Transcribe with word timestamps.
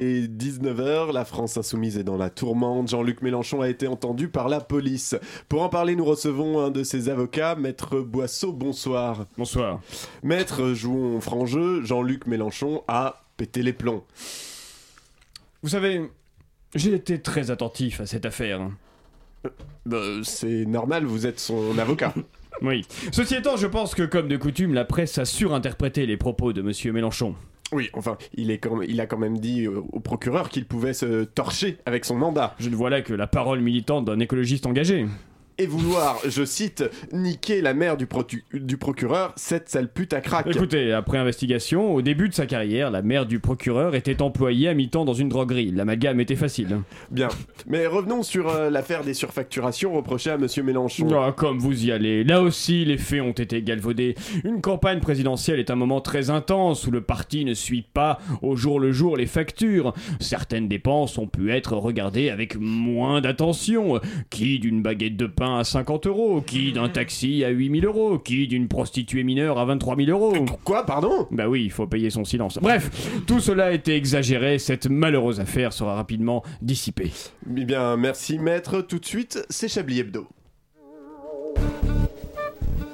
est 0.00 0.28
19h, 0.28 1.12
la 1.12 1.24
France 1.24 1.56
insoumise 1.56 1.98
est 1.98 2.04
dans 2.04 2.16
la 2.16 2.30
tourmente, 2.30 2.88
Jean-Luc 2.88 3.22
Mélenchon 3.22 3.60
a 3.60 3.68
été 3.68 3.86
entendu 3.86 4.28
par 4.28 4.48
la 4.48 4.60
police. 4.60 5.16
Pour 5.48 5.62
en 5.62 5.68
parler, 5.68 5.96
nous 5.96 6.04
recevons 6.04 6.60
un 6.60 6.70
de 6.70 6.82
ses 6.82 7.08
avocats, 7.08 7.54
Maître 7.54 8.00
Boisseau, 8.00 8.52
bonsoir. 8.52 9.26
Bonsoir. 9.36 9.80
Maître, 10.22 10.72
jouons 10.72 11.20
franc 11.20 11.46
jeu, 11.46 11.84
Jean-Luc 11.84 12.26
Mélenchon 12.26 12.82
a 12.88 13.22
pété 13.36 13.62
les 13.62 13.72
plombs. 13.72 14.04
Vous 15.62 15.70
savez, 15.70 16.10
j'ai 16.74 16.94
été 16.94 17.20
très 17.20 17.50
attentif 17.50 18.00
à 18.00 18.06
cette 18.06 18.26
affaire. 18.26 18.70
Bah, 19.86 20.02
c'est 20.22 20.66
normal, 20.66 21.04
vous 21.04 21.26
êtes 21.26 21.40
son 21.40 21.78
avocat. 21.78 22.14
Oui. 22.60 22.84
Ceci 23.12 23.36
étant, 23.36 23.56
je 23.56 23.68
pense 23.68 23.94
que, 23.94 24.02
comme 24.02 24.26
de 24.26 24.36
coutume, 24.36 24.74
la 24.74 24.84
presse 24.84 25.16
a 25.18 25.24
surinterprété 25.24 26.06
les 26.06 26.16
propos 26.16 26.52
de 26.52 26.60
Monsieur 26.60 26.92
Mélenchon. 26.92 27.36
Oui, 27.72 27.90
enfin, 27.92 28.16
il, 28.34 28.50
est 28.50 28.58
quand- 28.58 28.80
il 28.80 29.00
a 29.00 29.06
quand 29.06 29.18
même 29.18 29.38
dit 29.38 29.68
au, 29.68 29.86
au 29.92 30.00
procureur 30.00 30.48
qu'il 30.48 30.64
pouvait 30.64 30.94
se 30.94 31.24
torcher 31.24 31.78
avec 31.86 32.04
son 32.06 32.16
mandat. 32.16 32.54
Je 32.58 32.70
ne 32.70 32.74
vois 32.76 32.88
là 32.90 33.02
que 33.02 33.12
la 33.12 33.26
parole 33.26 33.60
militante 33.60 34.06
d'un 34.06 34.18
écologiste 34.20 34.64
engagé. 34.66 35.06
Et 35.60 35.66
vouloir, 35.66 36.20
je 36.24 36.44
cite, 36.44 36.84
niquer 37.12 37.60
la 37.62 37.74
mère 37.74 37.96
du, 37.96 38.06
procureur, 38.06 39.32
cette 39.34 39.68
sale 39.68 39.88
pute 39.88 40.12
à 40.12 40.20
crack. 40.20 40.46
Écoutez, 40.46 40.92
après 40.92 41.18
investigation, 41.18 41.92
au 41.92 42.00
début 42.00 42.28
de 42.28 42.34
sa 42.34 42.46
carrière, 42.46 42.92
la 42.92 43.02
mère 43.02 43.26
du 43.26 43.40
procureur 43.40 43.96
était 43.96 44.22
employée 44.22 44.68
à 44.68 44.74
mi-temps 44.74 45.04
dans 45.04 45.14
une 45.14 45.28
droguerie. 45.28 45.72
L'amalgame 45.72 46.20
était 46.20 46.36
facile. 46.36 46.82
Bien. 47.10 47.26
Mais 47.66 47.88
revenons 47.88 48.22
sur 48.22 48.48
euh, 48.48 48.70
l'affaire 48.70 49.02
des 49.02 49.14
surfacturations 49.14 49.92
reprochées 49.92 50.30
à 50.30 50.38
Monsieur 50.38 50.62
Mélenchon. 50.62 51.08
Ah, 51.12 51.32
comme 51.36 51.58
vous 51.58 51.86
y 51.86 51.90
allez. 51.90 52.22
Là 52.22 52.40
aussi, 52.40 52.84
les 52.84 52.96
faits 52.96 53.22
ont 53.22 53.32
été 53.32 53.60
galvaudés. 53.60 54.14
Une 54.44 54.60
campagne 54.60 55.00
présidentielle 55.00 55.58
est 55.58 55.72
un 55.72 55.76
moment 55.76 56.00
très 56.00 56.30
intense 56.30 56.86
où 56.86 56.92
le 56.92 57.00
parti 57.00 57.44
ne 57.44 57.54
suit 57.54 57.82
pas 57.82 58.20
au 58.42 58.54
jour 58.54 58.78
le 58.78 58.92
jour 58.92 59.16
les 59.16 59.26
factures. 59.26 59.92
Certaines 60.20 60.68
dépenses 60.68 61.18
ont 61.18 61.26
pu 61.26 61.50
être 61.50 61.72
regardées 61.72 62.30
avec 62.30 62.56
moins 62.60 63.20
d'attention. 63.20 64.00
Qui 64.30 64.60
d'une 64.60 64.82
baguette 64.82 65.16
de 65.16 65.26
pain 65.26 65.47
à 65.56 65.64
50 65.64 66.06
euros 66.06 66.40
Qui 66.40 66.72
d'un 66.72 66.88
taxi 66.88 67.44
à 67.44 67.48
8000 67.48 67.86
euros 67.86 68.18
Qui 68.18 68.46
d'une 68.46 68.68
prostituée 68.68 69.24
mineure 69.24 69.58
à 69.58 69.64
23 69.64 69.96
000 69.96 70.10
euros 70.10 70.34
Quoi, 70.64 70.84
pardon? 70.84 71.26
Bah 71.30 71.48
oui, 71.48 71.64
il 71.64 71.70
faut 71.70 71.86
payer 71.86 72.10
son 72.10 72.24
silence. 72.24 72.58
Bref, 72.60 72.90
tout 73.26 73.40
cela 73.40 73.66
a 73.66 73.70
été 73.72 73.94
exagéré. 73.94 74.58
Cette 74.58 74.88
malheureuse 74.88 75.40
affaire 75.40 75.72
sera 75.72 75.94
rapidement 75.94 76.42
dissipée. 76.62 77.12
Eh 77.56 77.64
bien, 77.64 77.96
merci 77.96 78.38
maître. 78.38 78.82
Tout 78.82 78.98
de 78.98 79.06
suite, 79.06 79.44
c'est 79.48 79.68
Chablis 79.68 80.00
Hebdo. 80.00 80.26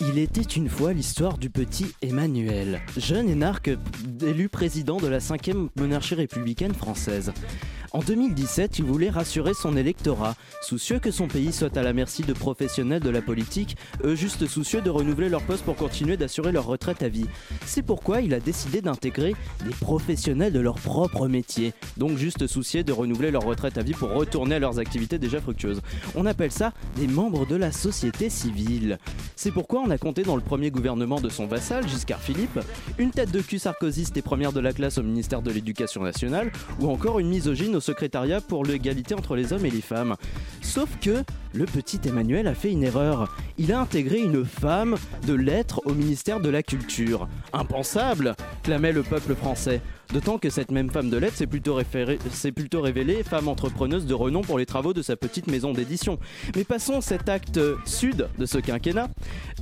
Il 0.00 0.18
était 0.18 0.40
une 0.40 0.68
fois 0.68 0.92
l'histoire 0.92 1.38
du 1.38 1.50
petit 1.50 1.86
Emmanuel, 2.02 2.80
jeune 2.96 3.28
énarque 3.28 3.70
élu 4.20 4.48
président 4.48 4.96
de 4.96 5.06
la 5.06 5.20
5e 5.20 5.68
monarchie 5.76 6.16
républicaine 6.16 6.74
française. 6.74 7.32
En 7.94 8.00
2017, 8.00 8.80
il 8.80 8.84
voulait 8.86 9.08
rassurer 9.08 9.54
son 9.54 9.76
électorat, 9.76 10.34
soucieux 10.62 10.98
que 10.98 11.12
son 11.12 11.28
pays 11.28 11.52
soit 11.52 11.76
à 11.76 11.82
la 11.84 11.92
merci 11.92 12.22
de 12.22 12.32
professionnels 12.32 13.00
de 13.00 13.08
la 13.08 13.22
politique, 13.22 13.76
eux 14.02 14.16
juste 14.16 14.48
soucieux 14.48 14.80
de 14.80 14.90
renouveler 14.90 15.28
leur 15.28 15.42
poste 15.42 15.64
pour 15.64 15.76
continuer 15.76 16.16
d'assurer 16.16 16.50
leur 16.50 16.66
retraite 16.66 17.04
à 17.04 17.08
vie. 17.08 17.26
C'est 17.64 17.82
pourquoi 17.82 18.20
il 18.20 18.34
a 18.34 18.40
décidé 18.40 18.80
d'intégrer 18.80 19.36
des 19.64 19.70
professionnels 19.70 20.52
de 20.52 20.58
leur 20.58 20.74
propre 20.74 21.28
métier, 21.28 21.72
donc 21.96 22.18
juste 22.18 22.48
souciés 22.48 22.82
de 22.82 22.90
renouveler 22.90 23.30
leur 23.30 23.44
retraite 23.44 23.78
à 23.78 23.82
vie 23.82 23.92
pour 23.92 24.10
retourner 24.10 24.56
à 24.56 24.58
leurs 24.58 24.80
activités 24.80 25.20
déjà 25.20 25.40
fructueuses. 25.40 25.80
On 26.16 26.26
appelle 26.26 26.50
ça 26.50 26.72
des 26.96 27.06
membres 27.06 27.46
de 27.46 27.54
la 27.54 27.70
société 27.70 28.28
civile. 28.28 28.98
C'est 29.36 29.52
pourquoi 29.52 29.82
on 29.82 29.90
a 29.90 29.98
compté 29.98 30.24
dans 30.24 30.34
le 30.34 30.42
premier 30.42 30.72
gouvernement 30.72 31.20
de 31.20 31.28
son 31.28 31.46
vassal, 31.46 31.88
Giscard 31.88 32.20
Philippe, 32.20 32.58
une 32.98 33.12
tête 33.12 33.30
de 33.30 33.40
cul 33.40 33.60
sarkozyste 33.60 34.16
et 34.16 34.22
première 34.22 34.52
de 34.52 34.58
la 34.58 34.72
classe 34.72 34.98
au 34.98 35.04
ministère 35.04 35.42
de 35.42 35.52
l'Éducation 35.52 36.02
nationale, 36.02 36.50
ou 36.80 36.90
encore 36.90 37.20
une 37.20 37.28
misogyne 37.28 37.76
au 37.76 37.83
secrétariat 37.84 38.40
pour 38.40 38.64
l'égalité 38.64 39.14
entre 39.14 39.36
les 39.36 39.52
hommes 39.52 39.66
et 39.66 39.70
les 39.70 39.80
femmes. 39.80 40.16
Sauf 40.62 40.88
que 41.00 41.22
le 41.52 41.64
petit 41.66 42.00
Emmanuel 42.04 42.48
a 42.48 42.54
fait 42.54 42.72
une 42.72 42.82
erreur. 42.82 43.36
Il 43.58 43.72
a 43.72 43.80
intégré 43.80 44.18
une 44.18 44.44
femme 44.44 44.96
de 45.26 45.34
lettres 45.34 45.80
au 45.84 45.92
ministère 45.92 46.40
de 46.40 46.50
la 46.50 46.62
Culture. 46.62 47.28
Impensable 47.52 48.34
clamait 48.62 48.92
le 48.92 49.02
peuple 49.02 49.34
français. 49.34 49.80
D'autant 50.12 50.38
que 50.38 50.50
cette 50.50 50.70
même 50.70 50.90
femme 50.90 51.10
de 51.10 51.16
lettres 51.16 51.36
s'est 51.36 51.46
plutôt, 51.46 52.80
révélée 52.80 53.22
femme 53.22 53.48
entrepreneuse 53.48 54.06
de 54.06 54.14
renom 54.14 54.42
pour 54.42 54.58
les 54.58 54.66
travaux 54.66 54.92
de 54.92 55.02
sa 55.02 55.16
petite 55.16 55.46
maison 55.46 55.72
d'édition. 55.72 56.18
Mais 56.54 56.64
passons 56.64 57.00
cet 57.00 57.28
acte 57.28 57.60
sud 57.84 58.28
de 58.38 58.46
ce 58.46 58.58
quinquennat. 58.58 59.08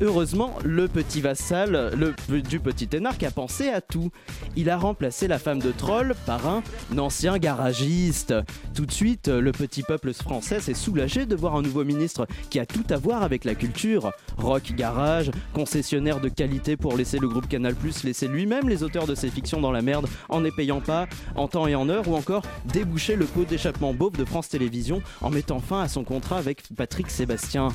Heureusement, 0.00 0.54
le 0.64 0.88
petit 0.88 1.20
vassal 1.20 1.92
le, 1.96 2.42
du 2.42 2.60
petit 2.60 2.88
énarque 2.92 3.22
a 3.22 3.30
pensé 3.30 3.68
à 3.68 3.80
tout. 3.80 4.10
Il 4.56 4.70
a 4.70 4.76
remplacé 4.76 5.28
la 5.28 5.38
femme 5.38 5.60
de 5.60 5.72
troll 5.72 6.14
par 6.26 6.46
un 6.46 6.62
ancien 6.98 7.38
garagiste. 7.38 8.34
Tout 8.74 8.86
de 8.86 8.92
suite, 8.92 9.28
le 9.28 9.52
petit 9.52 9.82
peuple 9.82 10.12
français 10.12 10.60
s'est 10.60 10.74
soulagé 10.74 11.26
de 11.26 11.36
voir 11.36 11.56
un 11.56 11.62
nouveau 11.62 11.84
ministre 11.84 12.26
qui 12.50 12.58
a 12.58 12.66
tout 12.66 12.84
à 12.90 12.96
voir 12.96 13.22
avec 13.22 13.44
la 13.44 13.54
culture. 13.54 14.12
Rock 14.36 14.72
Garage, 14.76 15.30
concessionnaire 15.52 16.20
de 16.20 16.28
qualité 16.28 16.76
pour 16.76 16.96
laisser 16.96 17.18
le 17.18 17.28
groupe 17.28 17.48
Canal+, 17.48 17.74
laisser 18.04 18.28
lui-même 18.28 18.68
les 18.68 18.82
auteurs 18.82 19.06
de 19.06 19.14
ses 19.14 19.28
fictions 19.28 19.60
dans 19.60 19.72
la 19.72 19.82
merde 19.82 20.06
en 20.32 20.40
ne 20.40 20.50
payant 20.50 20.80
pas, 20.80 21.06
en 21.36 21.46
temps 21.48 21.66
et 21.66 21.74
en 21.74 21.88
heure, 21.88 22.08
ou 22.08 22.14
encore 22.16 22.42
déboucher 22.64 23.16
le 23.16 23.26
pot 23.26 23.44
d'échappement 23.44 23.92
beauf 23.94 24.12
de 24.16 24.24
France 24.24 24.48
Télévisions 24.48 25.02
en 25.20 25.30
mettant 25.30 25.60
fin 25.60 25.82
à 25.82 25.88
son 25.88 26.04
contrat 26.04 26.38
avec 26.38 26.62
Patrick 26.76 27.10
Sébastien. 27.10 27.68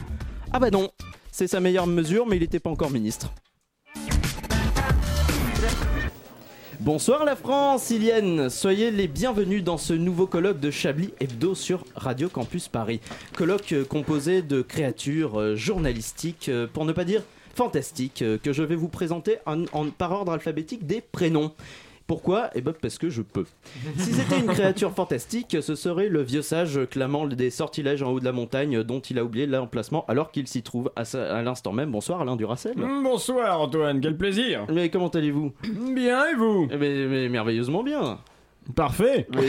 Ah 0.51 0.59
bah 0.59 0.71
non, 0.71 0.89
c'est 1.31 1.47
sa 1.47 1.59
meilleure 1.59 1.87
mesure, 1.87 2.25
mais 2.25 2.37
il 2.37 2.41
n'était 2.41 2.59
pas 2.59 2.69
encore 2.69 2.89
ministre. 2.91 3.31
Bonsoir 6.79 7.25
la 7.25 7.35
France, 7.35 7.89
Ilienne 7.89 8.49
Soyez 8.49 8.91
les 8.91 9.07
bienvenus 9.07 9.63
dans 9.63 9.77
ce 9.77 9.93
nouveau 9.93 10.27
colloque 10.27 10.59
de 10.59 10.71
Chablis 10.71 11.11
Hebdo 11.19 11.55
sur 11.55 11.83
Radio 11.95 12.29
Campus 12.29 12.67
Paris. 12.67 13.01
Colloque 13.35 13.73
euh, 13.73 13.83
composé 13.83 14.41
de 14.41 14.61
créatures 14.61 15.39
euh, 15.39 15.55
journalistiques, 15.55 16.49
euh, 16.49 16.67
pour 16.71 16.85
ne 16.85 16.93
pas 16.93 17.03
dire 17.03 17.23
fantastiques, 17.55 18.23
que 18.43 18.53
je 18.53 18.61
vais 18.61 18.75
vous 18.75 18.87
présenter 18.87 19.37
en, 19.47 19.63
en- 19.73 19.89
par 19.89 20.11
ordre 20.11 20.31
alphabétique 20.33 20.85
des 20.85 21.01
prénoms. 21.01 21.51
Pourquoi? 22.07 22.49
Eh 22.55 22.61
ben 22.61 22.73
parce 22.73 22.97
que 22.97 23.09
je 23.09 23.21
peux. 23.21 23.45
Si 23.97 24.13
c'était 24.13 24.39
une 24.39 24.47
créature 24.47 24.93
fantastique, 24.93 25.57
ce 25.61 25.75
serait 25.75 26.07
le 26.07 26.21
vieux 26.21 26.41
sage 26.41 26.79
clamant 26.89 27.27
des 27.27 27.49
sortilèges 27.49 28.01
en 28.01 28.11
haut 28.11 28.21
de 28.21 28.25
la 28.25 28.31
montagne 28.31 28.81
dont 28.83 29.01
il 29.01 29.19
a 29.19 29.25
oublié 29.25 29.45
l'emplacement 29.45 30.05
alors 30.07 30.31
qu'il 30.31 30.47
s'y 30.47 30.63
trouve 30.63 30.89
à, 30.95 31.03
l'instant 31.41 31.73
même. 31.73 31.91
Bonsoir 31.91 32.21
Alain 32.21 32.37
Duracel. 32.37 32.77
Mm, 32.77 33.03
Bonsoir 33.03 33.59
Antoine, 33.59 33.99
quel 33.99 34.15
plaisir. 34.15 34.65
Mais 34.71 34.89
comment 34.89 35.09
allez-vous? 35.09 35.51
Bien 35.93 36.25
et 36.27 36.35
vous? 36.35 36.69
Eh 36.71 36.77
ben, 36.77 37.09
mais 37.09 37.27
merveilleusement 37.27 37.83
bien. 37.83 38.19
Parfait. 38.75 39.27
Vous 39.33 39.41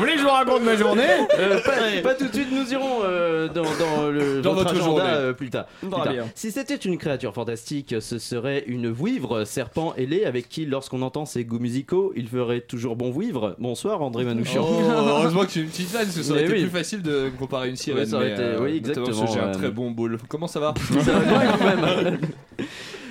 voulez 0.00 0.12
que 0.14 0.18
je 0.18 0.22
vous 0.24 0.28
raconte 0.30 0.62
ma 0.62 0.76
journée 0.76 1.02
Euh, 1.38 1.60
pas, 1.62 1.72
pas 2.02 2.14
tout 2.14 2.26
de 2.28 2.32
suite, 2.34 2.48
nous 2.52 2.70
irons 2.72 3.00
euh, 3.04 3.48
dans, 3.48 3.62
dans 3.62 4.10
le, 4.10 4.42
Dans 4.42 4.52
votre 4.54 4.64
votre 4.74 4.80
agenda 4.80 4.84
journée. 4.84 5.02
euh, 5.06 5.32
plus 5.32 5.50
tard. 5.50 5.66
Plus. 5.80 5.90
Si 6.34 6.50
c'était 6.50 6.74
une 6.76 6.98
créature 6.98 7.32
fantastique, 7.32 7.94
ce 8.00 8.18
serait 8.18 8.64
une 8.66 8.90
vouivre, 8.90 9.44
serpent 9.44 9.94
ailé, 9.96 10.24
avec 10.24 10.48
qui, 10.48 10.66
lorsqu'on 10.66 11.02
entend 11.02 11.24
ses 11.24 11.44
goûts 11.44 11.58
musicaux, 11.58 12.12
il 12.16 12.28
ferait 12.28 12.60
toujours 12.60 12.96
bon 12.96 13.10
vouivre. 13.10 13.54
Bonsoir 13.58 14.02
André 14.02 14.24
Manouchian. 14.24 14.66
Oh, 14.68 14.82
heureusement 14.90 15.42
que 15.44 15.50
tu 15.52 15.60
es 15.60 15.62
une 15.62 15.68
petite 15.68 15.88
fan, 15.88 16.02
parce 16.04 16.16
que 16.16 16.22
ça 16.22 16.30
aurait 16.32 16.40
Mais 16.42 16.46
été 16.46 16.54
oui. 16.56 16.62
plus 16.64 16.78
facile 16.78 17.02
de 17.02 17.30
comparer 17.38 17.68
une 17.70 17.76
sirène. 17.76 18.00
Ouais, 18.04 18.06
ça 18.06 18.16
aurait 18.16 18.26
mais, 18.26 18.32
été- 18.34 18.42
euh, 18.42 18.60
oui, 18.62 18.76
exactement, 18.76 19.26
J'ai 19.32 19.40
un 19.40 19.48
euh, 19.48 19.52
très 19.54 19.70
bon 19.70 19.90
boule. 19.90 20.18
Comment 20.28 20.46
ça 20.48 20.60
va? 20.60 20.74
Ça 21.04 21.12
va 21.12 21.20
bien, 21.20 21.52
quand 21.58 21.64
même. 22.04 22.18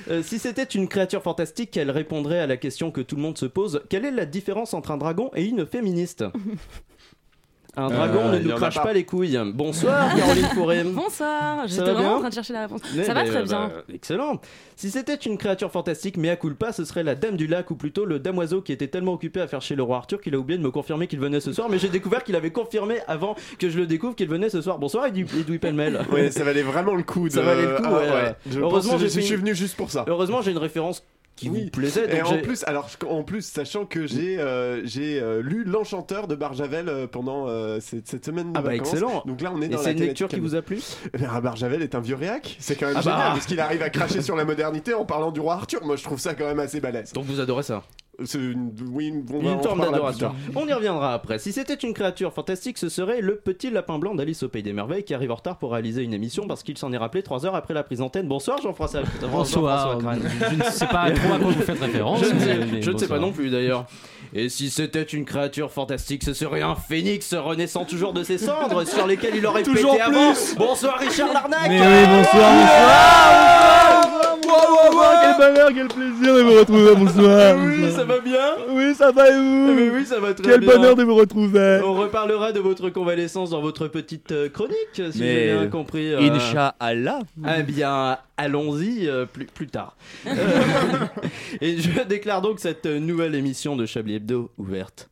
Euh, 0.10 0.22
si 0.22 0.38
c'était 0.40 0.64
une 0.64 0.88
créature 0.88 1.24
fantastique, 1.24 1.76
elle 1.78 1.90
répondrait 1.90 2.40
à 2.40 2.48
la 2.48 2.58
question 2.58 2.92
que 2.92 3.02
tout 3.02 3.16
le 3.16 3.22
monde 3.22 3.38
se 3.38 3.46
pose. 3.46 3.82
Quelle 3.90 4.06
est 4.06 4.12
la 4.12 4.26
différence 4.26 4.74
entre 4.74 4.92
un 4.92 4.98
dragon 4.98 5.32
et 5.36 5.46
une 5.46 5.66
féministe? 5.66 6.24
Un 7.78 7.90
dragon 7.90 8.20
Euh, 8.26 8.40
ne 8.40 8.44
nous 8.50 8.56
crache 8.56 8.76
pas. 8.76 8.84
pas 8.84 8.94
les 8.94 9.04
couilles. 9.06 9.40
Bonsoir 9.54 10.16
Caroline 10.18 10.46
Fourré. 10.54 10.84
Bonsoir, 10.84 11.62
Ça 11.62 11.68
j'étais 11.68 11.82
va 11.84 11.94
vraiment 11.94 12.16
en 12.16 12.20
train 12.20 12.30
de 12.30 12.34
chercher 12.34 12.54
la 12.54 12.62
réponse. 12.62 12.82
Mais 12.96 13.04
ça 13.04 13.14
va 13.14 13.24
bah, 13.24 13.30
très 13.30 13.44
bah, 13.44 13.46
bien. 13.46 13.96
excellent. 13.96 14.40
Si 14.76 14.90
c'était 14.92 15.16
une 15.16 15.38
créature 15.38 15.72
fantastique, 15.72 16.18
mais 16.18 16.30
à 16.30 16.36
culpa, 16.36 16.72
ce 16.72 16.86
serait 16.86 17.04
la 17.04 17.16
dame 17.16 17.38
du 17.38 17.48
lac 17.48 17.70
ou 17.72 17.76
plutôt 17.76 18.06
le 18.06 18.20
damoiseau 18.20 18.62
qui 18.62 18.72
était 18.72 18.88
tellement 18.88 19.14
occupé 19.14 19.42
à 19.42 19.48
faire 19.48 19.62
chez 19.62 19.76
le 19.76 19.84
roi 19.84 19.98
Arthur 19.98 20.22
qu'il 20.22 20.36
a 20.36 20.38
oublié 20.38 20.58
de 20.58 20.64
me 20.64 20.72
confirmer 20.72 21.08
qu'il 21.08 21.20
venait 21.20 21.40
ce 21.40 21.52
soir. 21.54 21.70
Mais 21.70 21.80
j'ai 21.80 21.90
découvert 21.90 22.24
qu'il 22.24 22.36
avait 22.36 22.52
confirmé 22.52 23.00
avant 23.08 23.36
que 23.60 23.70
je 23.70 23.78
le 23.78 23.88
découvre 23.88 24.16
qu'il 24.16 24.28
venait 24.30 24.50
ce 24.50 24.62
soir. 24.62 24.80
Bonsoir 24.80 25.06
Edoui 25.08 25.60
Pellemel. 25.60 26.02
Ouais, 26.12 26.32
ça 26.32 26.44
valait 26.44 26.62
vraiment 26.64 26.96
le 26.96 27.04
coup. 27.04 27.28
De... 27.28 27.34
Ça 27.34 27.42
valait 27.42 27.64
le 27.66 27.76
coup, 27.78 27.84
Ah, 27.86 27.94
ouais. 27.94 28.36
Je 28.50 28.60
Heureusement, 28.60 28.94
pense 28.94 29.02
que 29.02 29.08
j'ai 29.08 29.22
je, 29.22 29.26
suis 29.26 29.36
venu 29.36 29.56
juste 29.56 29.76
pour 29.76 29.92
ça. 29.92 30.06
Heureusement, 30.08 30.42
j'ai 30.42 30.52
une 30.52 30.58
référence 30.58 31.04
qui 31.36 31.50
Oui. 31.50 31.66
vous 31.66 31.70
plaisait. 31.70 32.06
Et 32.06 32.18
donc 32.20 32.28
en 32.28 32.30
j'ai- 32.36 32.42
plus, 32.42 32.64
alors 32.66 32.90
en 33.10 33.24
plus, 33.24 33.42
sachant 33.46 33.86
que 33.86 34.08
j'ai 34.08 34.40
euh, 34.40 34.82
j'ai 34.86 35.20
euh, 35.20 35.42
lu 35.42 35.64
L'Enchanteur 35.66 36.28
de 36.28 36.36
Barjavel 36.36 36.88
euh, 36.88 37.08
pendant 37.08 37.48
euh, 37.48 37.80
cette, 37.82 38.08
cette 38.08 38.26
semaine 38.26 38.54
de 38.54 38.58
Ah 38.58 38.62
bah, 38.62 38.70
vacances. 38.72 38.90
excellent. 38.94 39.24
Donc 39.26 39.42
là, 39.42 39.52
on 39.54 39.62
est 39.62 39.66
Et 39.66 39.70
dans 39.70 39.78
c'est 39.80 39.86
la 39.86 39.92
une 39.92 40.00
lecture 40.00 40.28
qui 40.28 40.40
vous 40.40 40.56
a 40.56 40.62
plu? 40.62 40.80
Eh 41.14 41.18
bien, 41.18 41.40
Barjavel 41.42 41.82
est 41.82 41.94
un 41.96 42.00
vieux 42.00 42.16
réac. 42.16 42.56
C'est 42.60 42.76
quand 42.76 42.88
même 42.88 42.96
Ah 42.98 43.02
bah. 43.04 43.12
génial 43.12 43.32
parce 43.34 43.46
qu'il 43.46 43.60
arrive 43.60 43.82
à 43.82 43.90
cracher 43.90 44.22
sur 44.22 44.36
la 44.36 44.46
modernité 44.46 44.94
en 44.94 45.06
parlant 45.06 45.32
du 45.32 45.40
roi 45.40 45.56
Arthur. 45.56 45.84
Moi, 45.86 45.96
je 45.98 46.04
trouve 46.04 46.20
ça 46.20 46.34
quand 46.36 46.46
même 46.46 46.60
assez 46.60 46.80
balèze. 46.80 47.12
Donc 47.14 47.26
vous 47.26 47.40
adorez 47.40 47.64
ça? 47.64 47.84
Une, 48.36 48.72
oui, 48.92 49.14
on 49.34 49.40
va 49.40 49.52
Une 49.52 49.62
forme 49.64 49.82
d'adoration. 49.82 50.34
On 50.56 50.68
y 50.68 50.74
reviendra 50.74 51.14
après. 51.14 51.40
Si 51.40 51.52
c'était 51.52 51.74
une 51.76 51.94
créature 51.94 52.34
fantastique, 52.34 52.78
ce 52.78 52.90
serait 52.90 53.22
le 53.22 53.36
petit 53.36 53.70
lapin 53.70 54.00
blanc 54.00 54.16
d'Alice 54.16 54.44
au 54.44 54.50
Pays 54.50 54.64
des 54.64 54.74
Merveilles 54.74 55.04
qui 55.04 55.14
arrive 55.14 55.32
en 55.32 55.36
retard 55.36 55.58
pour 55.58 55.72
réaliser 55.74 56.04
une 56.04 56.14
émission 56.14 56.48
parce 56.48 56.64
qu'il 56.64 56.78
s'en 56.78 56.92
est 56.94 56.98
rappelé 56.98 57.24
3 57.24 57.46
heures 57.46 57.56
après 57.56 57.74
la 57.74 57.84
prise 57.84 58.00
d'antenne. 58.00 58.28
Bonsoir 58.28 58.62
Jean-François. 58.62 59.02
Bonsoir. 59.32 59.92
Jean-François 60.02 60.20
Crane. 60.30 60.50
Je 60.52 60.56
ne 60.56 60.64
sais 60.72 60.88
pas 60.88 61.12
trop 61.16 61.34
à 61.34 61.38
quoi 61.40 61.48
vous 61.52 61.62
faites 61.62 61.80
référence. 61.80 62.24
Je 62.24 62.34
ne 62.34 62.40
sais, 62.40 62.58
mais- 62.58 62.66
mais 62.74 62.82
je 62.82 62.92
ne 62.92 62.98
sais 62.98 63.08
pas 63.08 63.20
non 63.20 63.32
plus 63.32 63.50
d'ailleurs. 63.50 63.86
Et 64.38 64.50
si 64.50 64.70
c'était 64.70 65.02
une 65.02 65.24
créature 65.24 65.72
fantastique, 65.72 66.22
ce 66.26 66.34
serait 66.34 66.62
un 66.62 66.76
phénix 66.76 67.34
renaissant 67.34 67.86
toujours 67.86 68.12
de 68.12 68.22
ses 68.22 68.38
cendres 68.38 68.84
sur 68.88 69.08
lesquelles 69.08 69.36
il 69.38 69.46
aurait 69.46 69.64
Toujours 69.64 69.94
pété 69.94 70.04
avant. 70.04 70.34
Bonsoir 70.58 71.00
Richard 71.00 71.32
Larnac. 71.32 71.70
Mais 71.70 71.80
oui, 71.80 72.06
bonsoir, 72.06 72.52
bonsoir. 72.52 74.26
Quel 75.22 75.38
bonheur, 75.38 75.70
quel 75.74 75.88
plaisir 75.88 76.36
de 76.36 76.42
vous 76.42 76.60
retrouver, 76.60 76.96
bonsoir. 76.96 77.56
Oui, 77.58 77.92
ça 77.92 78.04
va 78.04 78.20
bien 78.20 78.56
Oui, 78.70 78.94
ça 78.94 79.12
va 79.12 79.30
et 79.30 79.38
vous? 79.38 79.74
Mais 79.74 79.90
oui, 79.90 80.06
ça 80.06 80.20
va 80.20 80.34
très 80.34 80.52
Quel 80.52 80.60
bien. 80.60 80.76
bonheur 80.76 80.96
de 80.96 81.04
vous 81.04 81.16
retrouver. 81.16 81.80
On 81.86 81.94
reparlera 81.94 82.52
de 82.52 82.60
votre 82.60 82.90
convalescence 82.90 83.52
dans 83.52 83.62
votre 83.62 83.88
petite 83.88 84.32
euh, 84.34 84.50
chronique, 84.50 84.76
si 84.96 85.18
j'ai 85.20 85.54
bien 85.54 85.68
compris. 85.68 86.14
euh. 86.14 86.20
Inch'Allah. 86.20 87.20
Eh 87.58 87.64
bien, 87.64 88.18
allons-y 88.38 89.08
euh, 89.08 89.26
plus, 89.26 89.46
plus 89.46 89.68
tard. 89.68 89.96
Euh, 90.28 91.06
et 91.62 91.78
je 91.78 92.02
déclare 92.04 92.42
donc 92.42 92.60
cette 92.60 92.86
nouvelle 92.86 93.36
émission 93.36 93.76
de 93.76 93.86
Chablis 93.86 94.20
Ouverte. 94.58 95.10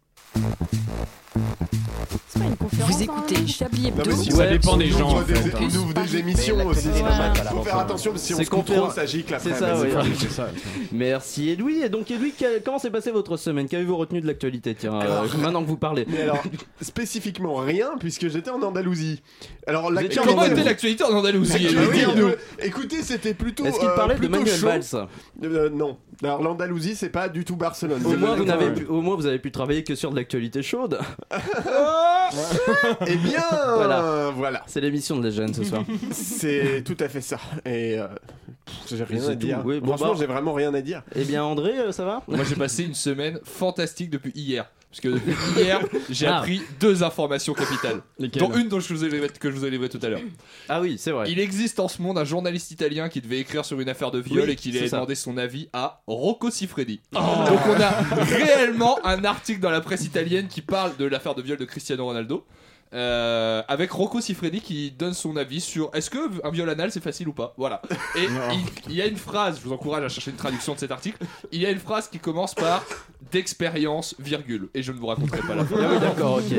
C'est 2.27 2.39
pas 2.39 2.45
une 2.45 2.55
conférence. 2.57 2.91
Vous 2.91 3.03
écoutez 3.03 3.47
Chablis 3.47 3.81
Non, 3.83 3.87
Hebdo 3.89 4.03
mais 4.09 4.15
si 4.15 4.31
Ça 4.31 4.47
dépend 4.47 4.77
des 4.77 4.93
on 4.93 4.97
gens, 4.97 5.05
ouvre 5.09 5.17
en 5.17 5.21
des, 5.23 5.33
on 5.33 5.57
hein. 5.63 5.75
ouvre 5.77 5.93
des 5.93 6.17
émissions 6.17 6.65
aussi. 6.67 6.87
Ouais. 6.89 6.93
Il 7.35 7.49
faut 7.49 7.63
faire 7.63 7.79
attention 7.79 8.11
parce 8.11 8.21
que 8.23 8.27
si 8.27 8.33
on 8.35 8.43
se 8.43 8.49
coupe 8.49 8.65
trop, 8.65 8.89
ça 8.91 9.05
gicle 9.05 9.33
après. 9.33 9.49
C'est 9.51 9.55
ça, 9.59 9.75
oui. 9.79 9.89
C'est 10.19 10.31
ça. 10.31 10.49
Merci 10.91 11.49
Edoui. 11.49 11.81
Et 11.83 11.89
donc 11.89 12.09
Edoui, 12.11 12.33
quel- 12.37 12.61
comment 12.63 12.79
s'est 12.79 12.89
passée 12.91 13.11
votre 13.11 13.37
semaine? 13.37 13.67
Qu'avez-vous 13.67 13.97
retenu 13.97 14.21
de 14.21 14.27
l'actualité? 14.27 14.75
Tiens, 14.75 14.95
euh, 14.95 14.99
Alors- 15.01 15.37
maintenant 15.37 15.63
que 15.63 15.67
vous 15.67 15.77
parlez. 15.77 16.05
Mais 16.07 16.21
alors, 16.21 16.41
spécifiquement 16.81 17.55
rien, 17.55 17.91
puisque 17.99 18.27
j'étais 18.29 18.49
en 18.51 18.61
Andalousie. 18.61 19.21
Alors, 19.67 19.85
étiez 19.91 19.95
l'actualité- 19.95 20.19
en 20.19 20.23
Comment 20.23 20.37
Andalousie. 20.41 20.59
était 20.61 20.69
l'actualité 20.69 21.03
en 21.03 21.13
Andalousie 21.13 21.57
Dis-nous. 21.67 22.27
euh, 22.27 22.35
Écoutez, 22.59 23.01
c'était 23.01 23.33
plutôt. 23.33 23.65
Est-ce 23.65 23.79
qu'il 23.79 23.87
euh, 23.87 23.95
parlait 23.95 24.15
de 24.19 24.27
Manuel. 24.27 24.59
Valls? 24.59 24.83
Euh, 25.43 25.69
Non. 25.69 25.97
Alors, 26.23 26.41
l'Andalousie, 26.43 26.95
c'est 26.95 27.09
pas 27.09 27.27
du 27.27 27.43
tout 27.43 27.55
Barcelone. 27.55 28.01
au 28.05 28.11
C'est 28.11 28.17
moins, 28.17 28.35
le- 28.35 28.41
vous 28.41 28.45
n'avez 28.45 28.65
euh, 28.67 28.73
pu, 28.73 28.85
au 28.85 29.01
moins 29.01 29.15
vous 29.15 29.25
avez 29.25 29.39
pu 29.39 29.51
travailler 29.51 29.83
que 29.83 29.95
sur 29.95 30.11
de 30.11 30.15
l'actualité 30.15 30.61
chaude. 30.61 30.99
Eh 33.07 33.15
bien, 33.17 33.43
Voilà. 33.75 34.31
voilà. 34.35 34.63
C'est 34.67 34.81
l'émission 34.81 35.17
de 35.17 35.25
la 35.25 35.29
jeune 35.29 35.53
ce 35.53 35.63
soir. 35.63 35.83
C'est 36.11 36.83
tout 36.83 36.97
à 36.99 37.07
fait 37.09 37.21
ça. 37.21 37.37
Et 37.65 37.99
euh, 37.99 38.07
j'ai 38.89 39.03
rien 39.03 39.27
à 39.29 39.35
dire. 39.35 39.61
tout. 39.61 39.67
Oui, 39.67 39.79
bon, 39.79 39.87
Franchement, 39.89 40.13
bah- 40.13 40.19
j'ai 40.19 40.25
vraiment 40.25 40.53
rien 40.53 40.73
à 40.73 40.81
dire. 40.81 41.03
eh 41.15 41.23
bien 41.23 41.43
André, 41.43 41.77
euh, 41.79 41.91
ça 41.91 42.05
va? 42.05 42.21
Moi 42.27 42.43
j'ai 42.47 42.55
passé 42.55 42.83
une 42.83 42.93
semaine 42.95 43.39
fantastique 43.43 44.09
depuis 44.09 44.31
hier. 44.35 44.65
Parce 44.93 45.01
que 45.01 45.07
depuis 45.07 45.33
hier, 45.63 45.79
j'ai 46.11 46.27
Ah. 46.27 46.37
appris 46.37 46.61
deux 46.79 47.01
informations 47.01 47.55
capitales. 47.55 48.03
Lesquelles 48.19 48.43
Dont 48.43 48.53
une 48.53 48.69
dont 48.69 48.79
je 48.79 48.93
vous 48.93 49.03
ai 49.03 49.09
livré- 49.09 49.27
que 49.39 49.49
je 49.49 49.55
vous 49.55 49.65
ai 49.65 49.89
tout 49.89 49.99
à 50.03 50.07
l'heure. 50.09 50.19
Ah 50.69 50.81
oui, 50.81 50.97
c'est 50.99 51.09
vrai. 51.09 51.31
Il 51.31 51.39
existe 51.39 51.79
en 51.79 51.87
ce 51.87 51.99
monde 51.99 52.19
un 52.19 52.23
journaliste 52.25 52.69
italien 52.69 53.09
qui 53.09 53.19
devait 53.19 53.39
écrire 53.39 53.65
sur 53.65 53.79
une 53.79 53.89
affaire 53.89 54.11
de 54.11 54.19
viol 54.19 54.43
Oui, 54.45 54.51
et 54.51 54.55
qui 54.55 54.71
c'est 54.71 54.83
a 54.83 54.87
ça. 54.89 54.97
demandé 54.97 55.15
son 55.15 55.35
avis 55.37 55.67
à 55.73 56.03
Rocco 56.05 56.51
Siffredi. 56.51 57.01
Donc 57.11 57.21
on 57.67 57.81
a 57.81 57.89
réellement 58.23 58.99
un 59.03 59.23
article 59.25 59.59
dans 59.61 59.71
la 59.71 59.81
presse 59.81 60.05
italienne 60.05 60.47
qui 60.47 60.61
parle 60.61 60.95
de 60.97 61.05
l'affaire 61.05 61.33
de 61.33 61.41
viol 61.41 61.57
de 61.57 61.65
Cristiano 61.65 62.05
Ronaldo. 62.05 62.45
Euh, 62.93 63.61
avec 63.67 63.91
Rocco 63.91 64.21
Siffredi 64.21 64.61
qui 64.61 64.91
donne 64.91 65.13
son 65.13 65.35
avis 65.37 65.61
sur 65.61 65.89
est-ce 65.93 66.09
que 66.09 66.17
un 66.45 66.51
viol 66.51 66.69
anal 66.69 66.91
c'est 66.91 67.03
facile 67.03 67.27
ou 67.27 67.33
pas? 67.33 67.53
Voilà 67.57 67.81
et 68.15 68.23
il, 68.23 68.91
il 68.91 68.95
y 68.95 69.01
a 69.01 69.05
une 69.07 69.17
phrase 69.17 69.59
je 69.59 69.67
vous 69.67 69.73
encourage 69.73 70.03
à 70.03 70.09
chercher 70.09 70.31
une 70.31 70.37
traduction 70.37 70.73
de 70.73 70.79
cet 70.79 70.91
article 70.91 71.17
il 71.51 71.61
y 71.61 71.65
a 71.65 71.71
une 71.71 71.79
phrase 71.79 72.07
qui 72.07 72.19
commence 72.19 72.53
par 72.53 72.83
d'expérience 73.31 74.15
virgule 74.19 74.69
et 74.73 74.83
je 74.83 74.91
ne 74.91 74.97
vous 74.97 75.07
raconterai 75.07 75.39
pas 75.39 75.55
la 75.55 75.65
fin 75.65 75.75
Ah 75.79 75.89
oui, 75.91 75.99
d'accord, 75.99 76.37
ok. 76.37 76.51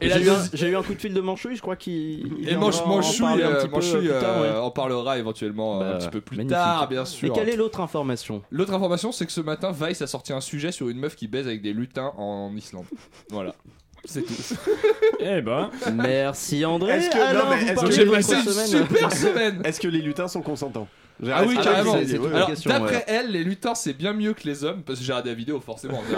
Et 0.00 0.10
j'ai, 0.10 0.22
eu 0.22 0.30
un, 0.30 0.44
j'ai 0.52 0.68
eu 0.68 0.76
un 0.76 0.82
coup 0.82 0.94
de 0.94 1.00
fil 1.00 1.12
de 1.12 1.20
Manchouille, 1.20 1.56
je 1.56 1.60
crois 1.60 1.76
qu'il. 1.76 2.32
il 2.40 2.48
et 2.48 2.54
en 2.56 2.60
Manchouille, 2.60 3.42
un 3.42 3.48
euh, 3.48 3.56
petit 3.56 3.68
peu, 3.68 3.74
Manchouille, 3.74 4.08
euh, 4.10 4.22
euh, 4.22 4.60
en 4.60 4.70
parlera 4.70 5.18
éventuellement 5.18 5.80
euh, 5.80 5.90
Bah, 5.90 5.94
un 5.96 5.98
petit 5.98 6.10
peu 6.10 6.20
plus 6.20 6.36
magnifique. 6.36 6.56
tard, 6.56 6.88
bien 6.88 7.02
Et 7.02 7.06
sûr. 7.06 7.32
quelle 7.32 7.48
est 7.48 7.56
l'autre 7.56 7.80
information? 7.80 8.42
L'autre 8.50 8.72
information, 8.74 9.10
c'est 9.12 9.26
que 9.26 9.32
ce 9.32 9.40
matin, 9.40 9.72
Vice 9.72 10.02
a 10.02 10.06
sorti 10.06 10.32
un 10.32 10.40
sujet 10.40 10.70
sur 10.72 10.88
une 10.88 10.98
meuf 10.98 11.16
qui 11.16 11.26
baise 11.26 11.46
avec 11.46 11.62
des 11.62 11.72
lutins 11.72 12.12
en 12.16 12.54
Islande. 12.56 12.84
Voilà. 13.30 13.54
C'est 14.04 14.22
tout. 14.22 14.34
Eh 15.20 15.40
ben, 15.40 15.70
Merci 15.94 16.64
André. 16.64 16.92
Est-ce 16.98 17.10
que- 17.10 17.18
Alors, 17.18 17.44
non, 17.46 17.50
mais 17.56 17.62
est-ce 17.62 17.70
que 17.70 17.74
parlez 17.76 17.92
J'ai 17.92 18.06
passé 18.06 18.34
une 18.34 18.42
semaine. 18.42 18.66
super 18.86 19.12
semaine. 19.16 19.62
Est-ce 19.64 19.80
que 19.80 19.88
les 19.88 20.00
lutins 20.02 20.28
sont 20.28 20.42
consentants? 20.42 20.88
Ah 21.30 21.44
oui, 21.46 21.54
carrément. 21.62 21.94
Alors, 21.94 22.50
d'après 22.66 22.96
ouais. 22.96 23.04
elle, 23.06 23.30
les 23.30 23.44
lutins 23.44 23.74
c'est 23.74 23.92
bien 23.92 24.12
mieux 24.12 24.32
que 24.34 24.42
les 24.44 24.64
hommes 24.64 24.82
parce 24.82 24.98
que 24.98 25.04
j'ai 25.04 25.12
regardé 25.12 25.30
la 25.30 25.36
vidéo 25.36 25.60
forcément. 25.60 26.02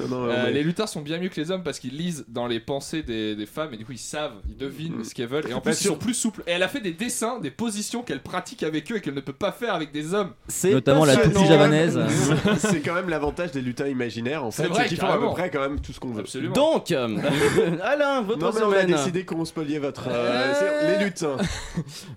Euh, 0.00 0.44
mais- 0.46 0.52
les 0.52 0.62
lutins 0.62 0.86
sont 0.86 1.00
bien 1.00 1.18
mieux 1.18 1.28
que 1.28 1.40
les 1.40 1.50
hommes 1.50 1.62
parce 1.62 1.78
qu'ils 1.78 1.96
lisent 1.96 2.24
dans 2.28 2.46
les 2.46 2.60
pensées 2.60 3.02
des, 3.02 3.34
des 3.34 3.46
femmes 3.46 3.72
et 3.72 3.76
du 3.76 3.84
coup 3.84 3.92
ils 3.92 3.98
savent, 3.98 4.34
ils 4.48 4.56
devinent 4.56 4.96
Mm. 4.98 5.04
ce 5.04 5.14
qu'elles 5.14 5.26
veulent 5.28 5.48
et 5.48 5.52
en 5.52 5.56
Bah, 5.56 5.62
plus 5.70 5.80
ils 5.80 5.86
sont 5.88 5.96
plus 5.96 6.14
souples. 6.14 6.42
Et 6.46 6.52
elle 6.52 6.62
a 6.62 6.68
fait 6.68 6.80
des 6.80 6.92
dessins, 6.92 7.38
des 7.40 7.50
positions 7.50 8.02
qu'elle 8.02 8.20
pratique 8.22 8.62
avec 8.62 8.90
eux 8.92 8.96
et 8.96 9.00
qu'elle 9.00 9.14
ne 9.14 9.20
peut 9.20 9.32
pas 9.32 9.52
faire 9.52 9.74
avec 9.74 9.92
des 9.92 10.14
hommes. 10.14 10.30
C'est 10.48 10.70
Notamment 10.72 11.04
la 11.04 11.16
toupie 11.16 11.46
javanaise. 11.46 11.98
c'est 12.58 12.80
quand 12.80 12.94
même 12.94 13.08
l'avantage 13.08 13.50
des 13.52 13.62
lutins 13.62 13.86
imaginaires 13.88 14.44
en 14.44 14.50
C'est 14.50 14.62
fait, 14.64 14.68
vrai, 14.68 14.82
c'est 14.82 14.88
qu'ils 14.90 14.98
font 14.98 15.06
à 15.08 15.18
peu 15.18 15.28
près 15.30 15.50
quand 15.50 15.60
même 15.60 15.80
tout 15.80 15.92
ce 15.92 16.00
qu'on 16.00 16.10
veut. 16.10 16.20
Absolument. 16.20 16.54
Donc, 16.54 16.90
euh, 16.92 17.08
Alain, 17.82 18.22
votre 18.22 18.38
Non 18.38 18.52
mais 18.54 18.62
on 18.62 18.72
a 18.72 18.84
décidé 18.84 19.24
qu'on 19.24 19.44
spoliait 19.44 19.78
votre 19.78 20.04
euh, 20.10 20.98
les 20.98 21.04
lutins. 21.04 21.36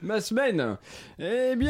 ma 0.02 0.22
semaine. 0.22 0.78
Eh 1.20 1.56
bien, 1.56 1.69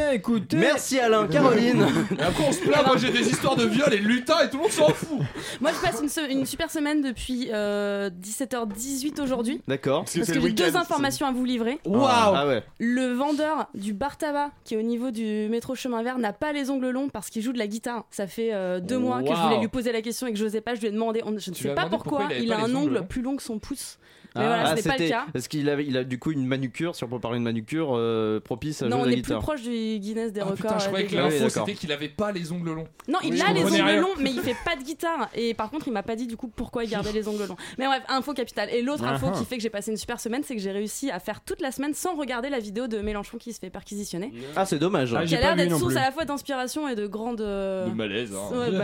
Merci 0.54 1.00
Alain, 1.00 1.28
Caroline. 1.28 1.86
Et 2.18 2.22
après 2.22 2.44
on 2.48 2.52
se 2.52 2.60
plaint, 2.60 2.86
moi 2.86 2.98
j'ai 2.98 3.12
des 3.12 3.28
histoires 3.30 3.56
de 3.56 3.66
viol 3.66 3.94
et 3.94 4.00
de 4.00 4.06
lutins 4.08 4.40
et 4.44 4.50
tout 4.50 4.58
le 4.58 4.64
monde 4.64 4.72
s'en 4.72 4.90
fout. 4.90 5.20
Moi, 5.62 5.72
je 5.74 5.80
passe 5.88 6.02
une, 6.02 6.10
se- 6.10 6.30
une 6.32 6.46
super 6.46 6.70
semaine 6.72 7.02
depuis 7.02 7.50
euh, 7.52 8.10
17h18 8.10 9.22
aujourd'hui. 9.22 9.62
D'accord. 9.68 10.02
Parce 10.04 10.16
Parce 10.16 10.28
c'est 10.28 10.34
que 10.34 10.42
j'ai 10.42 10.52
deux 10.52 10.76
informations 10.76 11.28
à 11.28 11.32
vous 11.32 11.46
livrer. 11.46 11.80
Waouh 11.86 12.02
Ah 12.08 12.48
ouais. 12.48 12.64
Le 12.80 13.14
vendeur 13.14 13.68
du 13.74 13.94
bar 13.94 14.18
tabac 14.18 14.52
qui 14.64 14.74
est 14.76 14.78
au 14.78 14.82
niveau 14.82 15.12
du 15.12 15.48
métro 15.50 15.76
chemin 15.76 16.02
vert 16.04 16.18
n'a 16.18 16.34
pas 16.34 16.52
les 16.54 16.70
ongles 16.70 16.90
longs 16.90 17.10
parce 17.10 17.30
qu'il 17.30 17.42
joue 17.42 17.54
de 17.54 17.58
la 17.60 17.68
guitare. 17.68 18.06
Ça 18.12 18.28
fait 18.28 18.54
euh, 18.54 18.80
deux 18.80 18.98
mois 18.98 19.22
que 19.22 19.28
je 19.30 19.34
Wow. 19.34 19.48
voulais 19.48 19.60
lui 19.60 19.68
poser 19.68 19.92
la 19.92 20.02
question 20.02 20.28
et 20.28 20.34
que 20.34 20.38
je 20.40 20.44
n'osais 20.44 20.62
pas. 20.62 20.76
Je 20.76 20.82
lui 20.82 20.88
ai 20.88 20.92
demandé, 20.92 21.22
on- 21.26 21.38
je 21.38 21.50
ne 21.50 21.56
Tu 21.56 21.64
lui 21.64 21.70
sais 21.70 21.70
as 21.70 21.76
pas 21.76 21.82
demandé 21.86 21.96
pourquoi, 21.98 22.20
pourquoi 22.20 22.36
il 22.36 22.38
avait 22.38 22.46
il 22.46 22.50
pas 22.50 22.56
a 22.64 22.68
les 22.68 22.74
un 22.74 22.76
ongles 22.76 22.98
ongle 22.98 23.08
plus 23.08 23.22
long 23.22 23.36
que 23.36 23.44
son 23.44 23.60
pouce. 23.60 23.98
Mais 24.36 24.42
Ah, 24.44 24.48
voilà, 24.48 24.64
ah, 24.64 24.70
ce 24.72 24.76
n'est 24.76 24.82
pas 24.84 24.90
le 24.92 24.98
c'était- 25.00 25.10
cas. 25.10 25.26
Est-ce 25.34 25.50
qu'il 25.50 25.70
avait, 25.70 25.86
il 25.86 25.98
a 25.98 26.04
du 26.04 26.20
coup 26.20 26.32
une 26.32 26.46
manucure, 26.46 26.96
si 26.96 27.04
on 27.04 27.08
peut 27.08 27.20
parler 27.20 27.40
de 27.40 27.44
manucure, 27.44 27.94
euh, 27.96 28.40
propice 28.40 28.82
à 28.84 28.86
Non, 28.86 28.98
jouer 28.98 29.02
on 29.02 29.06
de 29.06 29.12
la 29.12 29.18
est 29.18 29.22
plus 29.24 29.36
proche 29.36 29.62
du 29.64 29.98
Guinness 30.00 30.32
des 30.34 30.42
Ah, 30.42 30.44
records. 30.46 30.56
putain, 30.58 30.78
je 30.80 30.84
euh, 30.84 30.88
croyais 30.88 31.06
que 31.08 31.16
l'info 31.16 31.50
c'était 31.50 31.74
qu'il 31.74 31.92
avait 31.92 32.10
pas 32.10 32.32
les 32.32 32.52
ongles 32.52 32.74
longs. 32.74 32.88
Non, 33.08 33.18
il 33.24 33.34
Oui, 33.34 33.42
a 33.42 33.52
les 33.54 33.64
ongles 33.64 33.74
rien. 33.74 34.02
longs, 34.02 34.14
mais 34.20 34.30
il 34.32 34.40
fait 34.40 34.56
pas 34.64 34.76
de 34.76 34.84
guitare. 34.84 35.30
Et 35.34 35.54
par 35.56 35.70
contre, 35.72 35.88
il 35.88 35.94
m'a 35.94 36.04
pas 36.04 36.16
dit 36.16 36.28
du 36.28 36.38
coup 36.38 36.48
pourquoi 36.48 36.84
il 36.84 36.90
gardait 36.92 37.12
les 37.12 37.28
ongles 37.28 37.46
longs. 37.48 37.58
Mais 37.80 37.86
bref, 37.88 38.04
info 38.08 38.34
capitale. 38.34 38.70
Et 38.72 38.82
l'autre 38.84 39.04
info 39.04 39.28
Ah 39.30 39.34
ah. 39.36 39.40
qui 39.40 39.46
fait 39.46 39.58
que 39.58 39.64
j'ai 39.64 39.70
passé 39.72 39.90
une 39.92 39.98
super 39.98 40.20
semaine, 40.20 40.44
c'est 40.44 40.56
que 40.56 40.62
j'ai 40.62 40.72
réussi 40.72 41.10
à 41.10 41.20
faire 41.20 41.42
toute 41.42 41.62
la 41.62 41.72
semaine 41.72 41.94
sans 41.96 42.16
regarder 42.16 42.50
la 42.50 42.60
vidéo 42.60 42.88
de 42.88 43.00
Mélenchon 43.00 43.38
qui 43.40 43.52
se 43.54 43.60
fait 43.60 43.70
perquisitionner. 43.72 44.32
Ah, 44.56 44.66
c'est 44.66 44.78
dommage. 44.80 45.14
Ah, 45.16 45.26
Qui 45.26 45.36
a 45.36 45.40
l'air 45.40 45.56
d'être 45.56 45.72
non 45.72 45.80
source 45.80 45.96
à 45.96 46.02
la 46.02 46.12
fois 46.12 46.26
d'inspiration 46.26 46.88
et 46.88 46.96
de 46.96 47.08
grande. 47.08 47.42
euh, 47.42 47.88
De 47.88 47.94
malaise. 47.96 48.32
Hein. 48.36 48.58
ouais, 48.60 48.72
De 48.72 48.78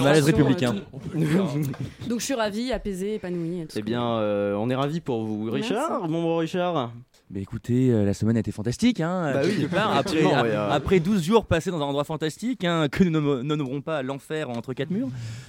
malaise, 0.00 0.24
euh, 0.24 0.26
républicain. 0.26 0.74
tout. 0.74 2.08
Donc 2.08 2.20
je 2.20 2.24
suis 2.24 2.34
ravie, 2.34 2.72
apaisée, 2.72 3.14
épanouie. 3.14 3.66
Eh 3.76 3.80
qu'on 3.82 3.86
bien, 4.16 4.22
euh, 4.22 4.54
on 4.54 4.70
est 4.70 4.74
ravis 4.74 5.00
pour 5.00 5.24
vous. 5.24 5.50
Richard, 5.50 6.08
mon 6.08 6.22
bon 6.22 6.36
Richard 6.38 6.92
Bah 7.28 7.40
écoutez, 7.40 7.90
euh, 7.90 8.04
la 8.04 8.14
semaine 8.14 8.36
a 8.36 8.40
été 8.40 8.52
fantastique, 8.52 9.00
hein, 9.00 9.32
Bah 9.34 9.40
oui, 9.44 9.56
quelque 9.56 9.74
part. 9.74 9.96
Après, 9.96 10.22
a- 10.22 10.42
ouais, 10.42 10.50
euh. 10.50 10.70
après 10.70 11.00
12 11.00 11.22
jours 11.24 11.46
passés 11.46 11.70
dans 11.72 11.78
un 11.78 11.84
endroit 11.86 12.04
fantastique, 12.04 12.64
hein, 12.64 12.86
que 12.88 13.02
nous 13.02 13.42
nommerons 13.42 13.80
pas 13.80 14.02
l'enfer 14.04 14.48
entre 14.50 14.72
quatre 14.74 14.90
murs. 14.90 15.08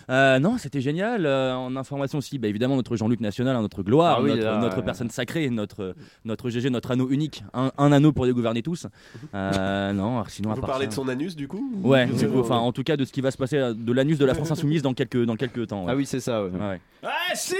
Euh, 0.09 0.39
non, 0.39 0.57
c'était 0.57 0.81
génial. 0.81 1.25
Euh, 1.27 1.53
en 1.55 1.75
information 1.75 2.17
aussi, 2.17 2.39
bah, 2.39 2.47
évidemment, 2.47 2.75
notre 2.77 2.95
Jean-Luc 2.95 3.19
National, 3.19 3.55
hein, 3.55 3.61
notre 3.61 3.83
gloire, 3.83 4.17
Ah 4.19 4.21
oui, 4.23 4.29
notre, 4.31 4.43
là, 4.43 4.57
notre 4.59 4.77
ouais. 4.77 4.83
personne 4.83 5.09
sacrée, 5.11 5.49
notre, 5.51 5.93
notre 6.25 6.49
GG, 6.49 6.69
notre 6.71 6.91
anneau 6.91 7.09
unique. 7.09 7.43
Un, 7.53 7.71
un 7.77 7.91
anneau 7.91 8.11
pour 8.11 8.25
les 8.25 8.33
gouverner 8.33 8.63
tous. 8.63 8.87
Euh, 9.35 9.93
non, 9.93 10.23
sinon, 10.27 10.53
Vous 10.53 10.61
parlez 10.61 10.85
ça- 10.85 10.89
de 10.89 10.93
son 10.95 11.07
anus 11.09 11.35
du 11.35 11.47
coup 11.47 11.71
Ouais, 11.83 12.07
Ou- 12.11 12.17
du 12.17 12.27
coup, 12.27 12.39
enfin, 12.39 12.57
en 12.57 12.71
tout 12.71 12.83
cas, 12.83 12.97
de 12.97 13.05
ce 13.05 13.11
qui 13.11 13.21
va 13.21 13.29
se 13.31 13.37
passer, 13.37 13.57
de 13.75 13.91
l'anus 13.93 14.17
de 14.17 14.25
la 14.25 14.33
France 14.33 14.49
Insoumise 14.51 14.81
dans 14.81 14.93
quelques, 14.95 15.23
dans 15.25 15.35
quelques 15.35 15.67
temps. 15.67 15.85
ouais. 15.85 15.91
Ah 15.91 15.95
oui, 15.95 16.05
c'est 16.07 16.19
ça. 16.19 16.43
ouais. 16.43 16.81
Ah 17.03 17.09
si 17.35 17.55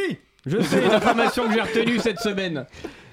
Je 0.48 0.62
sais 0.62 0.84
une 0.86 0.92
information 0.92 1.48
que 1.48 1.54
j'ai 1.54 1.62
retenue 1.62 2.00
cette 2.00 2.20
semaine. 2.20 2.66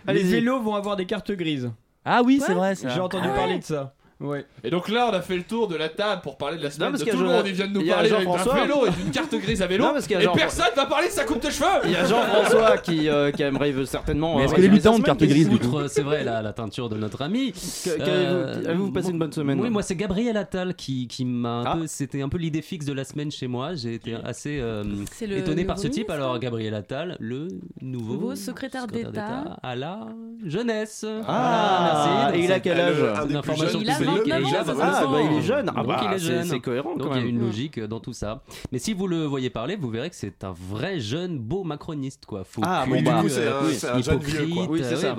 Les 0.06 0.10
Allez-y. 0.10 0.30
vélos 0.32 0.60
vont 0.62 0.74
avoir 0.74 0.96
des 0.96 1.06
cartes 1.06 1.32
grises. 1.32 1.70
Ah 2.04 2.22
oui, 2.24 2.40
c'est 2.44 2.54
vrai. 2.54 2.74
ça. 2.74 2.88
J'ai 2.88 3.00
entendu 3.00 3.26
Ah 3.28 3.32
ouais. 3.32 3.38
parler 3.38 3.58
de 3.58 3.64
ça. 3.64 3.94
Ouais. 4.24 4.44
Et 4.62 4.70
donc 4.70 4.88
là, 4.88 5.08
on 5.10 5.14
a 5.14 5.20
fait 5.20 5.36
le 5.36 5.42
tour 5.42 5.68
de 5.68 5.76
la 5.76 5.88
table 5.88 6.22
pour 6.22 6.36
parler 6.36 6.58
de 6.58 6.62
la 6.62 6.70
semaine 6.70 6.90
parce 6.90 7.04
de 7.04 7.10
tout 7.10 7.16
a 7.18 7.20
le 7.20 7.26
monde. 7.28 7.42
Il 7.46 7.52
vient 7.52 7.66
de 7.66 7.72
nous 7.72 7.86
parler 7.86 8.10
d'un 8.10 8.18
vélo 8.18 8.86
et 8.86 8.90
d'une 8.90 9.10
carte 9.10 9.34
grise 9.34 9.62
à 9.62 9.66
vélo. 9.66 9.84
Non, 9.84 9.92
parce 9.92 10.06
qu'il 10.06 10.14
y 10.16 10.18
a 10.18 10.22
et 10.22 10.24
Jean- 10.24 10.32
personne 10.34 10.66
va 10.76 10.86
parler 10.86 11.08
de 11.08 11.12
sa 11.12 11.24
coupe 11.24 11.42
de 11.44 11.50
cheveux. 11.50 11.66
Il 11.84 11.90
y 11.92 11.96
a 11.96 12.04
Jean-François 12.06 12.78
qui, 12.82 13.08
euh, 13.08 13.30
qui 13.30 13.42
aimerait 13.42 13.72
veut 13.72 13.84
certainement. 13.84 14.36
Mais 14.36 14.42
euh, 14.42 14.44
est-ce 14.46 14.54
qu'elle 14.54 14.64
est 14.64 14.68
résumer 14.68 14.80
sa 14.82 14.90
mutante, 14.90 15.06
semaine, 15.06 15.18
carte 15.18 15.30
grise, 15.30 15.48
du 15.48 15.88
c'est 15.88 16.02
vrai, 16.02 16.24
la, 16.24 16.42
la 16.42 16.52
teinture 16.52 16.88
de 16.88 16.96
notre 16.96 17.22
ami. 17.22 17.52
Que- 17.52 17.96
qu'avez-vous- 17.98 18.66
avez-vous 18.66 18.92
passé 18.92 19.10
une 19.10 19.18
bonne 19.18 19.32
semaine 19.32 19.60
Oui, 19.60 19.70
moi 19.70 19.82
c'est 19.82 19.96
Gabriel 19.96 20.36
Attal 20.36 20.74
qui, 20.74 21.06
qui 21.08 21.24
m'a 21.24 21.48
un 21.48 21.64
Ah. 21.66 21.76
peu. 21.76 21.86
C'était 21.86 22.22
un 22.22 22.28
peu 22.28 22.38
l'idée 22.38 22.62
fixe 22.62 22.86
de 22.86 22.92
la 22.92 23.04
semaine 23.04 23.30
chez 23.30 23.46
moi. 23.46 23.74
J'ai 23.74 23.94
été 23.94 24.14
assez 24.24 24.58
euh, 24.60 24.82
le 25.22 25.36
étonné 25.36 25.64
par 25.64 25.78
ce 25.78 25.88
type. 25.88 26.08
Alors 26.10 26.38
Gabriel 26.38 26.74
Attal, 26.74 27.16
le 27.20 27.48
nouveau, 27.80 28.14
Nouveau 28.14 28.34
secrétaire 28.34 28.86
d'État. 28.86 29.56
à 29.62 29.76
la 29.76 30.06
jeunesse. 30.44 31.04
Ah, 31.26 32.20
merci. 32.24 32.38
et 32.40 32.44
il 32.44 32.52
a 32.52 32.60
quel 32.60 32.80
âge 32.80 32.96
Une 33.28 33.36
information 33.36 33.80
Il 34.24 34.32
a 34.32 34.36
publique. 34.36 34.44
29 34.44 34.46
et 34.46 34.48
il 34.50 34.56
a 34.56 34.60
ans, 34.60 34.64
ça, 34.64 34.72
29 34.74 34.94
Ah, 34.96 35.06
bah 35.06 35.18
il 35.22 35.36
est 35.38 35.42
jeune. 35.42 35.70
Ah, 35.70 35.78
Donc 35.78 35.86
bah, 35.86 36.00
il 36.04 36.12
est 36.14 36.18
c'est- 36.18 36.24
jeune. 36.24 36.44
c'est 36.44 36.60
cohérent 36.60 36.96
Donc 36.96 37.08
il 37.14 37.20
y 37.22 37.24
a 37.24 37.26
une 37.26 37.40
logique 37.40 37.80
dans 37.80 38.00
tout 38.00 38.12
ça. 38.12 38.42
Mais 38.72 38.78
si 38.78 38.92
vous 38.94 39.06
le 39.06 39.24
voyez 39.24 39.50
parler, 39.50 39.76
vous 39.76 39.90
verrez 39.90 40.10
que 40.10 40.16
c'est 40.16 40.44
un 40.44 40.52
vrai 40.52 41.00
jeune 41.00 41.38
beau 41.38 41.64
macroniste 41.64 42.26
quoi. 42.26 42.44
Faux 42.44 42.62
Ah, 42.64 42.84
bon, 42.88 43.02
bah, 43.02 43.16
du 43.16 43.22
coup, 43.22 43.28
c'est 43.28 43.88
un, 43.88 44.00
jeune 44.00 44.18
vieux, 44.18 44.46
quoi. 44.54 44.66
Oui, 44.68 44.80
c'est 44.82 44.96
ça. 44.96 45.16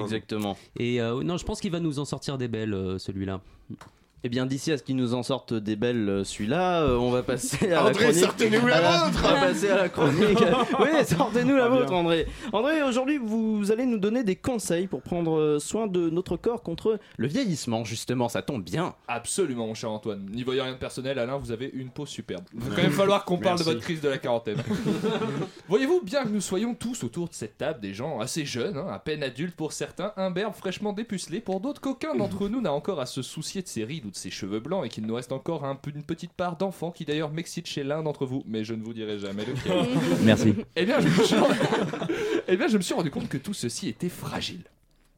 Exactement. 0.00 0.56
Et 0.78 1.00
euh, 1.00 1.22
non, 1.22 1.36
je 1.36 1.44
pense 1.44 1.60
qu'il 1.60 1.70
va 1.70 1.80
nous 1.80 1.98
en 1.98 2.04
sortir 2.04 2.38
des 2.38 2.48
belles 2.48 2.74
euh, 2.74 2.98
celui-là. 2.98 3.40
Eh 4.26 4.28
bien, 4.28 4.44
d'ici 4.44 4.72
à 4.72 4.76
ce 4.76 4.82
qu'il 4.82 4.96
nous 4.96 5.14
en 5.14 5.22
sorte 5.22 5.54
des 5.54 5.76
belles, 5.76 6.08
euh, 6.08 6.24
celui-là, 6.24 6.82
euh, 6.82 6.96
on 6.96 7.12
va 7.12 7.22
passer 7.22 7.70
à 7.70 7.74
la 7.74 7.90
André, 7.90 8.06
chronique. 8.06 8.24
sortez-nous 8.24 8.66
à 8.66 8.80
la 8.80 9.04
vôtre 9.04 9.22
On 9.24 9.28
va 9.28 9.40
passer 9.40 9.70
à 9.70 9.76
la 9.76 9.88
chronique. 9.88 10.38
oui, 10.80 11.04
sortez-nous 11.04 11.54
la 11.54 11.68
vôtre, 11.68 11.92
André. 11.92 12.26
André, 12.52 12.82
aujourd'hui, 12.82 13.18
vous 13.18 13.70
allez 13.70 13.86
nous 13.86 13.98
donner 13.98 14.24
des 14.24 14.34
conseils 14.34 14.88
pour 14.88 15.02
prendre 15.02 15.38
euh, 15.38 15.60
soin 15.60 15.86
de 15.86 16.10
notre 16.10 16.36
corps 16.36 16.64
contre 16.64 16.98
le 17.16 17.26
vieillissement, 17.28 17.84
justement. 17.84 18.28
Ça 18.28 18.42
tombe 18.42 18.64
bien. 18.64 18.96
Absolument, 19.06 19.68
mon 19.68 19.74
cher 19.74 19.92
Antoine. 19.92 20.28
N'y 20.28 20.42
voyez 20.42 20.60
rien 20.60 20.72
de 20.72 20.78
personnel, 20.78 21.20
Alain, 21.20 21.36
vous 21.36 21.52
avez 21.52 21.70
une 21.72 21.90
peau 21.90 22.04
superbe. 22.04 22.42
Il 22.52 22.62
va 22.62 22.74
quand 22.74 22.82
même 22.82 22.90
falloir 22.90 23.24
qu'on 23.24 23.38
parle 23.38 23.60
de 23.60 23.62
votre 23.62 23.78
crise 23.78 24.00
de 24.00 24.08
la 24.08 24.18
quarantaine. 24.18 24.60
Voyez-vous, 25.68 26.00
bien 26.02 26.24
que 26.24 26.30
nous 26.30 26.40
soyons 26.40 26.74
tous 26.74 27.04
autour 27.04 27.28
de 27.28 27.34
cette 27.34 27.58
table, 27.58 27.78
des 27.78 27.94
gens 27.94 28.18
assez 28.18 28.44
jeunes, 28.44 28.76
hein, 28.76 28.88
à 28.90 28.98
peine 28.98 29.22
adultes 29.22 29.54
pour 29.54 29.72
certains, 29.72 30.12
imberbes, 30.16 30.54
fraîchement 30.54 30.92
dépucelés, 30.92 31.40
pour 31.40 31.60
d'autres, 31.60 31.80
qu'aucun 31.80 32.16
d'entre 32.16 32.48
nous 32.48 32.60
n'a 32.60 32.72
encore 32.72 33.00
à 33.00 33.06
se 33.06 33.22
soucier 33.22 33.62
de 33.62 33.68
ses 33.68 33.84
rides 33.84 34.04
ou 34.04 34.10
de 34.10 34.15
ses 34.16 34.30
cheveux 34.30 34.60
blancs 34.60 34.84
et 34.84 34.88
qu'il 34.88 35.06
nous 35.06 35.14
reste 35.14 35.32
encore 35.32 35.64
un 35.64 35.74
peu- 35.76 35.90
une 35.94 36.02
petite 36.02 36.32
part 36.32 36.56
d'enfant 36.56 36.90
qui 36.90 37.04
d'ailleurs 37.04 37.30
m'excite 37.30 37.66
chez 37.66 37.84
l'un 37.84 38.02
d'entre 38.02 38.26
vous, 38.26 38.42
mais 38.46 38.64
je 38.64 38.74
ne 38.74 38.82
vous 38.82 38.92
dirai 38.94 39.18
jamais 39.18 39.44
lequel. 39.44 39.86
Merci. 40.24 40.54
Eh 40.74 40.84
bien, 40.84 41.00
je 41.00 41.08
me 41.08 41.24
suis... 41.24 41.36
eh 42.48 42.56
bien, 42.56 42.68
je 42.68 42.76
me 42.76 42.82
suis 42.82 42.94
rendu 42.94 43.10
compte 43.10 43.28
que 43.28 43.38
tout 43.38 43.54
ceci 43.54 43.88
était 43.88 44.08
fragile. 44.08 44.62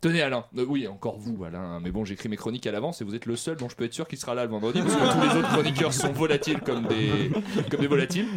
Tenez 0.00 0.22
Alain, 0.22 0.44
Euh, 0.56 0.64
oui 0.68 0.86
encore 0.86 1.18
vous 1.18 1.42
Alain, 1.44 1.80
mais 1.82 1.90
bon 1.90 2.04
j'écris 2.04 2.28
mes 2.28 2.36
chroniques 2.36 2.66
à 2.68 2.72
l'avance 2.72 3.00
et 3.00 3.04
vous 3.04 3.16
êtes 3.16 3.26
le 3.26 3.34
seul 3.34 3.56
dont 3.56 3.68
je 3.68 3.74
peux 3.74 3.82
être 3.82 3.92
sûr 3.92 4.06
qu'il 4.06 4.16
sera 4.16 4.32
là 4.32 4.44
le 4.44 4.50
vendredi 4.50 4.80
parce 4.80 4.94
que 4.94 5.12
tous 5.12 5.28
les 5.28 5.40
autres 5.40 5.48
chroniqueurs 5.52 5.92
sont 5.92 6.12
volatiles 6.12 6.60
comme 6.60 6.86
des, 6.86 7.32
comme 7.68 7.80
des 7.80 7.88
volatiles 7.88 8.28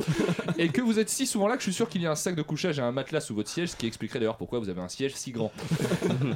et 0.58 0.70
que 0.70 0.82
vous 0.82 0.98
êtes 0.98 1.10
si 1.10 1.28
souvent 1.28 1.48
là 1.48 1.54
que 1.58 1.60
je 1.60 1.66
suis 1.66 1.74
sûr 1.74 1.88
qu'il 1.88 2.02
y 2.02 2.08
a 2.08 2.12
un 2.12 2.16
sac 2.16 2.34
de 2.34 2.42
couchage 2.42 2.80
et 2.80 2.82
un 2.82 2.92
matelas 2.92 3.22
sous 3.22 3.36
votre 3.36 3.48
siège 3.50 3.70
ce 3.70 3.76
qui 3.76 3.86
expliquerait 3.86 4.18
d'ailleurs 4.18 4.38
pourquoi 4.38 4.58
vous 4.58 4.70
avez 4.70 4.82
un 4.82 4.88
siège 4.88 5.14
si 5.14 5.32
grand. 5.32 5.52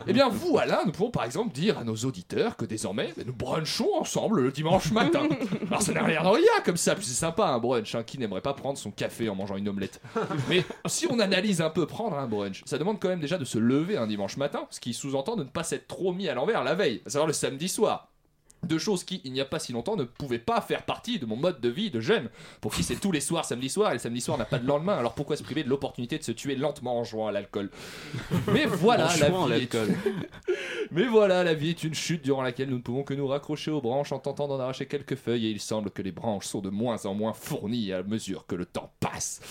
Eh 0.05 0.13
bien 0.13 0.29
vous 0.29 0.59
Alain, 0.59 0.81
nous 0.85 0.91
pouvons 0.91 1.09
par 1.09 1.23
exemple 1.23 1.53
dire 1.55 1.79
à 1.79 1.83
nos 1.83 1.95
auditeurs 1.95 2.55
que 2.55 2.65
désormais 2.65 3.11
nous 3.25 3.33
brunchons 3.33 3.95
ensemble 3.99 4.41
le 4.41 4.51
dimanche 4.51 4.91
matin. 4.91 5.27
Alors 5.69 5.81
ça 5.81 5.91
n'a 5.91 6.03
rien 6.03 6.21
de 6.21 6.27
rien 6.27 6.61
comme 6.63 6.77
ça, 6.77 6.93
puis 6.93 7.03
c'est 7.05 7.13
sympa 7.15 7.47
un 7.47 7.57
brunch, 7.57 7.95
hein, 7.95 8.03
qui 8.03 8.19
n'aimerait 8.19 8.41
pas 8.41 8.53
prendre 8.53 8.77
son 8.77 8.91
café 8.91 9.27
en 9.27 9.33
mangeant 9.33 9.55
une 9.57 9.69
omelette? 9.69 9.99
Mais 10.49 10.63
si 10.85 11.07
on 11.09 11.19
analyse 11.19 11.61
un 11.61 11.71
peu 11.71 11.87
prendre 11.87 12.15
un 12.15 12.27
brunch, 12.27 12.61
ça 12.65 12.77
demande 12.77 12.99
quand 12.99 13.09
même 13.09 13.19
déjà 13.21 13.39
de 13.39 13.45
se 13.45 13.57
lever 13.57 13.97
un 13.97 14.05
dimanche 14.05 14.37
matin, 14.37 14.67
ce 14.69 14.79
qui 14.79 14.93
de 15.23 15.43
ne 15.43 15.49
pas 15.49 15.63
s'être 15.63 15.87
trop 15.87 16.13
mis 16.13 16.27
à 16.27 16.33
l'envers 16.33 16.63
la 16.63 16.75
veille, 16.75 17.01
à 17.05 17.09
savoir 17.09 17.27
le 17.27 17.33
samedi 17.33 17.69
soir. 17.69 18.11
Deux 18.65 18.79
choses 18.79 19.03
qui, 19.03 19.21
il 19.23 19.31
n'y 19.31 19.41
a 19.41 19.45
pas 19.45 19.59
si 19.59 19.71
longtemps, 19.71 19.95
ne 19.95 20.03
pouvaient 20.03 20.39
pas 20.39 20.61
faire 20.61 20.83
partie 20.83 21.19
de 21.19 21.25
mon 21.25 21.35
mode 21.35 21.61
de 21.61 21.69
vie 21.69 21.91
de 21.91 21.99
jeune. 21.99 22.29
Pour 22.61 22.73
qui 22.73 22.83
c'est 22.83 22.95
tous 22.95 23.11
les 23.11 23.21
soirs 23.21 23.45
samedi 23.45 23.69
soir, 23.69 23.91
et 23.91 23.93
le 23.93 23.99
samedi 23.99 24.21
soir 24.21 24.37
n'a 24.37 24.45
pas 24.45 24.59
de 24.59 24.67
lendemain, 24.67 24.97
alors 24.97 25.13
pourquoi 25.13 25.37
se 25.37 25.43
priver 25.43 25.63
de 25.63 25.69
l'opportunité 25.69 26.17
de 26.17 26.23
se 26.23 26.31
tuer 26.31 26.55
lentement 26.55 26.99
en 26.99 27.03
jouant 27.03 27.27
à 27.27 27.31
l'alcool? 27.31 27.69
Mais 28.53 28.65
voilà, 28.65 29.09
la 29.17 29.29
vie 29.57 29.63
est-. 29.63 29.77
Mais 30.91 31.05
voilà, 31.05 31.43
la 31.43 31.53
vie 31.53 31.69
est 31.69 31.83
une 31.83 31.95
chute 31.95 32.23
durant 32.23 32.41
laquelle 32.41 32.69
nous 32.69 32.77
ne 32.77 32.81
pouvons 32.81 33.03
que 33.03 33.13
nous 33.13 33.27
raccrocher 33.27 33.71
aux 33.71 33.81
branches 33.81 34.11
en 34.11 34.19
tentant 34.19 34.47
d'en 34.47 34.59
arracher 34.59 34.85
quelques 34.85 35.15
feuilles, 35.15 35.47
et 35.47 35.51
il 35.51 35.59
semble 35.59 35.91
que 35.91 36.01
les 36.01 36.11
branches 36.11 36.45
sont 36.45 36.61
de 36.61 36.69
moins 36.69 37.05
en 37.05 37.13
moins 37.13 37.33
fournies 37.33 37.91
à 37.91 38.03
mesure 38.03 38.45
que 38.45 38.55
le 38.55 38.65
temps 38.65 38.91
passe. 38.99 39.41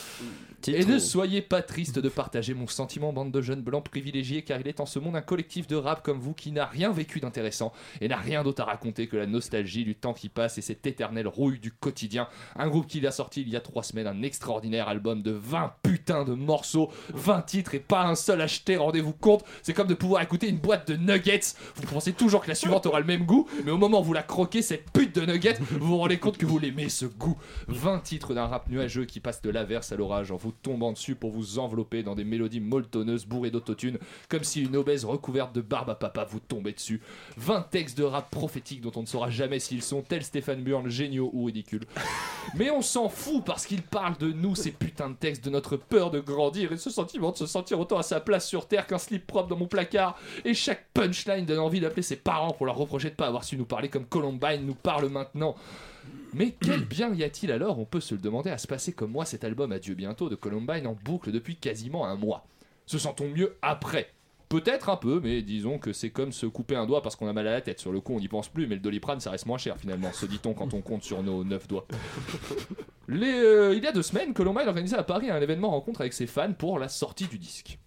Et 0.67 0.85
ne 0.85 0.99
soyez 0.99 1.43
pas 1.43 1.63
triste 1.63 1.99
de 1.99 2.09
partager 2.09 2.55
mon 2.55 2.67
sentiment, 2.67 3.13
bande 3.13 3.31
de 3.31 3.43
jeunes 3.43 3.61
blancs 3.63 3.85
privilégiés, 3.89 4.43
car 4.43 4.61
il 4.61 4.69
est 4.69 4.81
en 4.81 4.87
ce 4.87 4.99
monde 4.99 5.17
un 5.17 5.21
collectif 5.21 5.67
de 5.67 5.77
rap 5.77 6.03
comme 6.03 6.19
vous 6.19 6.33
qui 6.33 6.53
n'a 6.53 6.65
rien 6.65 6.91
vécu 6.91 7.21
d'intéressant 7.21 7.73
et 8.01 8.09
n'a 8.09 8.17
rien 8.17 8.43
d'autre 8.43 8.63
à 8.63 8.65
raconter 8.65 9.04
que 9.07 9.17
la 9.17 9.27
nostalgie 9.27 9.85
du 9.85 9.95
temps 9.95 10.15
qui 10.15 10.29
passe 10.29 10.59
et 10.59 10.63
cette 10.63 10.87
éternelle 10.87 11.29
rouille 11.29 11.59
du 11.59 11.73
quotidien. 11.73 12.29
Un 12.57 12.69
groupe 12.69 12.87
qui 12.87 13.05
a 13.07 13.11
sorti 13.11 13.43
il 13.43 13.49
y 13.49 13.57
a 13.57 13.61
trois 13.61 13.83
semaines 13.83 14.07
un 14.07 14.23
extraordinaire 14.23 14.89
album 14.89 15.23
de 15.23 15.31
20 15.31 15.75
putains 15.83 16.25
de 16.25 16.35
morceaux, 16.35 16.91
20 17.15 17.43
titres 17.43 17.75
et 17.75 17.81
pas 17.81 18.05
un 18.07 18.15
seul 18.15 18.41
acheté, 18.41 18.77
rendez-vous 18.77 19.13
compte. 19.13 19.45
C'est 19.63 19.75
comme 19.75 19.89
de 19.89 19.95
pouvoir 19.95 20.23
écouter 20.23 20.49
une 20.49 20.59
boîte 20.59 20.89
de 20.89 20.97
nuggets. 20.97 21.55
Vous 21.77 21.87
pensez 21.87 22.13
toujours 22.13 22.43
que 22.43 22.49
la 22.49 22.55
suivante 22.55 22.87
aura 22.87 23.01
le 23.01 23.07
même 23.07 23.25
goût, 23.25 23.49
mais 23.65 23.71
au 23.71 23.79
moment 23.79 24.01
où 24.01 24.05
vous 24.05 24.13
la 24.13 24.23
croquez, 24.23 24.63
cette 24.63 24.91
pute 24.91 25.15
de 25.15 25.27
nuggets, 25.27 25.59
vous 25.71 25.87
vous 25.87 25.99
rendez 25.99 26.19
compte 26.19 26.39
que 26.39 26.47
vous 26.47 26.59
l'aimez 26.59 26.89
ce 26.89 27.07
goût. 27.07 27.37
20 27.69 28.01
titres 28.01 28.35
d'un 28.35 28.47
rap 28.47 28.69
nuageux 28.69 29.05
qui 29.05 29.21
passe 29.21 29.43
de 29.43 29.51
l'averse 29.51 29.93
à 29.93 29.97
l'orage 29.97 30.31
en 30.31 30.37
vous 30.37 30.53
tombant 30.53 30.93
dessus 30.93 31.15
pour 31.15 31.31
vous 31.31 31.59
envelopper 31.59 32.03
dans 32.03 32.15
des 32.15 32.25
mélodies 32.25 32.61
molletonneuses 32.61 33.27
bourrées 33.27 33.51
d'autotune, 33.51 33.99
comme 34.29 34.45
si 34.45 34.63
une 34.63 34.77
obèse 34.77 35.05
recouverte 35.05 35.55
de 35.55 35.61
barbe 35.61 35.91
à 35.91 35.95
papa 35.95 36.25
vous 36.25 36.41
tombait 36.41 36.73
dessus. 36.73 37.01
20 37.37 37.63
textes 37.71 37.99
de 37.99 38.05
rap 38.05 38.31
prophétiques 38.31 38.81
dont 38.81 38.93
on 38.97 39.03
ne 39.03 39.07
saura 39.07 39.31
jamais 39.31 39.59
s'ils 39.59 39.83
sont 39.83 40.03
tels 40.03 40.25
Stéphane 40.25 40.63
Burn, 40.63 40.89
géniaux 40.89 41.31
ou 41.33 41.45
ridicules. 41.45 41.87
Mais 42.55 42.71
on 42.71 42.83
s'en 42.83 43.09
fout 43.09 43.45
parce 43.45 43.67
qu'ils 43.67 43.83
parlent 43.83 44.19
de 44.19 44.33
nous, 44.33 44.55
ces 44.55 44.71
putains 44.71 45.11
de 45.11 45.17
textes, 45.17 45.45
de 45.45 45.51
notre 45.51 45.77
peur 45.77 46.11
de 46.11 46.21
grandir 46.21 46.73
et 46.73 46.77
ce 46.77 46.91
sentiment 46.91 47.33
de 47.33 47.37
se 47.37 47.47
sentir 47.47 47.81
autant 47.81 47.99
à 47.99 48.03
sa 48.03 48.21
place 48.21 48.47
sur 48.47 48.69
terre 48.69 48.87
qu'un 48.87 48.99
slip 48.99 49.27
propre 49.27 49.49
dans 49.49 49.57
mon 49.57 49.67
placard. 49.67 50.19
Et 50.45 50.55
chaque 50.55 50.87
punchline 50.93 51.47
donne 51.47 51.59
envie 51.59 51.81
d'appeler 51.81 52.03
ses 52.03 52.17
parents 52.17 52.53
pour 52.53 52.67
leur 52.67 52.77
reprocher 52.77 53.11
de 53.11 53.15
pas 53.15 53.27
avoir 53.27 53.45
su 53.45 53.57
nous 53.57 53.65
parler 53.65 53.89
comme 53.89 54.07
Columbine 54.07 54.65
nous 54.65 54.75
parle 54.75 55.09
maintenant. 55.09 55.55
Mais 56.33 56.51
quel 56.61 56.85
bien 56.85 57.15
y 57.15 57.23
a-t-il 57.23 57.53
alors, 57.53 57.79
on 57.79 57.85
peut 57.85 58.01
se 58.01 58.15
le 58.15 58.21
demander, 58.21 58.51
à 58.51 58.59
se 58.59 58.67
passer 58.67 58.93
comme 58.93 59.13
moi 59.13 59.25
cet 59.25 59.45
album 59.45 59.73
Adieu 59.73 59.95
bientôt 59.95 60.29
de 60.29 60.35
Columbine 60.35 60.87
en 60.87 60.97
boucle 61.05 61.31
depuis 61.31 61.57
quasiment 61.57 62.07
un 62.07 62.17
mois 62.17 62.47
Se 62.87 62.99
sent-on 62.99 63.29
mieux 63.29 63.57
après? 63.63 64.13
Peut-être 64.49 64.89
un 64.89 64.97
peu, 64.97 65.21
mais 65.23 65.43
disons 65.43 65.79
que 65.79 65.93
c'est 65.93 66.11
comme 66.11 66.33
se 66.33 66.47
couper 66.47 66.77
un 66.77 66.87
doigt 66.87 67.03
parce 67.03 67.17
qu'on 67.17 67.27
a 67.29 67.33
mal 67.33 67.49
à 67.49 67.53
la 67.53 67.61
tête. 67.61 67.81
Sur 67.81 67.93
le 67.93 68.01
coup, 68.01 68.15
on 68.15 68.21
n'y 68.21 68.29
pense 68.29 68.49
plus, 68.49 68.67
mais 68.67 68.75
le 68.75 68.81
doliprane, 68.81 69.21
ça 69.21 69.31
reste 69.31 69.47
moins 69.47 69.59
cher 69.59 69.77
finalement, 69.79 70.13
se 70.13 70.27
dit-on 70.27 70.55
quand 70.55 70.75
on 70.75 70.81
compte 70.81 71.03
sur 71.03 71.23
nos 71.23 71.45
neuf 71.45 71.67
doigts. 71.67 71.87
Les, 73.09 73.33
euh, 73.33 73.75
il 73.75 73.83
y 73.83 73.87
a 73.87 73.93
deux 73.93 74.03
semaines, 74.03 74.33
Columbine 74.33 74.69
organisait 74.69 74.97
à 74.97 75.03
Paris 75.03 75.31
un 75.31 75.41
événement 75.41 75.71
rencontre 75.71 76.01
avec 76.01 76.13
ses 76.13 76.27
fans 76.27 76.53
pour 76.53 76.79
la 76.79 76.89
sortie 76.89 77.27
du 77.27 77.39
disque. 77.39 77.79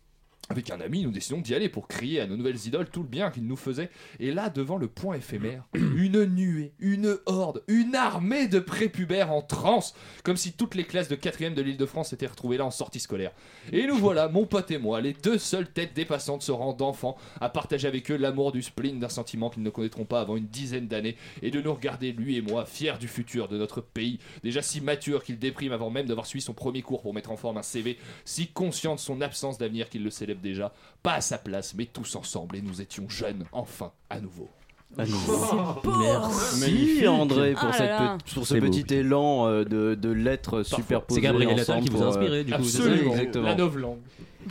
Avec 0.50 0.70
un 0.70 0.80
ami, 0.80 1.04
nous 1.04 1.12
décidons 1.12 1.42
d'y 1.42 1.54
aller 1.54 1.68
pour 1.68 1.90
crier 1.90 2.22
à 2.22 2.26
nos 2.26 2.38
nouvelles 2.38 2.66
idoles 2.66 2.88
tout 2.90 3.02
le 3.02 3.10
bien 3.10 3.32
qu'ils 3.32 3.46
nous 3.46 3.58
faisaient. 3.58 3.90
Et 4.22 4.32
là, 4.32 4.50
devant 4.50 4.78
le 4.78 4.88
point 4.88 5.18
éphémère, 5.18 5.66
une 5.74 6.24
nuée, 6.24 6.72
une 6.80 7.18
horde, 7.26 7.64
une 7.68 7.96
armée 7.96 8.48
de 8.48 8.60
prépubères 8.60 9.34
en 9.34 9.42
transe, 9.42 9.94
comme 10.24 10.38
si 10.38 10.54
toutes 10.54 10.76
les 10.76 10.86
classes 10.86 11.10
de 11.10 11.18
4ème 11.18 11.54
de 11.54 11.62
l'île 11.62 11.76
de 11.76 11.86
France 11.86 12.12
s'étaient 12.12 12.28
retrouvées 12.28 12.56
là 12.56 12.66
en 12.66 12.72
sortie 12.72 13.02
scolaire. 13.02 13.34
Et 13.74 13.86
nous 13.88 13.98
voilà, 13.98 14.30
mon 14.30 14.46
pote 14.46 14.72
et 14.72 14.78
moi, 14.78 15.02
les 15.02 15.12
deux 15.12 15.38
seules 15.38 15.70
têtes 15.70 15.94
dépassantes 15.94 16.44
se 16.44 16.54
rang 16.54 16.72
d'enfants, 16.72 17.18
à 17.42 17.50
partager 17.50 17.90
avec 17.90 18.10
eux 18.10 18.16
l'amour 18.16 18.54
du 18.54 18.62
spleen 18.62 19.00
d'un 19.00 19.10
sentiment 19.10 19.50
qu'ils 19.50 19.64
ne 19.64 19.70
connaîtront 19.70 20.06
pas 20.06 20.22
avant 20.22 20.38
une 20.38 20.48
dizaine 20.48 20.88
d'années, 20.88 21.18
et 21.42 21.52
de 21.52 21.60
nous 21.60 21.74
regarder, 21.74 22.14
lui 22.14 22.38
et 22.38 22.42
moi, 22.42 22.66
fiers 22.66 22.98
du 22.98 23.10
futur 23.10 23.50
de 23.50 23.58
notre 23.58 23.82
pays, 23.82 24.20
déjà 24.44 24.62
si 24.62 24.80
mature 24.80 25.26
qu'il 25.26 25.40
déprime 25.40 25.74
avant 25.74 25.90
même 25.90 26.06
d'avoir 26.06 26.26
suivi 26.26 26.42
son 26.42 26.54
premier 26.54 26.84
cours 26.84 27.02
pour 27.02 27.14
mettre 27.14 27.32
en 27.32 27.38
forme 27.38 27.58
un 27.58 27.64
CV, 27.64 27.98
si 28.24 28.48
conscient 28.48 28.96
de 28.96 29.00
son 29.02 29.20
absence 29.20 29.58
d'avenir 29.58 29.90
qu'il 29.90 30.06
le 30.06 30.10
célèbre 30.10 30.37
déjà, 30.42 30.74
pas 31.04 31.14
à 31.14 31.22
sa 31.22 31.38
place, 31.38 31.74
mais 31.78 31.86
tous 31.86 32.16
ensemble, 32.16 32.56
et 32.58 32.62
nous 32.62 32.82
étions 32.82 33.08
jeunes, 33.10 33.46
enfin, 33.52 33.92
à 34.10 34.20
nouveau. 34.20 34.50
À 34.98 35.06
nouveau. 35.06 35.82
Merci 36.00 36.62
Magnifique. 36.62 37.08
André 37.08 37.54
pour, 37.54 37.64
Ah 37.66 37.74
cette 37.74 37.82
là 37.90 38.00
là. 38.00 38.18
pe- 38.26 38.34
pour 38.34 38.48
ce 38.48 38.54
beau. 38.56 38.68
petit 38.72 38.94
élan 38.96 39.46
euh, 39.48 39.64
de, 39.66 39.96
de 39.96 40.10
lettres 40.10 40.64
superposées 40.64 41.20
C'est 41.20 41.26
Gabriel 41.28 41.60
Attal 41.60 41.84
qui 41.84 41.90
vous 41.90 42.02
a 42.02 42.06
euh, 42.06 42.10
inspiré, 42.10 42.44
du 42.46 42.54
coup. 42.54 42.58
Absolument, 42.60 43.12
exactement. 43.12 43.46
la 43.48 43.56
novlangue. 43.56 43.98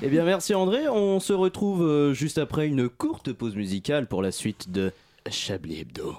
Eh 0.02 0.08
bien 0.08 0.24
merci 0.24 0.54
André, 0.54 0.88
on 0.90 1.20
se 1.20 1.32
retrouve 1.32 1.82
euh, 1.82 2.12
juste 2.12 2.36
après 2.36 2.66
une 2.68 2.88
courte 2.90 3.32
pause 3.32 3.56
musicale 3.56 4.06
pour 4.06 4.20
la 4.20 4.30
suite 4.30 4.70
de 4.70 4.92
Chablis 5.30 5.80
Hebdo. 5.80 6.16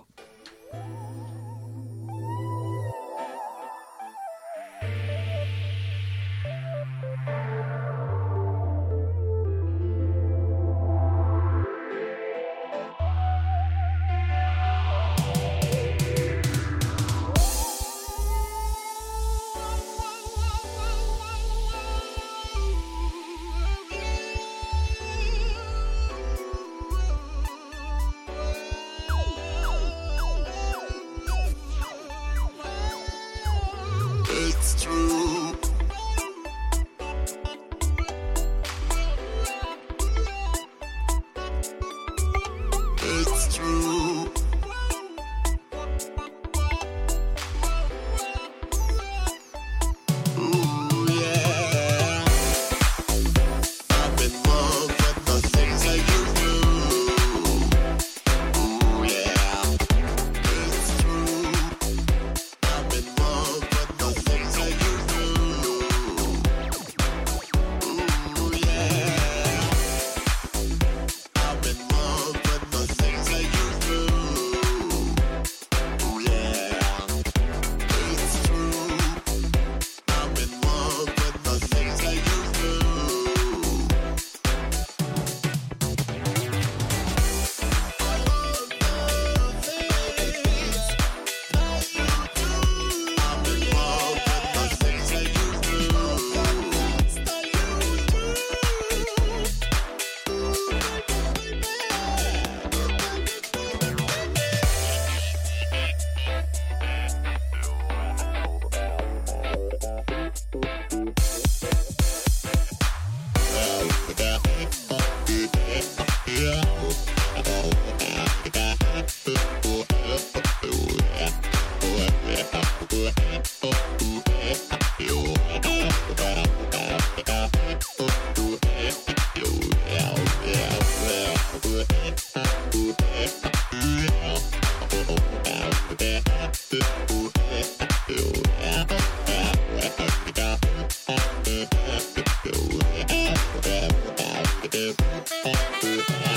Yeah. 145.70 146.37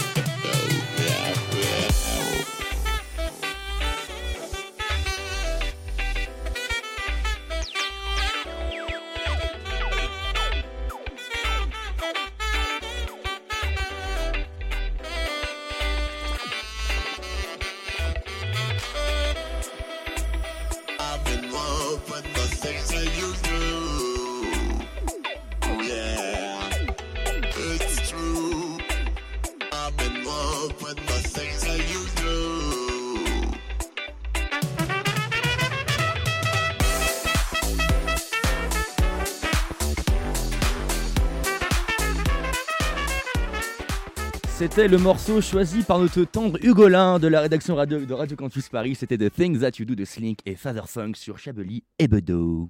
C'était 44.71 44.87
le 44.87 44.99
morceau 44.99 45.41
choisi 45.41 45.83
par 45.83 45.99
notre 45.99 46.23
tendre 46.23 46.57
Hugolin 46.63 47.19
de 47.19 47.27
la 47.27 47.41
rédaction 47.41 47.75
radio 47.75 47.99
de 47.99 48.15
Radio 48.15 48.37
Campus 48.37 48.69
Paris. 48.69 48.95
C'était 48.95 49.19
The 49.19 49.29
Things 49.29 49.59
That 49.59 49.73
You 49.81 49.85
Do 49.85 49.97
de 49.97 50.05
Slink 50.05 50.39
et 50.47 50.55
Father 50.55 50.83
Funk 50.87 51.15
sur 51.17 51.39
Chablis 51.39 51.83
et 51.99 52.07
Bedeau. 52.07 52.69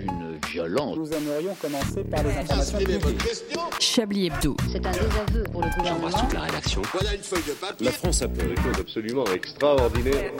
Une 0.00 0.36
violence. 0.50 0.96
Nous 0.96 1.12
aimerions 1.12 1.54
commencer 1.54 2.02
par 2.10 2.24
les 2.24 2.30
informations 2.30 2.78
publiques. 2.78 3.32
Chablis 3.78 4.26
Hebdo. 4.26 4.56
C'est 4.72 4.84
un 4.84 4.90
désaveu 4.90 5.44
pour 5.52 5.62
le 5.62 5.70
gouvernement. 5.78 6.10
toute 6.10 6.32
la 6.32 6.40
rédaction. 6.40 6.82
Voilà 6.92 7.14
une 7.14 7.22
feuille 7.22 7.42
de 7.46 7.52
papier. 7.52 7.86
La 7.86 7.92
France 7.92 8.22
a 8.22 8.28
fait 8.28 8.48
Des 8.48 8.56
choses 8.56 8.80
absolument 8.80 9.24
extraordinaires. 9.32 10.32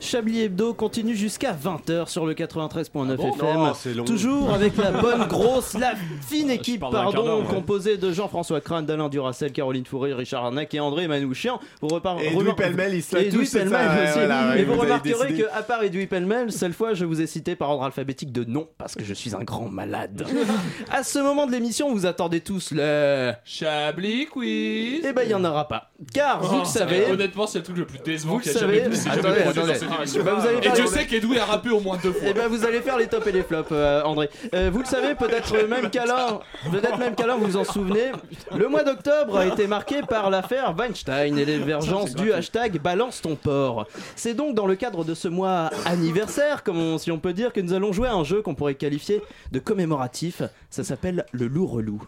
Chablis 0.00 0.42
Hebdo 0.42 0.74
continue 0.74 1.16
jusqu'à 1.16 1.52
20h 1.52 2.08
sur 2.08 2.24
le 2.24 2.34
93.9 2.34 3.16
bon 3.16 3.72
FM. 3.74 4.04
Toujours 4.04 4.52
avec 4.54 4.76
la 4.76 4.90
bonne 5.02 5.26
grosse, 5.26 5.74
la 5.74 5.94
fine 6.26 6.50
équipe, 6.50 6.82
d'un 6.82 6.90
quart 6.90 7.12
pardon, 7.12 7.42
composée 7.44 7.96
de 7.96 8.12
Jean-François 8.12 8.60
Crane, 8.60 8.86
d'Alain 8.86 9.08
Duracel, 9.08 9.52
Caroline 9.52 9.84
Fourré, 9.84 10.14
Richard 10.14 10.44
Arnac 10.46 10.72
et 10.72 10.80
André 10.80 11.08
Manouchian. 11.08 11.58
Vous 11.82 11.88
repar- 11.88 12.20
Et 12.22 12.28
Edoui 12.32 12.54
Pellemel, 12.54 12.94
il 12.94 13.02
se 13.02 13.16
Et 13.16 13.24
Pellemel 13.28 13.46
ça, 13.46 14.04
aussi. 14.04 14.12
voilà, 14.14 14.48
ouais, 14.50 14.60
et 14.60 14.64
vous, 14.64 14.74
vous 14.74 14.80
remarquerez 14.80 15.12
décidé. 15.28 15.42
que, 15.42 15.48
à 15.58 15.62
part 15.62 15.82
Edoui 15.82 16.06
Pellemel, 16.06 16.52
cette 16.52 16.74
fois, 16.74 16.94
je 16.94 17.04
vous 17.04 17.20
ai 17.20 17.26
cité 17.26 17.56
par 17.56 17.70
ordre 17.70 17.84
alphabétique 17.84 18.30
de 18.32 18.44
nom, 18.44 18.68
parce 18.78 18.94
que 18.94 19.04
je 19.04 19.14
suis 19.14 19.34
un 19.34 19.42
grand 19.42 19.68
malade. 19.68 20.24
à 20.92 21.02
ce 21.02 21.18
moment 21.18 21.46
de 21.46 21.52
l'émission, 21.52 21.92
vous 21.92 22.06
attendez 22.06 22.40
tous 22.40 22.70
le. 22.72 23.32
Chablis 23.44 24.26
quiz. 24.26 25.00
Eh 25.04 25.12
ben, 25.12 25.22
il 25.24 25.30
y 25.30 25.34
en 25.34 25.44
aura 25.44 25.66
pas. 25.66 25.90
Car, 26.14 26.40
vous 26.42 26.56
Oh, 26.56 26.60
le 26.60 26.64
savez. 26.66 27.06
Honnêtement, 27.10 27.46
c'est 27.48 27.58
le 27.58 27.64
truc 27.64 27.76
le 27.78 27.84
plus 27.84 27.98
décevant 27.98 28.34
Vous 28.34 28.40
qu'il 28.40 28.52
y 28.52 28.54
le 28.54 28.58
a 28.58 28.60
jamais 28.60 28.78
savez. 28.78 28.90
pu- 28.90 28.96
c'est 28.96 29.08
jamais 29.10 29.18
Attendez, 29.40 29.60
attendez. 29.60 29.87
Bah, 29.88 30.34
vous 30.34 30.46
allez 30.46 30.58
Et 30.58 30.62
faire 30.62 30.72
Dieu 30.74 30.84
les- 30.84 30.90
sait 30.90 31.06
qu'Edoui 31.06 31.38
a 31.38 31.44
rappé 31.44 31.70
au 31.70 31.80
moins 31.80 31.96
deux 32.02 32.12
fois. 32.12 32.28
Eh 32.28 32.32
ben 32.34 32.48
vous 32.48 32.64
allez 32.64 32.80
faire 32.80 32.96
les 32.98 33.06
tops 33.06 33.26
et 33.26 33.32
les 33.32 33.42
flops, 33.42 33.68
euh, 33.72 34.02
André. 34.02 34.28
Euh, 34.54 34.70
vous 34.72 34.80
le 34.80 34.84
savez, 34.84 35.14
peut-être 35.14 35.66
même 35.68 35.90
qu'Alain, 35.90 36.40
peut-être 36.70 36.98
même 36.98 37.14
qu'Alain, 37.14 37.36
vous 37.36 37.46
vous 37.46 37.56
en 37.56 37.64
souvenez. 37.64 38.12
Le 38.56 38.68
mois 38.68 38.84
d'octobre 38.84 39.36
a 39.38 39.46
été 39.46 39.66
marqué 39.66 40.02
par 40.02 40.30
l'affaire 40.30 40.74
Weinstein 40.76 41.38
et 41.38 41.44
l'émergence 41.44 42.14
du 42.14 42.32
hashtag 42.32 42.80
Balance 42.80 43.20
ton 43.22 43.36
porc. 43.36 43.86
C'est 44.16 44.34
donc 44.34 44.54
dans 44.54 44.66
le 44.66 44.76
cadre 44.76 45.04
de 45.04 45.14
ce 45.14 45.28
mois 45.28 45.70
anniversaire, 45.84 46.62
comme 46.62 46.78
on- 46.78 46.98
si 46.98 47.10
on 47.10 47.18
peut 47.18 47.32
dire, 47.32 47.52
que 47.52 47.60
nous 47.60 47.72
allons 47.72 47.92
jouer 47.92 48.08
à 48.08 48.14
un 48.14 48.24
jeu 48.24 48.42
qu'on 48.42 48.54
pourrait 48.54 48.74
qualifier 48.74 49.22
de 49.52 49.58
commémoratif. 49.58 50.42
Ça 50.70 50.84
s'appelle 50.84 51.24
le 51.32 51.46
loup 51.46 51.66
relou. 51.66 52.02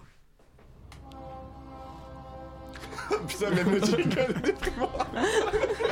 Putain, 3.29 3.51
même 3.51 3.71
le 3.73 3.81
jingle 3.81 4.19
est 4.37 4.47
déprimant. 4.47 4.91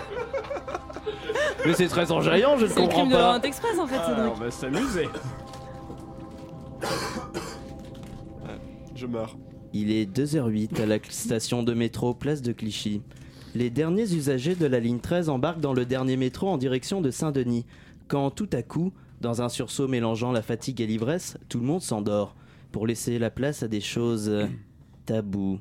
Mais 1.66 1.74
c'est 1.74 1.88
très 1.88 2.10
enjaillant, 2.12 2.56
je 2.56 2.64
ne 2.64 2.68
C'est 2.70 2.74
le 2.76 2.80
comprends 2.82 3.00
crime 3.00 3.10
de 3.10 3.14
pas. 3.16 3.22
l'Orient 3.22 3.42
Express 3.42 3.78
en 3.78 3.86
fait, 3.86 3.96
Ah, 3.98 4.30
on 4.34 4.38
va 4.38 4.50
s'amuser. 4.50 5.08
Je 8.94 9.06
meurs. 9.06 9.36
Il 9.72 9.90
est 9.92 10.06
2h08 10.10 10.80
à 10.80 10.86
la 10.86 10.98
station 11.08 11.62
de 11.62 11.74
métro 11.74 12.14
Place 12.14 12.42
de 12.42 12.52
Clichy. 12.52 13.02
Les 13.54 13.70
derniers 13.70 14.12
usagers 14.12 14.54
de 14.54 14.66
la 14.66 14.80
ligne 14.80 14.98
13 15.00 15.28
embarquent 15.28 15.60
dans 15.60 15.72
le 15.74 15.84
dernier 15.84 16.16
métro 16.16 16.48
en 16.48 16.58
direction 16.58 17.00
de 17.00 17.10
Saint-Denis. 17.10 17.64
Quand 18.08 18.30
tout 18.30 18.48
à 18.52 18.62
coup, 18.62 18.92
dans 19.20 19.42
un 19.42 19.48
sursaut 19.48 19.88
mélangeant 19.88 20.32
la 20.32 20.42
fatigue 20.42 20.80
et 20.80 20.86
l'ivresse, 20.86 21.36
tout 21.48 21.58
le 21.58 21.64
monde 21.66 21.82
s'endort 21.82 22.34
pour 22.72 22.86
laisser 22.86 23.18
la 23.18 23.30
place 23.30 23.62
à 23.62 23.68
des 23.68 23.80
choses 23.80 24.28
euh, 24.28 24.46
taboues. 25.06 25.58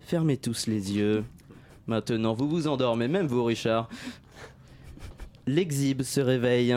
Fermez 0.00 0.36
tous 0.36 0.66
les 0.66 0.92
yeux. 0.96 1.24
Maintenant, 1.86 2.32
vous 2.34 2.48
vous 2.48 2.66
endormez, 2.68 3.08
même 3.08 3.26
vous, 3.26 3.44
Richard. 3.44 3.88
L'exhibe 5.46 6.02
se 6.02 6.20
réveille. 6.20 6.76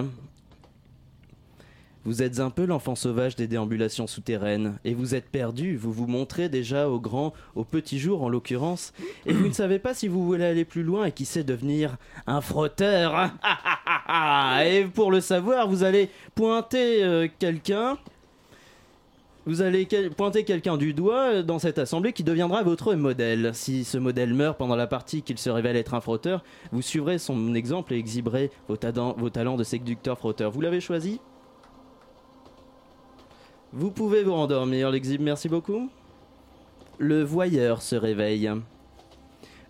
Vous 2.03 2.21
êtes 2.21 2.39
un 2.39 2.49
peu 2.49 2.65
l'enfant 2.65 2.95
sauvage 2.95 3.35
des 3.35 3.47
déambulations 3.47 4.07
souterraines 4.07 4.77
et 4.85 4.93
vous 4.93 5.13
êtes 5.13 5.29
perdu. 5.29 5.75
Vous 5.75 5.91
vous 5.91 6.07
montrez 6.07 6.47
déjà 6.47 6.87
au 6.87 6.99
grand, 6.99 7.33
au 7.55 7.65
petit 7.65 7.99
jour 7.99 8.23
en 8.23 8.29
l'occurrence, 8.29 8.93
et 9.25 9.33
vous 9.33 9.47
ne 9.47 9.53
savez 9.53 9.77
pas 9.77 9.93
si 9.93 10.07
vous 10.07 10.25
voulez 10.25 10.45
aller 10.45 10.63
plus 10.63 10.83
loin 10.83 11.05
et 11.05 11.11
qui 11.11 11.25
sait 11.25 11.43
devenir 11.43 11.97
un 12.25 12.39
frotteur. 12.39 13.31
et 14.65 14.85
pour 14.85 15.11
le 15.11 15.19
savoir, 15.19 15.67
vous 15.67 15.83
allez 15.83 16.09
pointer 16.33 17.03
euh, 17.03 17.27
quelqu'un. 17.39 17.97
Vous 19.47 19.61
allez 19.61 19.87
pointer 20.17 20.43
quelqu'un 20.43 20.75
du 20.75 20.93
doigt 20.93 21.35
euh, 21.35 21.41
dans 21.41 21.57
cette 21.57 21.79
assemblée 21.79 22.11
qui 22.11 22.23
deviendra 22.23 22.63
votre 22.63 22.93
modèle. 22.95 23.51
Si 23.53 23.85
ce 23.85 23.97
modèle 23.97 24.33
meurt 24.33 24.57
pendant 24.57 24.75
la 24.75 24.87
partie 24.87 25.21
qu'il 25.21 25.37
se 25.37 25.49
révèle 25.49 25.77
être 25.77 25.93
un 25.93 26.01
frotteur, 26.01 26.43
vous 26.73 26.81
suivrez 26.81 27.17
son 27.17 27.55
exemple 27.55 27.93
et 27.93 27.97
exhiberez 27.97 28.51
vos, 28.67 28.75
talents- 28.75 29.15
vos 29.17 29.29
talents 29.29 29.55
de 29.55 29.63
séducteur 29.63 30.17
frotteur. 30.17 30.51
Vous 30.51 30.59
l'avez 30.59 30.81
choisi? 30.81 31.21
Vous 33.71 33.89
pouvez 33.89 34.21
vous 34.23 34.33
rendormir, 34.33 34.91
l'exhibe, 34.91 35.21
merci 35.21 35.47
beaucoup. 35.47 35.89
Le 36.97 37.23
voyeur 37.23 37.81
se 37.81 37.95
réveille. 37.95 38.51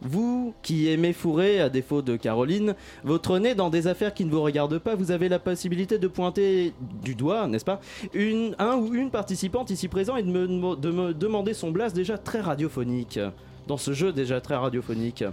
Vous, 0.02 0.54
qui 0.62 0.90
aimez 0.90 1.14
fourrer, 1.14 1.60
à 1.60 1.70
défaut 1.70 2.02
de 2.02 2.16
Caroline, 2.16 2.76
votre 3.04 3.40
nez 3.40 3.56
dans 3.56 3.70
des 3.70 3.88
affaires 3.88 4.14
qui 4.14 4.26
ne 4.26 4.32
vous 4.32 4.42
regardent 4.42 4.78
pas, 4.80 4.96
vous 4.96 5.12
avez 5.12 5.28
la 5.28 5.40
possibilité 5.40 5.98
de 5.98 6.08
pointer 6.08 6.74
du 7.04 7.16
doigt, 7.16 7.48
n'est-ce 7.48 7.66
pas, 7.66 7.82
une, 8.14 8.56
un 8.60 8.76
ou 8.76 8.94
une 8.94 9.10
participante 9.10 9.72
ici 9.72 9.88
présent 9.88 10.16
et 10.16 10.24
de 10.24 10.30
me, 10.30 10.76
de 10.76 10.92
me 10.92 11.14
demander 11.14 11.54
son 11.54 11.72
blast 11.72 11.96
déjà 11.96 12.18
très 12.18 12.42
radiophonique. 12.42 13.20
Dans 13.68 13.78
ce 13.78 13.92
jeu 13.92 14.14
déjà 14.14 14.40
très 14.40 14.56
radiophonique. 14.56 15.24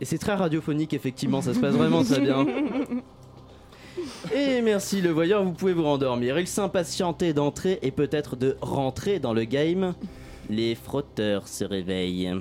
Et 0.00 0.04
c'est 0.04 0.18
très 0.18 0.34
radiophonique, 0.34 0.92
effectivement, 0.92 1.40
ça 1.40 1.54
se 1.54 1.60
passe 1.60 1.74
vraiment 1.74 2.04
très 2.04 2.20
bien. 2.20 2.46
Et 4.32 4.62
merci 4.62 5.00
le 5.00 5.10
voyeur, 5.10 5.44
vous 5.44 5.52
pouvez 5.52 5.72
vous 5.72 5.84
rendormir. 5.84 6.38
Il 6.38 6.46
s'impatientait 6.46 7.32
d'entrer 7.32 7.78
et 7.82 7.90
peut-être 7.90 8.36
de 8.36 8.56
rentrer 8.60 9.18
dans 9.18 9.34
le 9.34 9.44
game. 9.44 9.94
Les 10.48 10.74
frotteurs 10.74 11.48
se 11.48 11.64
réveillent. 11.64 12.32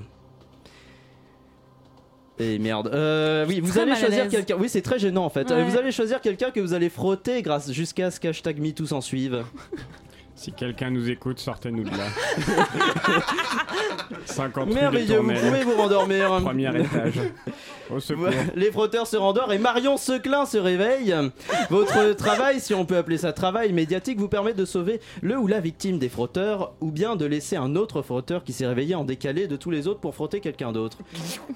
Et 2.40 2.58
merde. 2.58 2.90
Euh, 2.94 3.46
oui, 3.48 3.60
vous 3.60 3.78
allez 3.78 3.96
choisir 3.96 4.28
quelqu'un. 4.28 4.56
Oui, 4.60 4.68
c'est 4.68 4.82
très 4.82 4.98
gênant 4.98 5.26
en 5.26 5.30
fait. 5.30 5.52
Euh, 5.52 5.58
Ouais. 5.58 5.70
Vous 5.70 5.78
allez 5.78 5.92
choisir 5.92 6.20
quelqu'un 6.20 6.52
que 6.52 6.60
vous 6.60 6.74
allez 6.74 6.90
frotter 6.90 7.42
grâce 7.42 7.72
jusqu'à 7.72 8.10
ce 8.12 8.20
qu'hashtag 8.20 8.60
MeToo 8.60 8.86
s'en 8.88 9.02
suive. 9.02 9.44
Si 10.36 10.52
quelqu'un 10.52 10.90
nous 10.90 11.10
écoute, 11.10 11.40
sortez-nous 11.40 11.84
de 11.84 11.92
là. 11.96 12.08
50 14.26 14.64
rue 14.68 14.74
des 14.74 14.80
Merveilleux, 14.80 15.20
vous 15.20 15.32
pouvez 15.32 15.64
vous 15.64 15.76
rendormir. 15.76 16.40
Premier 16.42 16.70
étage. 16.80 17.20
Au 17.92 18.00
secours. 18.00 18.24
Voilà, 18.24 18.44
Les 18.56 18.72
frotteurs 18.72 19.06
se 19.08 19.16
rendorment 19.16 19.52
et 19.52 19.58
Marion 19.58 19.98
Seclin 19.98 20.46
se 20.46 20.58
réveille. 20.58 21.16
Votre 21.70 22.14
travail, 22.14 22.60
si 22.60 22.74
on 22.74 22.86
peut 22.86 22.98
appeler 22.98 23.18
ça 23.18 23.32
travail 23.32 23.74
médiatique, 23.74 24.20
vous 24.20 24.28
permet 24.28 24.54
de 24.54 24.66
sauver 24.66 25.00
le 25.22 25.38
ou 25.38 25.48
la 25.48 25.60
victime 25.60 26.00
des 26.00 26.10
frotteurs 26.10 26.74
ou 26.82 26.92
bien 26.92 27.16
de 27.16 27.26
laisser 27.26 27.56
un 27.56 27.76
autre 27.76 28.02
frotteur 28.02 28.44
qui 28.44 28.54
s'est 28.54 28.68
réveillé 28.68 28.96
en 28.96 29.04
décalé 29.04 29.48
de 29.48 29.56
tous 29.56 29.70
les 29.72 29.88
autres 29.88 30.00
pour 30.00 30.16
frotter 30.16 30.40
quelqu'un 30.40 30.72
d'autre. 30.72 30.98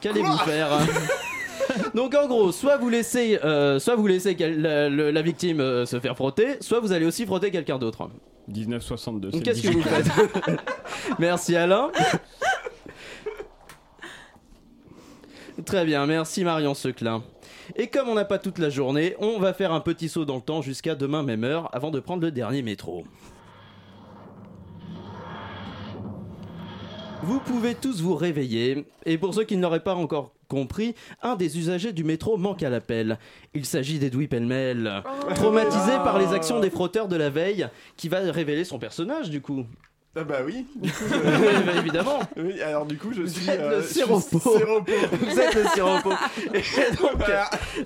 Qu'allez-vous 0.01 0.37
faire? 0.39 0.69
donc 1.95 2.15
en 2.15 2.27
gros, 2.27 2.51
soit 2.51 2.77
vous 2.77 2.89
laissez, 2.89 3.39
euh, 3.43 3.79
soit 3.79 3.95
vous 3.95 4.07
laissez 4.07 4.35
la, 4.35 5.21
victime 5.21 5.59
euh, 5.59 5.85
se 5.85 5.99
faire 5.99 6.15
frotter, 6.15 6.57
soit 6.61 6.79
vous 6.79 6.91
allez 6.91 7.05
aussi 7.05 7.25
frotter 7.25 7.51
quelqu'un 7.51 7.77
d'autre. 7.77 8.09
1962. 8.47 9.31
c'est 9.33 9.41
Qu'est-ce 9.41 9.61
que 9.61 9.67
vous 9.69 9.81
faites? 9.81 10.07
Merci 11.19 11.55
Alain. 11.55 11.91
Très 15.65 15.85
bien, 15.85 16.05
merci 16.05 16.43
Marion 16.43 16.73
Seclin. 16.73 17.23
Et 17.75 17.87
comme 17.87 18.07
on 18.07 18.15
n'a 18.15 18.25
pas 18.25 18.37
toute 18.37 18.59
la 18.59 18.69
journée, 18.69 19.15
on 19.19 19.39
va 19.39 19.53
faire 19.53 19.73
un 19.73 19.81
petit 19.81 20.07
saut 20.07 20.23
dans 20.23 20.35
le 20.35 20.41
temps 20.41 20.61
jusqu'à 20.61 20.95
demain 20.95 21.23
même 21.23 21.43
heure 21.43 21.69
avant 21.73 21.91
de 21.91 21.99
prendre 21.99 22.21
le 22.21 22.31
dernier 22.31 22.61
métro. 22.61 23.03
Vous 27.23 27.39
pouvez 27.39 27.75
tous 27.75 28.01
vous 28.01 28.15
réveiller, 28.15 28.85
et 29.05 29.17
pour 29.17 29.33
ceux 29.33 29.43
qui 29.43 29.57
ne 29.57 29.61
l'auraient 29.61 29.83
pas 29.83 29.95
encore 29.95 30.31
compris, 30.47 30.95
un 31.21 31.35
des 31.35 31.57
usagers 31.57 31.93
du 31.93 32.03
métro 32.03 32.37
manque 32.37 32.63
à 32.63 32.69
l'appel. 32.69 33.19
Il 33.53 33.65
s'agit 33.65 33.99
d'Edoui 33.99 34.27
Pellemel, 34.27 35.03
traumatisé 35.35 35.93
par 36.03 36.19
les 36.19 36.33
actions 36.33 36.59
des 36.59 36.69
frotteurs 36.69 37.07
de 37.07 37.15
la 37.15 37.29
veille, 37.29 37.67
qui 37.95 38.09
va 38.09 38.19
révéler 38.19 38.63
son 38.63 38.79
personnage 38.79 39.29
du 39.29 39.41
coup. 39.41 39.65
Ah 40.19 40.23
bah 40.23 40.37
oui, 40.45 40.65
du 40.75 40.91
coup, 40.91 41.03
Bah, 41.65 41.71
évidemment. 41.77 42.19
Oui, 42.37 42.61
alors 42.61 42.85
du 42.85 42.97
coup, 42.97 43.09
je 43.15 43.25
suis. 43.25 43.49
êtes 43.49 43.59
euh, 43.59 43.75
le 43.77 43.81
je 43.81 43.87
suis 43.87 43.95
séropo. 43.99 44.39
Vous 44.39 45.39
êtes 45.39 45.53
le 45.55 45.63
séropo. 45.75 46.11
Et 46.53 46.61
donc, 47.01 47.23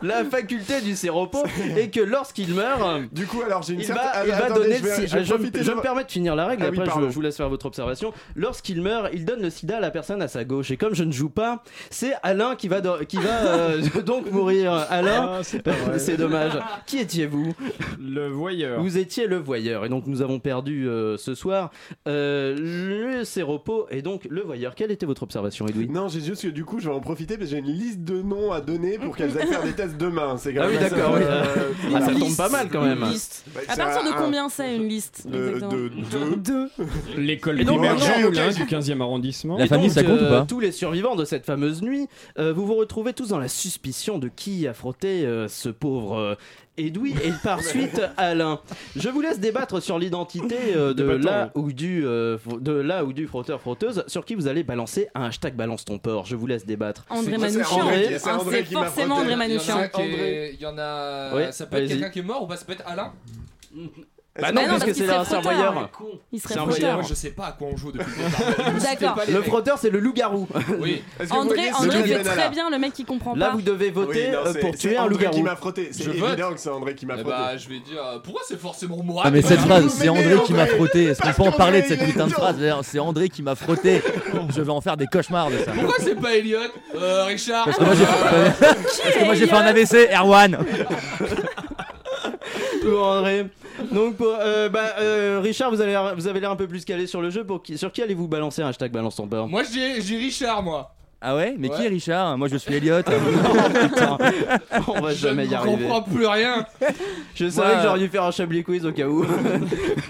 la 0.01 0.23
faculté 0.25 0.81
du 0.81 0.95
séropo 0.95 1.43
est 1.77 1.89
que 1.89 1.99
lorsqu'il 1.99 2.53
meurt, 2.53 3.01
Du 3.11 3.25
coup, 3.27 3.41
alors 3.45 3.61
j'ai 3.63 3.73
une 3.73 3.79
il 3.81 3.85
certaine. 3.85 4.05
va, 4.05 4.11
Ah, 4.13 4.23
il 4.25 4.31
va 4.31 4.37
attendez, 4.45 4.59
donner 4.61 4.75
je 4.77 4.83
le 4.83 4.89
vais- 4.89 4.95
sida. 4.95 5.07
je 5.07 5.15
vais 5.17 5.23
Je, 5.53 5.63
je 5.63 5.71
de- 5.71 5.75
me 5.75 5.81
permets 5.81 6.03
de 6.03 6.11
finir 6.11 6.35
la 6.35 6.45
règle, 6.45 6.63
Ah 6.63 6.69
oui, 6.69 6.77
après 6.77 6.85
je, 6.85 6.91
pardon. 6.91 7.09
je 7.09 7.13
vous 7.15 7.21
laisse 7.21 7.37
faire 7.37 7.49
votre 7.49 7.65
observation. 7.65 8.13
Lorsqu'il 8.35 8.81
meurt, 8.81 9.09
il 9.13 9.25
donne 9.25 9.41
le 9.41 9.49
sida 9.49 9.77
à 9.77 9.79
la 9.79 9.91
personne 9.91 10.21
à 10.21 10.27
sa 10.27 10.43
gauche. 10.43 10.71
Et 10.71 10.77
comme 10.77 10.95
je 10.95 11.03
ne 11.03 11.11
joue 11.11 11.29
pas, 11.29 11.63
c'est 11.89 12.13
Alain 12.23 12.55
qui 12.55 12.67
va, 12.67 12.81
do- 12.81 13.03
qui 13.07 13.17
va 13.17 13.29
euh, 13.45 13.81
donc 14.05 14.31
mourir. 14.31 14.73
Alain, 14.89 15.39
Ah, 15.39 15.97
c'est 15.97 16.17
dommage. 16.17 16.53
Qui 16.85 16.99
étiez-vous? 16.99 17.53
Le 17.99 18.27
voyeur. 18.29 18.81
Vous 18.81 18.97
étiez 18.97 19.27
le 19.27 19.37
voyeur. 19.37 19.85
Et 19.85 19.89
donc 19.89 20.07
nous 20.07 20.21
avons 20.21 20.39
perdu 20.39 20.87
euh, 20.87 21.17
ce 21.17 21.35
soir. 21.35 21.71
Euh, 22.07 22.20
Euh, 22.21 23.17
le 23.19 23.23
séropos 23.23 23.87
et 23.89 24.01
donc 24.01 24.27
le 24.29 24.41
voyeur. 24.41 24.75
Quelle 24.75 24.91
était 24.91 25.05
votre 25.05 25.23
observation, 25.23 25.67
Edwin 25.67 25.91
Non, 25.91 26.07
j'ai 26.07 26.21
juste 26.21 26.43
que 26.43 26.47
du 26.49 26.63
coup, 26.65 26.79
je 26.79 26.89
vais 26.89 26.95
en 26.95 26.99
profiter 26.99 27.37
parce 27.37 27.49
que 27.49 27.55
j'ai 27.55 27.59
une 27.61 27.71
liste 27.73 28.01
de 28.03 28.21
noms 28.21 28.51
à 28.51 28.61
donner 28.61 28.97
pour 28.99 29.15
qu'elles 29.15 29.37
aillent 29.37 29.47
faire 29.47 29.63
des 29.63 29.73
tests 29.73 29.97
demain. 29.97 30.37
C'est 30.37 30.55
Ah 30.57 30.67
oui, 30.69 30.77
d'accord, 30.79 31.13
oui. 31.15 31.21
euh, 31.23 31.43
Ah, 31.95 32.01
ça 32.01 32.13
tombe 32.13 32.35
pas 32.35 32.49
mal 32.49 32.69
quand 32.71 32.81
même. 32.83 33.03
liste. 33.05 33.45
Bah, 33.53 33.61
À 33.67 33.75
partir 33.75 34.03
de 34.03 34.09
un- 34.15 34.21
combien 34.21 34.49
c'est 34.49 34.75
une 34.75 34.87
liste 34.87 35.27
de, 35.27 35.49
exactement 35.53 36.25
de 36.31 36.35
deux. 36.35 36.69
L'école 37.17 37.61
Et 37.61 37.65
donc, 37.65 37.79
ok. 37.79 37.85
Moulin 38.23 38.49
du 38.51 38.65
15e 38.65 39.01
arrondissement. 39.01 39.57
La 39.57 39.65
Et 39.65 39.67
famille, 39.67 39.87
donc, 39.87 39.95
ça 39.95 40.03
compte 40.03 40.19
ou 40.21 40.23
euh, 40.25 40.39
pas? 40.41 40.45
Tous 40.47 40.59
les 40.59 40.71
survivants 40.71 41.15
de 41.15 41.25
cette 41.25 41.45
fameuse 41.45 41.81
nuit, 41.81 42.07
euh, 42.39 42.53
vous 42.53 42.65
vous 42.65 42.75
retrouvez 42.75 43.13
tous 43.13 43.29
dans 43.29 43.39
la 43.39 43.47
suspicion 43.47 44.17
de 44.19 44.27
qui 44.27 44.67
a 44.67 44.73
frotté 44.73 45.25
euh, 45.25 45.47
ce 45.47 45.69
pauvre 45.69 46.17
euh, 46.17 46.35
Edoui 46.77 47.13
et 47.23 47.31
par 47.43 47.61
suite 47.63 48.01
Alain. 48.17 48.59
Je 48.95 49.09
vous 49.09 49.21
laisse 49.21 49.39
débattre 49.39 49.81
sur 49.81 49.99
l'identité 49.99 50.57
euh, 50.75 50.93
de, 50.93 51.03
Débattons, 51.03 51.19
là 51.25 51.51
ou 51.55 51.71
du, 51.73 52.05
euh, 52.05 52.37
de 52.59 52.71
là 52.71 53.03
ou 53.05 53.13
du 53.13 53.27
frotteur-frotteuse 53.27 54.03
sur 54.07 54.25
qui 54.25 54.35
vous 54.35 54.47
allez 54.47 54.63
balancer 54.63 55.09
un 55.15 55.25
hashtag 55.25 55.55
balance 55.55 55.85
ton 55.85 55.99
porc. 55.99 56.25
Je 56.25 56.35
vous 56.35 56.47
laisse 56.47 56.65
débattre. 56.65 57.05
André 57.09 57.37
Manouchian. 57.37 57.79
André 57.81 58.15
Hein, 58.15 58.17
c'est 58.19 58.29
André 58.31 58.57
C'est 58.59 58.63
qui 58.65 58.73
m'a 58.75 58.85
forcément 58.85 59.15
frotté. 59.17 59.33
André 59.33 59.45
Il 59.45 59.51
y 59.51 59.57
en 59.57 59.57
a 59.57 59.75
Manouchian. 59.75 59.77
un 59.77 59.87
qui 59.87 60.01
est- 60.01 60.53
il 60.55 60.61
y 60.61 60.65
en 60.65 60.77
a. 60.77 61.35
Oui, 61.35 61.43
ça 61.51 61.65
peut 61.65 61.77
être 61.77 61.81
vas-y. 61.83 61.89
quelqu'un 61.89 62.09
qui 62.09 62.19
est 62.19 62.23
mort 62.23 62.43
ou 62.43 62.47
pas 62.47 62.55
ça 62.57 62.65
peut 62.65 62.73
être 62.73 62.87
Alain? 62.87 63.13
Bah 64.41 64.51
non, 64.51 64.61
non, 64.63 64.67
parce 64.69 64.83
qu'il 64.85 64.95
c'est 64.95 65.09
un 65.09 65.23
frotteur. 65.23 65.89
Il 66.31 66.39
serait 66.41 66.53
C'est 66.55 66.59
un 66.59 66.65
frotteur. 66.65 66.93
Moi 66.95 67.05
je 67.07 67.13
sais 67.13 67.29
pas 67.31 67.45
à 67.47 67.51
quoi 67.53 67.67
on 67.71 67.77
joue 67.77 67.91
depuis 67.91 68.05
le 68.17 68.73
départ. 68.79 69.15
D'accord. 69.15 69.19
Le 69.29 69.41
frotteur, 69.43 69.77
c'est 69.77 69.89
le 69.89 69.99
loup-garou. 69.99 70.47
Oui. 70.79 71.03
Que 71.19 71.31
André, 71.33 71.71
André 71.73 72.03
fait 72.03 72.23
très 72.23 72.49
bien 72.49 72.69
le 72.69 72.77
mec 72.79 72.93
qui 72.93 73.05
comprend 73.05 73.35
Là, 73.35 73.47
pas. 73.47 73.51
vous 73.53 73.61
devez 73.61 73.91
voter 73.91 74.29
euh, 74.33 74.53
pour 74.59 74.71
c'est 74.71 74.77
tuer 74.77 74.97
un 74.97 75.03
André 75.03 75.15
qui 75.17 75.23
loup-garou. 75.25 75.43
m'a 75.43 75.55
frotté. 75.55 75.89
C'est 75.91 76.05
évident 76.07 76.51
que 76.53 76.59
c'est 76.59 76.69
André 76.69 76.95
qui 76.95 77.05
m'a 77.05 77.13
Eh 77.17 77.21
frotté. 77.21 77.35
bah, 77.37 77.57
je 77.57 77.69
vais 77.69 77.79
dire. 77.79 78.03
euh, 78.03 78.19
Pourquoi 78.23 78.41
c'est 78.47 78.59
forcément 78.59 78.97
moi? 79.03 79.23
Ah 79.25 79.31
mais 79.31 79.41
cette 79.41 79.59
Bah, 79.61 79.65
phrase, 79.79 79.87
c'est 79.89 80.09
André 80.09 80.35
qui 80.45 80.53
m'a 80.53 80.65
frotté. 80.65 81.03
Est-ce 81.05 81.21
qu'on 81.21 81.33
peut 81.43 81.49
en 81.49 81.51
parler 81.51 81.81
de 81.83 81.87
cette 81.87 82.03
putain 82.03 82.27
de 82.27 82.33
phrase 82.33 82.57
D'ailleurs, 82.57 82.81
C'est 82.83 82.99
André 82.99 83.29
qui 83.29 83.43
m'a 83.43 83.55
frotté. 83.55 84.01
Je 84.55 84.61
vais 84.61 84.71
en 84.71 84.81
faire 84.81 84.97
des 84.97 85.07
cauchemars 85.07 85.49
de 85.49 85.57
ça. 85.59 85.71
Pourquoi 85.73 85.95
c'est 85.99 86.15
pas 86.19 86.35
Elliot 86.35 86.59
Euh, 86.95 87.25
Richard? 87.25 87.65
Parce 87.65 87.77
que 87.77 87.83
moi 87.83 87.93
j'ai 87.95 88.05
parce 88.05 89.15
que 89.17 89.25
moi, 89.25 89.33
j'ai 89.35 89.47
fait 89.47 89.55
un 89.55 89.65
AVC, 89.65 90.09
Erwan. 90.13 90.57
Pour 92.83 93.05
André. 93.07 93.45
Donc, 93.91 94.15
pour, 94.17 94.35
euh, 94.39 94.69
bah, 94.69 94.95
euh, 94.99 95.39
Richard, 95.41 95.69
vous 95.71 95.81
avez 95.81 95.91
l'air 95.91 96.15
vous 96.15 96.27
avez 96.27 96.39
l'air 96.39 96.51
un 96.51 96.55
peu 96.55 96.67
plus 96.67 96.85
calé 96.85 97.07
sur 97.07 97.21
le 97.21 97.29
jeu. 97.29 97.43
Pour 97.43 97.61
qui, 97.63 97.77
sur 97.77 97.91
qui 97.91 98.01
allez-vous 98.01 98.27
balancer 98.27 98.61
un 98.61 98.67
hashtag 98.67 98.91
balance 98.91 99.15
ton 99.15 99.27
porc 99.27 99.47
Moi 99.47 99.63
j'ai 99.63 100.17
Richard 100.17 100.63
moi. 100.63 100.93
Ah 101.23 101.35
ouais? 101.35 101.53
Mais 101.55 101.69
qui 101.69 101.83
est 101.85 101.87
Richard? 101.87 102.35
Moi 102.37 102.47
je 102.47 102.57
suis 102.57 102.73
Elliot. 102.77 103.03
Putain, 103.03 104.17
On 104.87 105.01
va 105.01 105.11
Je 105.11 105.17
jamais 105.19 105.45
y 105.45 105.49
ne 105.49 105.55
arriver. 105.55 105.83
comprends 105.83 106.01
plus 106.01 106.25
rien. 106.25 106.65
Je 107.35 107.47
savais 107.49 107.69
Ouais. 107.69 107.75
que 107.77 107.83
j'aurais 107.83 107.99
dû 107.99 108.07
faire 108.07 108.23
un 108.23 108.31
Chablis 108.31 108.63
quiz 108.63 108.83
au 108.87 108.91
cas 108.91 109.05
où. 109.07 109.23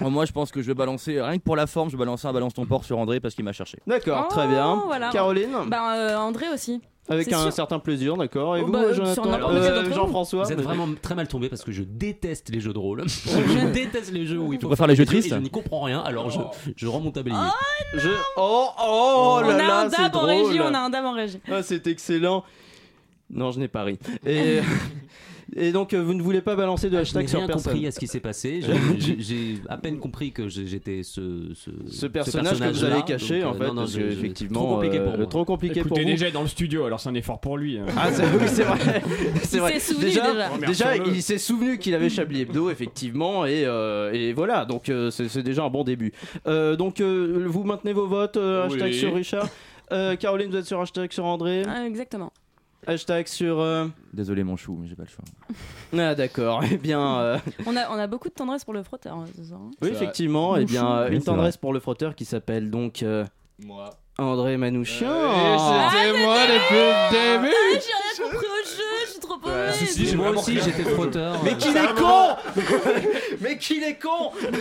Moi 0.00 0.24
je 0.24 0.32
pense 0.32 0.50
que 0.50 0.62
je 0.62 0.68
vais 0.68 0.74
balancer, 0.74 1.20
rien 1.20 1.36
que 1.36 1.42
pour 1.42 1.56
la 1.56 1.66
forme, 1.66 1.90
je 1.90 1.96
vais 1.96 2.00
balancer 2.00 2.26
un 2.28 2.32
balance 2.32 2.54
ton 2.54 2.64
porc 2.64 2.84
sur 2.84 2.96
André 2.98 3.20
parce 3.20 3.34
qu'il 3.34 3.44
m'a 3.44 3.52
cherché. 3.52 3.78
D'accord, 3.86 4.26
Oh, 4.30 4.32
très 4.34 4.46
bien. 4.48 4.82
voilà. 4.86 5.10
Caroline 5.10 5.50
Bah, 5.66 5.94
euh, 5.96 6.16
André 6.16 6.46
aussi. 6.52 6.80
Avec 7.08 7.32
un 7.32 7.42
sûr. 7.42 7.52
certain 7.52 7.78
plaisir, 7.80 8.16
d'accord. 8.16 8.56
Et 8.56 8.62
Oh, 8.62 8.66
vous, 8.66 8.72
bah, 8.72 8.92
Jonathan 8.92 9.24
Euh. 9.26 9.92
Jean-François 9.92 10.44
Vous 10.44 10.52
êtes 10.52 10.60
vraiment 10.60 10.88
très 11.00 11.14
mal 11.14 11.26
tombé 11.26 11.48
parce 11.48 11.64
que 11.64 11.72
je 11.72 11.82
déteste 11.82 12.48
les 12.50 12.60
jeux 12.60 12.72
de 12.72 12.78
rôle. 12.78 13.02
je 13.08 13.72
déteste 13.72 14.12
les 14.12 14.24
jeux 14.24 14.38
où 14.38 14.52
il 14.52 14.60
faut 14.60 14.68
préfères 14.68 14.78
faire 14.78 14.86
les 14.86 14.96
jeux 14.96 15.04
tristes 15.04 15.30
Je 15.30 15.34
n'y 15.36 15.50
comprends 15.50 15.82
rien, 15.82 16.00
alors 16.00 16.30
je, 16.30 16.38
je 16.76 16.86
rends 16.86 17.00
mon 17.00 17.10
tablier. 17.10 17.36
Je... 17.94 18.08
Oh, 18.36 18.68
oh, 18.78 19.40
on 19.44 19.48
là 19.48 19.80
a 19.80 19.84
un 19.84 19.88
dab 19.88 20.14
en 20.14 20.26
régie, 20.26 20.60
on 20.60 20.72
a 20.74 20.78
un 20.78 20.90
dab 20.90 21.04
en 21.04 21.12
régie. 21.12 21.40
Ah, 21.50 21.62
c'est 21.62 21.86
excellent. 21.88 22.44
Non, 23.30 23.50
je 23.50 23.58
n'ai 23.58 23.68
pas 23.68 23.82
ri. 23.82 23.98
Et, 24.24 24.60
et 25.56 25.72
donc, 25.72 25.92
euh, 25.94 26.02
vous 26.02 26.14
ne 26.14 26.22
voulez 26.22 26.40
pas 26.40 26.56
balancer 26.56 26.88
de 26.88 26.96
je 26.96 27.00
hashtag 27.02 27.28
sur 27.28 27.38
rien 27.38 27.46
personne 27.46 27.72
compris 27.72 27.86
à 27.86 27.90
ce 27.90 27.98
qui 27.98 28.06
s'est 28.06 28.20
passé. 28.20 28.60
J'ai- 28.98 29.00
J'ai 29.00 29.16
j'ai 29.20 29.54
à 29.68 29.76
peine 29.76 29.98
compris 29.98 30.32
que 30.32 30.48
j'ai- 30.48 30.66
j'étais 30.66 31.02
ce, 31.02 31.48
ce, 31.54 31.70
Ce 31.90 32.06
personnage 32.06 32.58
que 32.58 32.64
vous 32.72 32.84
avez 32.84 33.02
caché, 33.02 33.40
Donc, 33.40 33.52
en 33.52 33.54
euh, 33.54 33.58
fait, 33.58 33.66
non, 33.68 33.74
non, 33.74 33.80
parce 33.82 33.96
que 33.96 34.00
effectivement, 34.00 34.60
trop 34.64 34.74
compliqué 34.74 34.98
pour 35.00 35.12
euh, 35.12 35.16
moi. 35.18 35.26
trop 35.26 35.44
compliqué 35.44 35.80
pour 35.82 35.86
Écoutez, 35.88 36.02
vous. 36.02 36.08
déjà 36.08 36.26
il 36.26 36.28
est 36.30 36.32
dans 36.32 36.42
le 36.42 36.48
studio, 36.48 36.84
alors 36.84 37.00
c'est 37.00 37.08
un 37.08 37.14
effort 37.14 37.40
pour 37.40 37.58
lui. 37.58 37.78
hein. 37.78 37.86
Ah, 37.96 38.10
c'est- 38.12 38.22
oui, 38.24 38.64
vrai. 38.64 39.02
C'est 39.42 39.56
Il 39.56 39.60
vrai. 39.60 39.72
s'est 39.78 39.92
souvenu 39.94 40.04
déjà, 40.08 40.32
déjà. 40.32 40.48
Remercions-le. 40.48 41.08
il 41.14 41.22
s'est 41.22 41.38
souvenu 41.38 41.78
qu'il 41.78 41.94
avait 41.94 42.08
Chablis 42.08 42.42
Hebdo, 42.42 42.70
effectivement, 42.70 43.44
et, 43.46 43.64
euh, 43.64 44.12
et 44.12 44.32
voilà. 44.32 44.64
Donc, 44.64 44.88
euh, 44.88 45.10
c'est 45.10 45.28
c'est 45.28 45.42
déjà 45.42 45.64
un 45.64 45.70
bon 45.70 45.84
début. 45.84 46.12
Euh, 46.46 46.76
donc, 46.76 47.00
euh, 47.00 47.44
vous 47.46 47.64
maintenez 47.64 47.92
vos 47.92 48.06
votes. 48.06 48.36
euh, 48.36 48.66
hashtag 48.66 48.82
Oui. 48.92 48.94
sur 48.94 49.14
Richard. 49.14 49.48
Euh, 49.92 50.16
Caroline, 50.16 50.50
vous 50.50 50.56
êtes 50.56 50.64
sur 50.66 50.80
hashtag 50.80 51.12
sur 51.12 51.24
André. 51.26 51.62
Ah, 51.68 51.86
exactement. 51.86 52.32
Hashtag 52.86 53.28
sur. 53.28 53.60
euh, 53.60 53.86
Désolé 54.12 54.42
mon 54.44 54.56
chou, 54.56 54.76
mais 54.80 54.88
j'ai 54.88 54.96
pas 54.96 55.04
le 55.04 55.08
choix. 55.08 55.24
Ah, 55.96 56.14
d'accord. 56.14 56.62
Eh 56.70 56.76
bien. 56.76 57.18
euh, 57.20 57.38
On 57.66 57.76
a, 57.76 57.88
on 57.90 57.98
a 57.98 58.06
beaucoup 58.06 58.28
de 58.28 58.34
tendresse 58.34 58.64
pour 58.64 58.74
le 58.74 58.82
frotteur 58.82 59.16
hein, 59.16 59.24
ce 59.36 59.44
soir. 59.44 59.60
hein. 59.62 59.70
Oui, 59.80 59.88
C'est 59.90 59.94
effectivement. 60.02 60.56
Eh 60.56 60.64
bien, 60.64 60.90
euh, 60.90 61.08
Oui, 61.08 61.14
une 61.14 61.20
c'est 61.20 61.26
tendresse 61.26 61.56
pour 61.56 61.72
le 61.72 61.80
frotteur 61.80 62.14
qui 62.14 62.24
s'appelle 62.24 62.70
donc 62.70 63.02
euh, 63.02 63.24
Moi. 63.64 63.90
André 64.18 64.56
Manouchian. 64.56 65.06
Et 65.08 65.58
c'était 65.58 66.24
moi 66.24 66.36
depuis 66.42 66.76
le 66.76 67.10
début. 67.12 67.54
Ah, 67.54 67.78
j'ai 67.80 68.22
rien 68.24 68.30
compris 68.30 68.46
au 68.46 68.61
j'ai 69.96 70.16
Moi 70.16 70.26
vraiment 70.26 70.40
aussi 70.40 70.52
rien 70.52 70.62
j'étais 70.64 70.90
frotteur. 70.90 71.36
Mais 71.44 71.54
qu'il 71.56 71.76
est 71.76 71.94
con 71.94 72.36
Mais 73.40 73.58
qu'il 73.58 73.82
est 73.82 73.94
con 74.00 74.30
Mais 74.42 74.58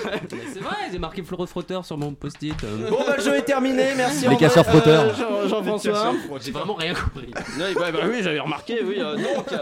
C'est 0.54 0.60
vrai, 0.60 0.76
j'ai 0.92 1.00
marqué 1.00 1.24
Flore 1.24 1.48
frotteur 1.48 1.86
sur 1.86 1.98
mon 1.98 2.14
post-it. 2.14 2.56
euh. 2.64 2.90
Bon, 2.90 2.98
bah, 3.06 3.16
le 3.18 3.24
jeu 3.24 3.36
est 3.36 3.42
terminé. 3.44 3.94
Merci. 3.96 4.22
Les 4.22 4.28
André. 4.28 4.38
casseurs 4.40 4.66
frotteurs. 4.66 5.04
Euh, 5.06 5.48
Jean- 5.48 5.48
Jean-François. 5.48 6.14
J'ai 6.44 6.52
vraiment 6.52 6.74
rien 6.74 6.94
compris. 6.94 7.32
Oui, 7.58 7.64
bah, 7.76 7.92
bah 7.92 8.00
oui, 8.08 8.20
j'avais 8.22 8.40
remarqué, 8.40 8.80
oui. 8.84 8.96
euh, 9.00 9.16
donc, 9.16 9.52
euh, 9.52 9.58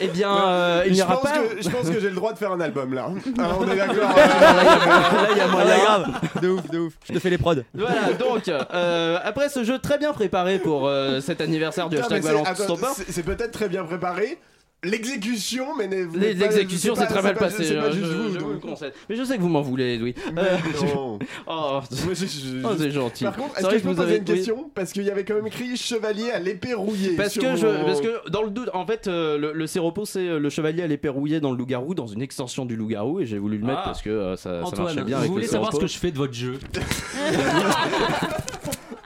eh 0.00 0.08
bien, 0.08 0.34
euh, 0.34 0.82
il 0.86 0.92
n'y 0.92 0.98
je, 0.98 1.02
aura 1.04 1.14
pense 1.16 1.30
pas. 1.30 1.38
que, 1.38 1.62
je 1.62 1.68
pense 1.68 1.88
que 1.90 2.00
j'ai 2.00 2.08
le 2.10 2.14
droit 2.16 2.32
de 2.32 2.38
faire 2.38 2.52
un 2.52 2.60
album 2.60 2.94
là. 2.94 3.08
Ah, 3.38 3.50
on 3.58 3.70
est 3.70 3.76
d'accord. 3.76 3.94
Là, 4.16 5.28
il 5.32 5.36
y 5.36 5.40
a 5.40 5.46
moyen. 5.48 5.78
grave. 5.84 6.06
De 6.42 6.48
ouf, 6.48 6.68
de 6.70 6.78
ouf. 6.78 6.92
Je 7.08 7.12
te 7.12 7.18
fais 7.18 7.30
les 7.30 7.38
prods. 7.38 7.54
Voilà, 7.74 8.12
donc, 8.18 8.48
euh, 8.48 9.18
après 9.22 9.48
ce 9.48 9.64
jeu 9.64 9.78
très 9.78 9.98
bien 9.98 10.12
préparé 10.12 10.58
pour 10.58 10.86
euh, 10.86 11.20
cet 11.20 11.40
anniversaire 11.40 11.88
du 11.88 11.96
Putain, 11.96 12.06
hashtag 12.16 12.22
mais 12.22 12.28
c'est- 12.28 12.34
Balance 12.34 12.48
attends, 12.48 12.76
Stopper. 12.76 12.92
c'est- 12.96 13.12
C'est 13.12 13.22
peut-être 13.22 13.52
très 13.52 13.68
bien 13.68 13.84
préparé. 13.84 14.38
L'exécution, 14.84 15.74
mais 15.76 15.88
L'exécution 16.14 16.94
c'est 16.94 17.00
s'est 17.00 17.06
très 17.08 17.20
mal 17.20 17.34
pas- 17.34 17.46
passée. 17.46 17.74
Pas 17.74 17.90
je- 17.90 17.98
juste 17.98 18.10
je- 18.12 18.16
vous. 18.16 18.32
je 18.34 18.38
vous 18.38 18.52
le 18.52 18.58
concède. 18.58 18.92
Mais 19.10 19.16
je 19.16 19.24
sais 19.24 19.36
que 19.36 19.42
vous 19.42 19.48
m'en 19.48 19.60
voulez. 19.60 19.98
Mais 19.98 20.14
Euh, 20.40 20.56
non. 20.94 21.18
Oh, 21.48 21.80
oh, 21.90 22.70
c'est 22.78 22.90
gentil. 22.92 23.24
Par 23.24 23.36
contre, 23.36 23.58
est-ce 23.58 23.66
que 23.66 23.78
je 23.78 23.82
peux 23.82 23.88
vous 23.88 23.94
poser 23.96 24.08
avez- 24.08 24.16
une 24.18 24.24
oui. 24.28 24.34
question? 24.36 24.70
Parce 24.76 24.92
qu'il 24.92 25.02
y 25.02 25.10
avait 25.10 25.24
quand 25.24 25.34
même 25.34 25.48
écrit 25.48 25.76
chevalier 25.76 26.30
à 26.30 26.38
l'épée 26.38 26.74
rouillée. 26.74 27.16
Parce 27.16 27.34
que, 27.36 27.56
je, 27.56 27.66
mon- 27.66 27.84
parce 27.86 28.00
que 28.00 28.30
dans 28.30 28.42
le 28.44 28.50
doute, 28.50 28.70
en 28.72 28.86
fait, 28.86 29.08
euh, 29.08 29.36
le, 29.36 29.52
le 29.52 29.66
séropos 29.66 30.04
c'est 30.06 30.28
euh, 30.28 30.38
le 30.38 30.48
chevalier 30.48 30.82
à 30.84 30.86
l'épée 30.86 31.08
rouillée 31.08 31.40
dans 31.40 31.50
le 31.50 31.56
loup-garou, 31.58 31.94
dans 31.96 32.06
une 32.06 32.22
extension 32.22 32.64
du 32.64 32.76
loup-garou, 32.76 33.18
et 33.18 33.26
j'ai 33.26 33.38
voulu 33.38 33.58
le 33.58 33.66
mettre 33.66 33.80
Ah. 33.82 33.86
parce 33.86 34.00
que 34.02 34.10
euh, 34.10 34.36
ça, 34.36 34.60
ça 34.60 34.66
Antoine, 34.66 34.84
marchait 34.84 35.02
bien 35.02 35.16
vous 35.16 35.22
avec 35.22 35.30
voulez 35.32 35.44
le 35.46 35.50
savoir 35.50 35.72
ce 35.72 35.80
que 35.80 35.86
je 35.88 35.98
fais 35.98 36.12
de 36.12 36.18
votre 36.18 36.34
jeu? 36.34 36.56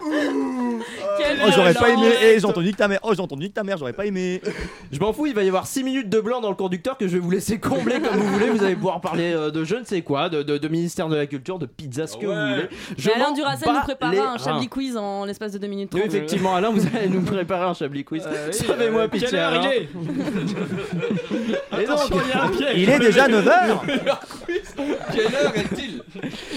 Oh, 0.04 1.48
j'aurais 1.54 1.74
pas 1.74 1.90
aimé. 1.90 2.08
Eh, 2.22 2.38
j'ai 2.40 2.44
entendu 2.46 2.72
que 2.72 2.76
ta 2.76 2.88
mère. 2.88 3.00
Oh, 3.02 3.12
j'ai 3.14 3.20
entendu 3.22 3.48
que 3.48 3.54
ta 3.54 3.62
mère, 3.62 3.78
j'aurais 3.78 3.92
pas 3.92 4.06
aimé. 4.06 4.40
Je 4.90 4.98
m'en 4.98 5.12
fous, 5.12 5.26
il 5.26 5.34
va 5.34 5.42
y 5.44 5.48
avoir 5.48 5.66
6 5.66 5.84
minutes 5.84 6.08
de 6.08 6.20
blanc 6.20 6.40
dans 6.40 6.48
le 6.50 6.54
conducteur 6.56 6.96
que 6.98 7.06
je 7.08 7.14
vais 7.14 7.18
vous 7.18 7.30
laisser 7.30 7.58
combler 7.58 8.00
comme 8.00 8.16
vous 8.16 8.26
voulez. 8.32 8.50
Vous 8.50 8.64
allez 8.64 8.74
pouvoir 8.74 9.00
parler 9.00 9.32
euh, 9.32 9.50
de 9.50 9.64
je 9.64 9.76
ne 9.76 9.84
sais 9.84 10.02
quoi, 10.02 10.28
de, 10.28 10.42
de- 10.42 10.58
de 10.58 10.68
ministère 10.68 11.08
de 11.08 11.16
la 11.16 11.26
culture, 11.26 11.58
de 11.58 11.66
pizza, 11.66 12.06
ce 12.06 12.16
que 12.16 12.26
vous 12.26 12.32
voulez. 12.32 12.68
Je 12.98 13.08
Mais 13.08 13.14
Alain 13.14 13.32
Duracell 13.32 13.68
nous 13.72 13.80
préparera 13.82 14.32
un. 14.34 14.38
Chablis 14.38 14.68
quiz 14.68 14.96
en 14.96 15.24
l'espace 15.24 15.52
de 15.52 15.58
2 15.58 15.66
minutes 15.66 15.90
Oui, 15.94 16.00
30. 16.00 16.14
effectivement, 16.14 16.54
Alain, 16.56 16.70
vous 16.70 16.82
allez 16.96 17.08
nous 17.08 17.22
préparer 17.22 17.64
un 17.66 17.74
Chablis 17.74 18.04
quiz. 18.04 18.22
Savez-moi, 18.50 19.08
pitié, 19.08 19.28
Quelle 19.28 19.38
heure 19.38 19.52
Alain. 19.52 19.70
il 22.76 22.90
est 22.90 22.98
déjà 22.98 23.28
9h. 23.28 23.80
Quelle 25.14 25.34
heure 25.34 25.52
est-il? 25.56 26.02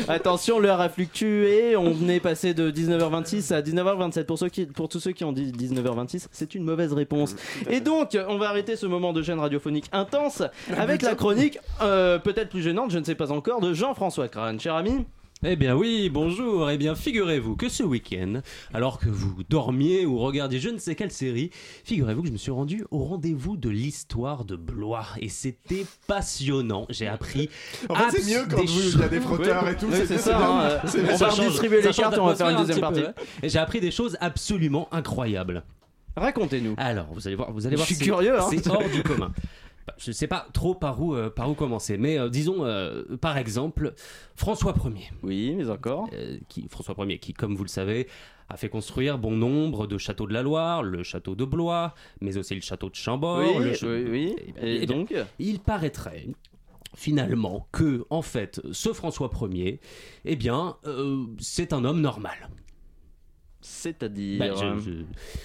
Attention, 0.07 0.59
l'heure 0.59 0.81
a 0.81 0.89
fluctué. 0.89 1.75
On 1.75 2.07
est 2.09 2.19
passé 2.19 2.53
de 2.53 2.71
19h26 2.71 3.34
à 3.51 3.61
19h27. 3.61 4.23
Pour, 4.25 4.37
ceux 4.39 4.49
qui, 4.49 4.65
pour 4.65 4.89
tous 4.89 4.99
ceux 4.99 5.11
qui 5.11 5.23
ont 5.23 5.31
dit 5.31 5.51
19h26, 5.51 6.27
c'est 6.31 6.55
une 6.55 6.63
mauvaise 6.63 6.93
réponse. 6.93 7.35
Et 7.69 7.79
donc, 7.79 8.17
on 8.27 8.37
va 8.37 8.49
arrêter 8.49 8.75
ce 8.75 8.85
moment 8.85 9.13
de 9.13 9.21
gêne 9.21 9.39
radiophonique 9.39 9.85
intense 9.91 10.43
avec 10.77 11.01
la 11.01 11.15
chronique, 11.15 11.59
euh, 11.81 12.19
peut-être 12.19 12.49
plus 12.49 12.61
gênante, 12.61 12.91
je 12.91 12.99
ne 12.99 13.03
sais 13.03 13.15
pas 13.15 13.31
encore, 13.31 13.61
de 13.61 13.73
Jean-François 13.73 14.27
Crane. 14.27 14.59
Cher 14.59 14.75
ami, 14.75 15.05
Eh 15.47 15.55
bien 15.55 15.75
oui, 15.75 16.09
bonjour. 16.09 16.71
Eh 16.71 16.77
bien 16.77 16.95
figurez-vous 16.95 17.55
que 17.55 17.69
ce 17.69 17.83
week-end, 17.83 18.41
alors 18.73 18.97
que 18.97 19.09
vous 19.09 19.43
dormiez 19.47 20.03
ou 20.05 20.17
regardiez 20.17 20.59
je 20.59 20.69
ne 20.69 20.79
sais 20.79 20.95
quelle 20.95 21.11
série, 21.11 21.51
figurez-vous 21.83 22.21
que 22.23 22.27
je 22.29 22.33
me 22.33 22.37
suis 22.37 22.49
rendu 22.51 22.83
au 22.89 23.03
rendez-vous 23.03 23.55
de 23.55 23.69
l'histoire 23.69 24.43
de 24.43 24.55
Blois 24.55 25.05
et 25.19 25.29
c'était 25.29 25.85
passionnant. 26.07 26.87
J'ai 26.89 27.05
appris. 27.07 27.49
En 27.89 27.95
fait, 27.95 28.21
c'est 28.21 28.33
mieux 28.33 28.45
quand 28.49 28.63
il 28.63 28.99
y 28.99 29.03
a 29.03 29.07
des 29.07 29.19
frotteurs 29.19 29.69
et 29.69 29.77
tout. 29.77 29.85
Oui, 29.91 29.99
c'est 30.07 30.17
ça, 30.17 30.37
hein, 30.37 30.61
euh, 30.61 30.79
on 31.11 31.15
va 31.15 31.29
change. 31.29 31.39
redistribuer 31.41 31.81
ça 31.83 31.89
les 31.89 31.93
cartes 31.93 32.17
on 32.17 32.25
va 32.25 32.35
faire 32.35 32.49
une 32.49 32.57
deuxième 32.57 32.79
partie. 32.79 33.01
un 33.01 33.03
petit 33.03 33.13
peu, 33.13 33.21
ouais. 33.21 33.27
Et 33.43 33.49
j'ai 33.49 33.59
appris 33.59 33.79
des 33.79 33.91
choses 33.91 34.17
absolument 34.21 34.87
incroyables. 34.91 35.63
Racontez-nous. 36.17 36.73
Alors, 36.77 37.07
vous 37.13 37.27
allez 37.27 37.35
voir, 37.35 37.51
vous 37.51 37.67
allez 37.67 37.73
Je 37.75 37.77
voir. 37.77 37.85
suis 37.85 37.95
c'est- 37.95 38.05
curieux, 38.05 38.39
hein. 38.39 38.47
C'est 38.49 38.65
hors 38.67 38.81
du 38.89 39.03
commun. 39.03 39.31
Bah, 39.87 39.93
Je 39.97 40.11
sais 40.11 40.27
pas 40.27 40.47
trop 40.53 40.73
par 40.75 41.01
où, 41.01 41.13
euh, 41.15 41.29
par 41.29 41.49
où 41.49 41.53
commencer, 41.53 41.97
mais 41.97 42.17
euh, 42.17 42.29
disons, 42.29 42.65
euh, 42.65 43.03
par 43.21 43.37
exemple, 43.37 43.93
François 44.35 44.73
Ier. 44.85 45.11
Oui, 45.23 45.53
mais 45.55 45.69
encore. 45.69 46.09
Qui, 46.49 46.67
François 46.69 46.95
Ier, 47.05 47.19
qui, 47.19 47.33
comme 47.33 47.55
vous 47.55 47.63
le 47.63 47.69
savez, 47.69 48.07
a 48.49 48.57
fait 48.57 48.69
construire 48.69 49.17
bon 49.17 49.31
nombre 49.31 49.87
de 49.87 49.97
châteaux 49.97 50.27
de 50.27 50.33
la 50.33 50.41
Loire, 50.43 50.81
le 50.83 51.03
château 51.03 51.35
de 51.35 51.45
Blois, 51.45 51.93
mais 52.21 52.37
aussi 52.37 52.55
le 52.55 52.61
château 52.61 52.89
de 52.89 52.95
Chambord. 52.95 53.39
Oui, 53.57 53.63
le 53.63 53.73
ch- 53.73 53.83
oui, 53.83 54.05
oui. 54.09 54.35
Eh 54.57 54.67
Et 54.77 54.83
eh 54.83 54.85
bien, 54.85 54.97
donc 54.97 55.13
il 55.39 55.59
paraîtrait 55.59 56.27
finalement 56.95 57.67
que, 57.71 58.05
en 58.09 58.21
fait, 58.21 58.61
ce 58.71 58.93
François 58.93 59.29
Ier, 59.51 59.79
eh 60.25 60.35
bien, 60.35 60.77
c'est 61.39 61.73
un 61.73 61.83
homme 61.85 62.01
normal. 62.01 62.49
C'est-à-dire. 63.67 64.39
Bah, 64.39 64.53
je, 64.55 64.79
je- 64.79 64.91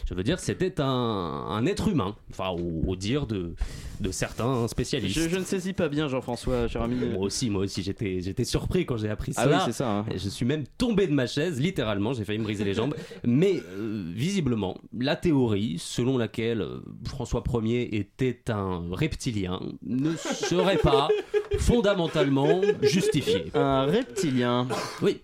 je 0.09 0.15
veux 0.15 0.23
dire, 0.23 0.39
c'était 0.39 0.81
un, 0.81 0.85
un 0.87 1.67
être 1.67 1.89
humain, 1.89 2.15
enfin, 2.31 2.51
au, 2.51 2.83
au 2.91 2.97
dire 2.97 3.27
de, 3.27 3.55
de 4.01 4.11
certains 4.11 4.69
spécialistes. 4.69 5.19
Je, 5.19 5.29
je 5.29 5.37
ne 5.37 5.45
saisis 5.45 5.73
pas 5.73 5.89
bien, 5.89 6.07
Jean-François, 6.09 6.69
cher 6.69 6.83
ami. 6.83 6.97
Moi 6.97 7.23
aussi, 7.25 7.49
moi 7.51 7.63
aussi, 7.63 7.83
j'étais, 7.83 8.21
j'étais 8.21 8.45
surpris 8.45 8.85
quand 8.87 8.97
j'ai 8.99 9.09
appris 9.09 9.33
Ah 9.37 9.45
cela. 9.45 9.57
oui, 9.57 9.63
c'est 9.67 9.73
ça, 9.73 9.91
hein. 9.91 10.07
Je 10.13 10.29
suis 10.29 10.45
même 10.45 10.65
tombé 10.79 11.07
de 11.07 11.13
ma 11.13 11.27
chaise, 11.27 11.61
littéralement, 11.61 12.13
j'ai 12.13 12.25
failli 12.25 12.39
me 12.39 12.45
briser 12.45 12.65
les 12.65 12.75
jambes. 12.75 12.95
Mais 13.25 13.63
euh, 13.77 14.05
visiblement, 14.15 14.77
la 14.99 15.17
théorie 15.17 15.77
selon 15.79 16.19
laquelle 16.19 16.61
euh, 16.61 16.81
François 17.07 17.43
Ier 17.63 17.97
était 17.97 18.51
un 18.51 18.83
reptilien 18.91 19.61
ne 19.83 20.15
serait 20.17 20.79
pas 20.79 21.09
fondamentalement 21.59 22.61
justifiée. 22.83 23.47
Un 23.55 23.85
reptilien 23.87 24.67
Oui. 25.03 25.21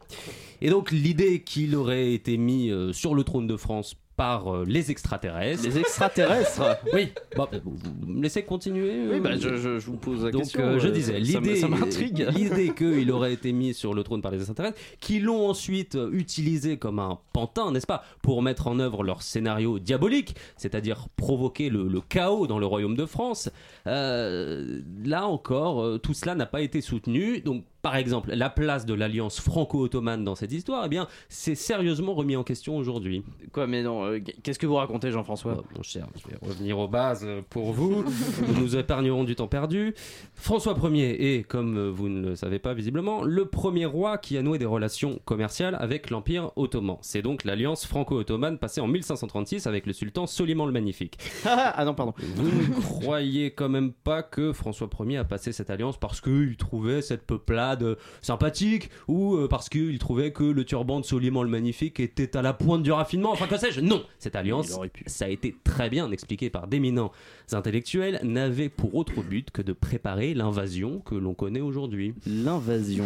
Et 0.60 0.70
donc 0.70 0.90
l'idée 0.90 1.40
qu'il 1.42 1.74
aurait 1.76 2.12
été 2.12 2.36
mis 2.36 2.70
euh, 2.70 2.92
sur 2.92 3.14
le 3.14 3.24
trône 3.24 3.46
de 3.46 3.56
France 3.56 3.94
par 4.16 4.48
euh, 4.54 4.64
les 4.66 4.90
extraterrestres. 4.90 5.62
Les 5.62 5.76
extraterrestres 5.78 6.62
Oui. 6.94 7.08
Euh, 7.38 7.44
vous, 7.62 7.76
me 8.06 8.22
laissez 8.22 8.44
continuer 8.44 8.90
euh, 8.92 9.10
Oui, 9.12 9.20
bah, 9.20 9.36
je, 9.36 9.56
je- 9.58 9.78
je 9.78 9.86
vous 9.90 9.98
pose 9.98 10.24
la 10.24 10.30
donc, 10.30 10.44
question. 10.44 10.62
euh, 10.62 10.78
je 10.78 10.88
disais, 10.88 11.20
l'idée, 11.20 11.56
ça 11.56 11.68
m'intrigue. 11.68 12.26
l'idée 12.34 12.72
qu'il 12.76 13.10
aurait 13.12 13.34
été 13.34 13.52
mis 13.52 13.74
sur 13.74 13.92
le 13.92 14.02
trône 14.02 14.22
par 14.22 14.32
les 14.32 14.38
extraterrestres, 14.38 14.78
qui 15.00 15.18
l'ont 15.20 15.46
ensuite 15.50 15.98
utilisé 16.12 16.78
comme 16.78 16.98
un 16.98 17.18
pantin, 17.34 17.72
n'est-ce 17.72 17.86
pas, 17.86 18.04
pour 18.22 18.40
mettre 18.40 18.68
en 18.68 18.78
œuvre 18.78 19.02
leur 19.02 19.20
scénario 19.20 19.78
diabolique, 19.78 20.34
c'est-à-dire 20.56 21.08
provoquer 21.16 21.68
le, 21.68 21.86
le 21.86 22.00
chaos 22.00 22.46
dans 22.46 22.58
le 22.58 22.64
royaume 22.64 22.96
de 22.96 23.04
France. 23.04 23.50
Là 23.84 25.26
encore, 25.26 26.00
tout 26.00 26.14
cela 26.14 26.34
n'a 26.34 26.46
pas 26.46 26.62
été 26.62 26.80
soutenu. 26.80 27.40
Donc, 27.40 27.64
par 27.86 27.94
exemple, 27.94 28.32
la 28.34 28.50
place 28.50 28.84
de 28.84 28.94
l'alliance 28.94 29.38
franco-ottomane 29.38 30.24
dans 30.24 30.34
cette 30.34 30.50
histoire, 30.50 30.86
eh 30.86 30.88
bien, 30.88 31.06
c'est 31.28 31.54
sérieusement 31.54 32.14
remis 32.14 32.34
en 32.34 32.42
question 32.42 32.76
aujourd'hui. 32.76 33.22
Quoi, 33.52 33.68
mais 33.68 33.84
non, 33.84 34.04
euh, 34.04 34.18
qu'est-ce 34.42 34.58
que 34.58 34.66
vous 34.66 34.74
racontez, 34.74 35.12
Jean-François? 35.12 35.62
Mon 35.76 35.84
cher, 35.84 36.08
je 36.16 36.28
vais 36.28 36.36
revenir 36.42 36.80
aux 36.80 36.88
bases 36.88 37.22
euh, 37.24 37.42
pour 37.48 37.72
vous. 37.72 38.04
nous 38.48 38.60
nous 38.60 38.76
épargnerons 38.76 39.22
du 39.22 39.36
temps 39.36 39.46
perdu. 39.46 39.94
François 40.34 40.76
Ier 40.90 41.36
est, 41.36 41.44
comme 41.44 41.78
euh, 41.78 41.88
vous 41.88 42.08
ne 42.08 42.30
le 42.30 42.34
savez 42.34 42.58
pas 42.58 42.74
visiblement, 42.74 43.22
le 43.22 43.44
premier 43.44 43.86
roi 43.86 44.18
qui 44.18 44.36
a 44.36 44.42
noué 44.42 44.58
des 44.58 44.66
relations 44.66 45.20
commerciales 45.24 45.76
avec 45.78 46.10
l'Empire 46.10 46.50
ottoman. 46.56 46.96
C'est 47.02 47.22
donc 47.22 47.44
l'alliance 47.44 47.86
franco-ottomane 47.86 48.58
passée 48.58 48.80
en 48.80 48.88
1536 48.88 49.68
avec 49.68 49.86
le 49.86 49.92
sultan 49.92 50.26
Soliman 50.26 50.66
le 50.66 50.72
Magnifique. 50.72 51.18
ah 51.44 51.84
non, 51.84 51.94
pardon. 51.94 52.14
Vous 52.18 52.48
ne 52.48 52.80
croyez 52.80 53.52
quand 53.52 53.68
même 53.68 53.92
pas 53.92 54.24
que 54.24 54.52
François 54.52 54.88
Ier 55.06 55.18
a 55.18 55.24
passé 55.24 55.52
cette 55.52 55.70
alliance 55.70 55.98
parce 55.98 56.20
qu'il 56.20 56.56
trouvait 56.56 57.00
cette 57.00 57.24
peuplade 57.24 57.75
sympathique 58.22 58.90
ou 59.08 59.36
euh, 59.36 59.48
parce 59.48 59.68
qu'il 59.68 59.98
trouvait 59.98 60.32
que 60.32 60.44
le 60.44 60.64
turban 60.64 61.00
de 61.00 61.04
Soliman 61.04 61.42
le 61.42 61.48
Magnifique 61.48 62.00
était 62.00 62.36
à 62.36 62.42
la 62.42 62.52
pointe 62.52 62.82
du 62.82 62.92
raffinement 62.92 63.32
Enfin, 63.32 63.46
que 63.46 63.56
sais-je 63.56 63.80
Non 63.80 64.04
Cette 64.18 64.36
alliance, 64.36 64.78
ça 65.06 65.24
a 65.24 65.28
été 65.28 65.54
très 65.64 65.90
bien 65.90 66.10
expliqué 66.10 66.50
par 66.50 66.66
d'éminents 66.66 67.12
intellectuels, 67.52 68.20
n'avait 68.22 68.68
pour 68.68 68.94
autre 68.94 69.22
but 69.22 69.50
que 69.50 69.62
de 69.62 69.72
préparer 69.72 70.34
l'invasion 70.34 71.00
que 71.00 71.14
l'on 71.14 71.34
connaît 71.34 71.60
aujourd'hui. 71.60 72.14
L'invasion. 72.26 73.04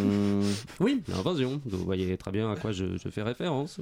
Oui, 0.81 1.03
l'invasion. 1.09 1.61
Vous 1.67 1.85
voyez 1.85 2.17
très 2.17 2.31
bien 2.31 2.51
à 2.51 2.57
quoi 2.57 2.73
je, 2.73 2.97
je 2.97 3.09
fais 3.09 3.23
référence. 3.23 3.81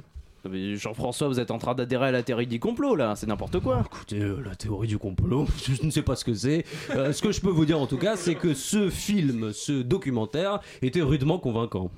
Jean-François, 0.75 1.27
vous 1.27 1.39
êtes 1.39 1.51
en 1.51 1.57
train 1.57 1.75
d'adhérer 1.75 2.07
à 2.07 2.11
la 2.11 2.23
théorie 2.23 2.47
du 2.47 2.59
complot 2.59 2.95
là, 2.95 3.15
c'est 3.15 3.27
n'importe 3.27 3.59
quoi. 3.59 3.83
Écoutez, 3.85 4.19
euh, 4.21 4.41
la 4.45 4.55
théorie 4.55 4.87
du 4.87 4.97
complot, 4.97 5.47
je 5.67 5.83
ne 5.85 5.91
sais 5.91 6.01
pas 6.01 6.15
ce 6.15 6.25
que 6.25 6.33
c'est. 6.33 6.65
Euh, 6.91 7.11
ce 7.11 7.21
que 7.21 7.31
je 7.31 7.41
peux 7.41 7.49
vous 7.49 7.65
dire 7.65 7.79
en 7.79 7.87
tout 7.87 7.97
cas, 7.97 8.15
c'est 8.15 8.35
que 8.35 8.53
ce 8.53 8.89
film, 8.89 9.51
ce 9.53 9.81
documentaire, 9.81 10.59
était 10.81 11.01
rudement 11.01 11.39
convaincant. 11.39 11.91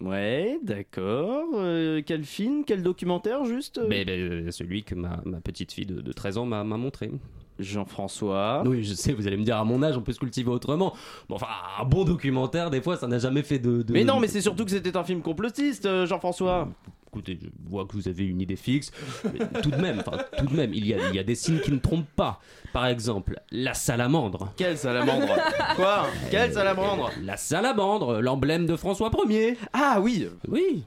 Ouais, 0.00 0.58
d'accord. 0.62 1.46
Euh, 1.54 2.02
quel 2.06 2.24
film, 2.24 2.64
quel 2.64 2.82
documentaire 2.82 3.44
juste 3.44 3.80
Mais, 3.88 4.04
mais, 4.06 4.52
celui 4.52 4.84
que 4.84 4.94
ma, 4.94 5.20
ma 5.24 5.40
petite 5.40 5.72
fille 5.72 5.86
de, 5.86 6.00
de 6.00 6.12
13 6.12 6.38
ans 6.38 6.46
m'a 6.46 6.62
montré. 6.64 7.10
Jean-François. 7.58 8.62
Oui, 8.64 8.84
je 8.84 8.94
sais, 8.94 9.12
vous 9.12 9.26
allez 9.26 9.36
me 9.36 9.42
dire, 9.42 9.56
à 9.56 9.64
mon 9.64 9.82
âge, 9.82 9.96
on 9.96 10.02
peut 10.02 10.12
se 10.12 10.20
cultiver 10.20 10.50
autrement. 10.50 10.94
Bon, 11.28 11.34
enfin, 11.34 11.48
un 11.80 11.84
bon 11.84 12.04
documentaire, 12.04 12.70
des 12.70 12.80
fois, 12.80 12.96
ça 12.96 13.08
n'a 13.08 13.18
jamais 13.18 13.42
fait 13.42 13.58
de. 13.58 13.82
de- 13.82 13.92
Mais 13.92 14.04
non, 14.04 14.20
mais 14.20 14.28
c'est 14.28 14.40
surtout 14.40 14.64
que 14.64 14.70
c'était 14.70 14.96
un 14.96 15.02
film 15.02 15.20
complotiste, 15.20 15.88
Jean-François. 16.06 16.68
Écoutez, 17.10 17.38
je 17.40 17.48
vois 17.70 17.86
que 17.86 17.94
vous 17.94 18.06
avez 18.06 18.26
une 18.26 18.42
idée 18.42 18.56
fixe, 18.56 18.92
mais 19.32 19.38
tout 19.62 19.70
de 19.70 19.76
même, 19.76 20.02
tout 20.36 20.44
de 20.46 20.54
même, 20.54 20.74
il 20.74 20.86
y, 20.86 20.92
a, 20.92 21.08
il 21.08 21.16
y 21.16 21.18
a 21.18 21.22
des 21.24 21.34
signes 21.34 21.60
qui 21.60 21.72
ne 21.72 21.78
trompent 21.78 22.04
pas. 22.14 22.38
Par 22.74 22.86
exemple, 22.86 23.40
la 23.50 23.72
salamandre. 23.72 24.52
Quelle 24.58 24.76
salamandre 24.76 25.34
Quoi 25.76 26.06
Quelle 26.30 26.52
salamandre 26.52 27.10
La 27.22 27.38
salamandre, 27.38 28.20
l'emblème 28.20 28.66
de 28.66 28.76
François 28.76 29.10
Ier. 29.26 29.56
Ah 29.72 30.00
oui 30.02 30.26
Oui. 30.48 30.84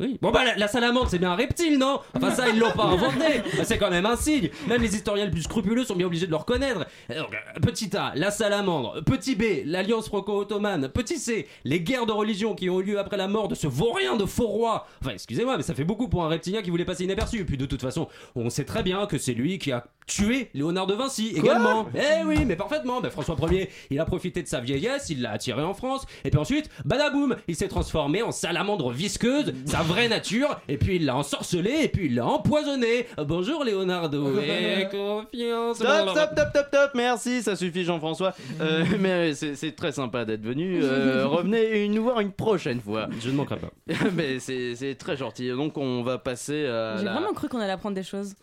Oui. 0.00 0.18
Bon 0.20 0.30
bah 0.32 0.44
la, 0.44 0.56
la 0.56 0.68
salamandre 0.68 1.08
c'est 1.08 1.18
bien 1.18 1.30
un 1.32 1.36
reptile 1.36 1.78
non? 1.78 2.00
Enfin 2.14 2.30
ça 2.32 2.48
ils 2.48 2.58
l'ont 2.58 2.72
pas 2.72 2.84
inventé. 2.92 3.42
Bah, 3.56 3.64
C'est 3.64 3.78
quand 3.78 3.90
même 3.90 4.06
un 4.06 4.16
signe. 4.16 4.50
Même 4.66 4.82
les 4.82 4.94
historiens 4.94 5.26
les 5.26 5.30
plus 5.30 5.42
scrupuleux 5.42 5.84
sont 5.84 5.94
bien 5.94 6.06
obligés 6.06 6.26
de 6.26 6.30
le 6.32 6.36
reconnaître. 6.36 6.80
Donc, 7.08 7.28
euh, 7.32 7.60
Petit 7.62 7.96
A, 7.96 8.12
la 8.16 8.30
salamandre 8.30 9.02
Petit 9.04 9.36
B, 9.36 9.42
l'alliance 9.66 10.06
franco-ottomane. 10.08 10.88
Petit 10.88 11.18
C, 11.18 11.46
les 11.64 11.80
guerres 11.80 12.06
de 12.06 12.12
religion 12.12 12.54
qui 12.54 12.68
ont 12.70 12.80
eu 12.80 12.84
lieu 12.84 12.98
après 12.98 13.16
la 13.16 13.28
mort 13.28 13.48
de 13.48 13.54
ce 13.54 13.66
vaurien 13.66 14.16
de 14.16 14.26
faux 14.26 14.48
roi 14.48 14.86
Enfin 15.00 15.12
excusez-moi 15.14 15.56
mais 15.56 15.62
ça 15.62 15.74
fait 15.74 15.84
beaucoup 15.84 16.08
pour 16.08 16.24
un 16.24 16.28
reptilien 16.28 16.62
qui 16.62 16.70
voulait 16.70 16.84
passer 16.84 17.04
inaperçu. 17.04 17.44
Puis 17.44 17.56
de 17.56 17.66
toute 17.66 17.80
façon 17.82 18.08
on 18.34 18.50
sait 18.50 18.64
très 18.64 18.82
bien 18.82 19.06
que 19.06 19.18
c'est 19.18 19.34
lui 19.34 19.58
qui 19.58 19.70
a 19.70 19.84
tué 20.06 20.50
Léonard 20.54 20.86
de 20.86 20.94
Vinci 20.94 21.32
également 21.36 21.88
Eh 21.94 22.24
oui 22.24 22.44
mais 22.44 22.56
parfaitement 22.56 23.00
Ben, 23.00 23.10
François 23.10 23.36
Ier 23.50 23.70
il 23.90 23.98
a 24.00 24.04
profité 24.04 24.42
de 24.42 24.48
sa 24.48 24.60
vieillesse 24.60 25.08
Il 25.10 25.22
l'a 25.22 25.32
attiré 25.32 25.62
en 25.62 25.74
France 25.74 26.04
Et 26.24 26.30
puis 26.30 26.38
ensuite 26.38 26.68
badaboum 26.84 27.36
Il 27.48 27.56
s'est 27.56 27.68
transformé 27.68 28.22
en 28.22 28.32
salamandre 28.32 28.90
visqueuse 28.90 29.52
Sa 29.66 29.82
vraie 29.82 30.08
nature 30.08 30.60
Et 30.68 30.76
puis 30.76 30.96
il 30.96 31.04
l'a 31.06 31.16
ensorcelé 31.16 31.70
Et 31.82 31.88
puis 31.88 32.06
il 32.06 32.14
l'a 32.16 32.26
empoisonné 32.26 33.06
Bonjour 33.26 33.64
Leonardo 33.64 34.38
Et 34.40 34.88
confiance 34.90 35.76
Stop, 35.76 36.08
stop, 36.10 36.30
stop, 36.32 36.48
stop, 36.50 36.66
stop, 36.68 36.90
merci, 36.94 37.42
ça 37.42 37.56
suffit 37.56 37.84
Jean-François. 37.84 38.34
Euh, 38.60 38.84
mais 39.00 39.34
c'est 39.34 39.72
très 39.74 39.92
sympa 39.92 40.24
d'être 40.24 40.42
venu. 40.42 40.80
Euh, 40.82 41.26
revenez 41.26 41.88
nous 41.88 42.02
voir 42.02 42.20
une 42.20 42.32
prochaine 42.32 42.80
fois. 42.80 43.08
Je 43.20 43.30
ne 43.30 43.36
manquerai 43.36 43.58
pas. 43.58 43.70
mais 44.14 44.38
c'est 44.38 44.74
c'est 44.76 44.94
très 44.94 45.16
gentil. 45.16 45.48
Donc 45.50 45.76
on 45.78 46.02
va 46.02 46.18
passer 46.18 46.66
à. 46.66 46.96
J'ai 46.98 47.04
la- 47.04 47.12
vraiment 47.14 47.32
cru 47.32 47.48
qu'on 47.48 47.58
allait 47.60 47.72
apprendre 47.72 47.94
des 47.94 48.02
choses. 48.02 48.34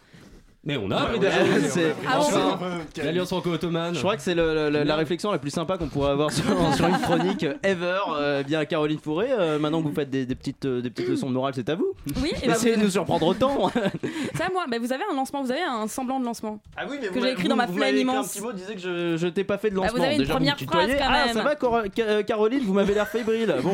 Mais 0.64 0.78
on 0.78 0.92
a 0.92 0.96
appris 0.98 1.18
Ouais, 1.18 1.20
des 1.20 1.32
choses. 1.32 1.80
Ah 2.08 2.20
enfin, 2.20 2.60
L'alliance 3.04 3.30
franco-ottomane 3.30 3.96
Je 3.96 4.00
crois 4.00 4.16
que 4.16 4.22
c'est 4.22 4.36
le- 4.36 4.54
le- 4.54 4.70
la, 4.70 4.84
la 4.84 4.96
réflexion 4.96 5.32
la 5.32 5.40
plus 5.40 5.50
sympa 5.50 5.80
qu'on 5.80 5.88
pourrait 5.88 6.12
avoir 6.12 6.32
sur, 6.32 6.44
sur 6.76 6.86
une 6.88 7.00
chronique 7.00 7.44
euh, 7.46 7.56
ever. 7.64 7.98
Euh, 8.16 8.44
bien 8.44 8.64
Caroline 8.66 9.00
Fourré, 9.00 9.30
euh, 9.32 9.58
maintenant 9.58 9.82
que 9.82 9.88
vous 9.88 9.96
faites 9.96 10.12
des, 10.12 10.28
des 10.28 10.36
petites, 10.36 10.66
euh, 10.66 10.82
des 10.82 10.92
petites 10.92 11.10
leçons 11.10 11.30
de 11.30 11.34
morale, 11.34 11.54
c'est 11.56 11.68
à 11.68 11.74
vous. 11.74 11.94
Oui, 12.22 12.32
et 12.44 12.48
bah, 12.48 12.54
Essayez 12.54 12.76
de 12.78 12.84
nous 12.84 12.92
surprendre 12.92 13.26
autant. 13.26 13.72
c'est 14.36 14.44
à 14.44 14.50
moi. 14.52 14.66
Bah, 14.70 14.78
vous 14.80 14.94
avez 14.94 15.04
un 15.12 15.16
lancement, 15.16 15.42
vous 15.42 15.52
avez 15.52 15.64
un 15.64 15.88
semblant 15.88 16.20
de 16.20 16.26
lancement. 16.26 16.60
Ah 16.78 16.84
oui, 16.88 16.98
mais 17.02 17.08
que 17.08 17.20
j'ai 17.20 17.32
écrit 17.32 17.48
dans 17.48 17.56
ma 17.56 17.66
vous 17.66 17.74
flemme 17.74 17.88
m'avez 17.88 18.02
écrit 18.02 18.14
immense. 18.14 18.28
un 18.28 18.30
petit 18.30 18.42
mot 18.42 18.52
disait 18.54 18.76
que 18.76 18.82
je, 18.82 19.18
je 19.18 19.28
t'ai 19.30 19.44
pas 19.44 19.58
fait 19.58 19.72
de 19.72 19.76
Bah, 19.78 19.82
lancement. 19.86 19.98
vous 19.98 20.04
avez 20.06 20.14
une 20.14 20.20
Déjà, 20.22 20.34
première 20.36 20.54
me 20.54 20.60
tutoyez. 20.60 20.94
phrase, 20.96 21.00
quand 21.08 21.12
Ah, 21.12 21.26
même. 21.26 21.34
ça 21.36 21.42
va, 21.42 21.56
Cor- 21.56 21.82
Ca- 21.96 22.04
euh, 22.06 22.22
Caroline, 22.22 22.62
vous 22.64 22.74
m'avez 22.74 22.94
l'air 22.94 23.08
fébrile. 23.08 23.56
Bon. 23.64 23.74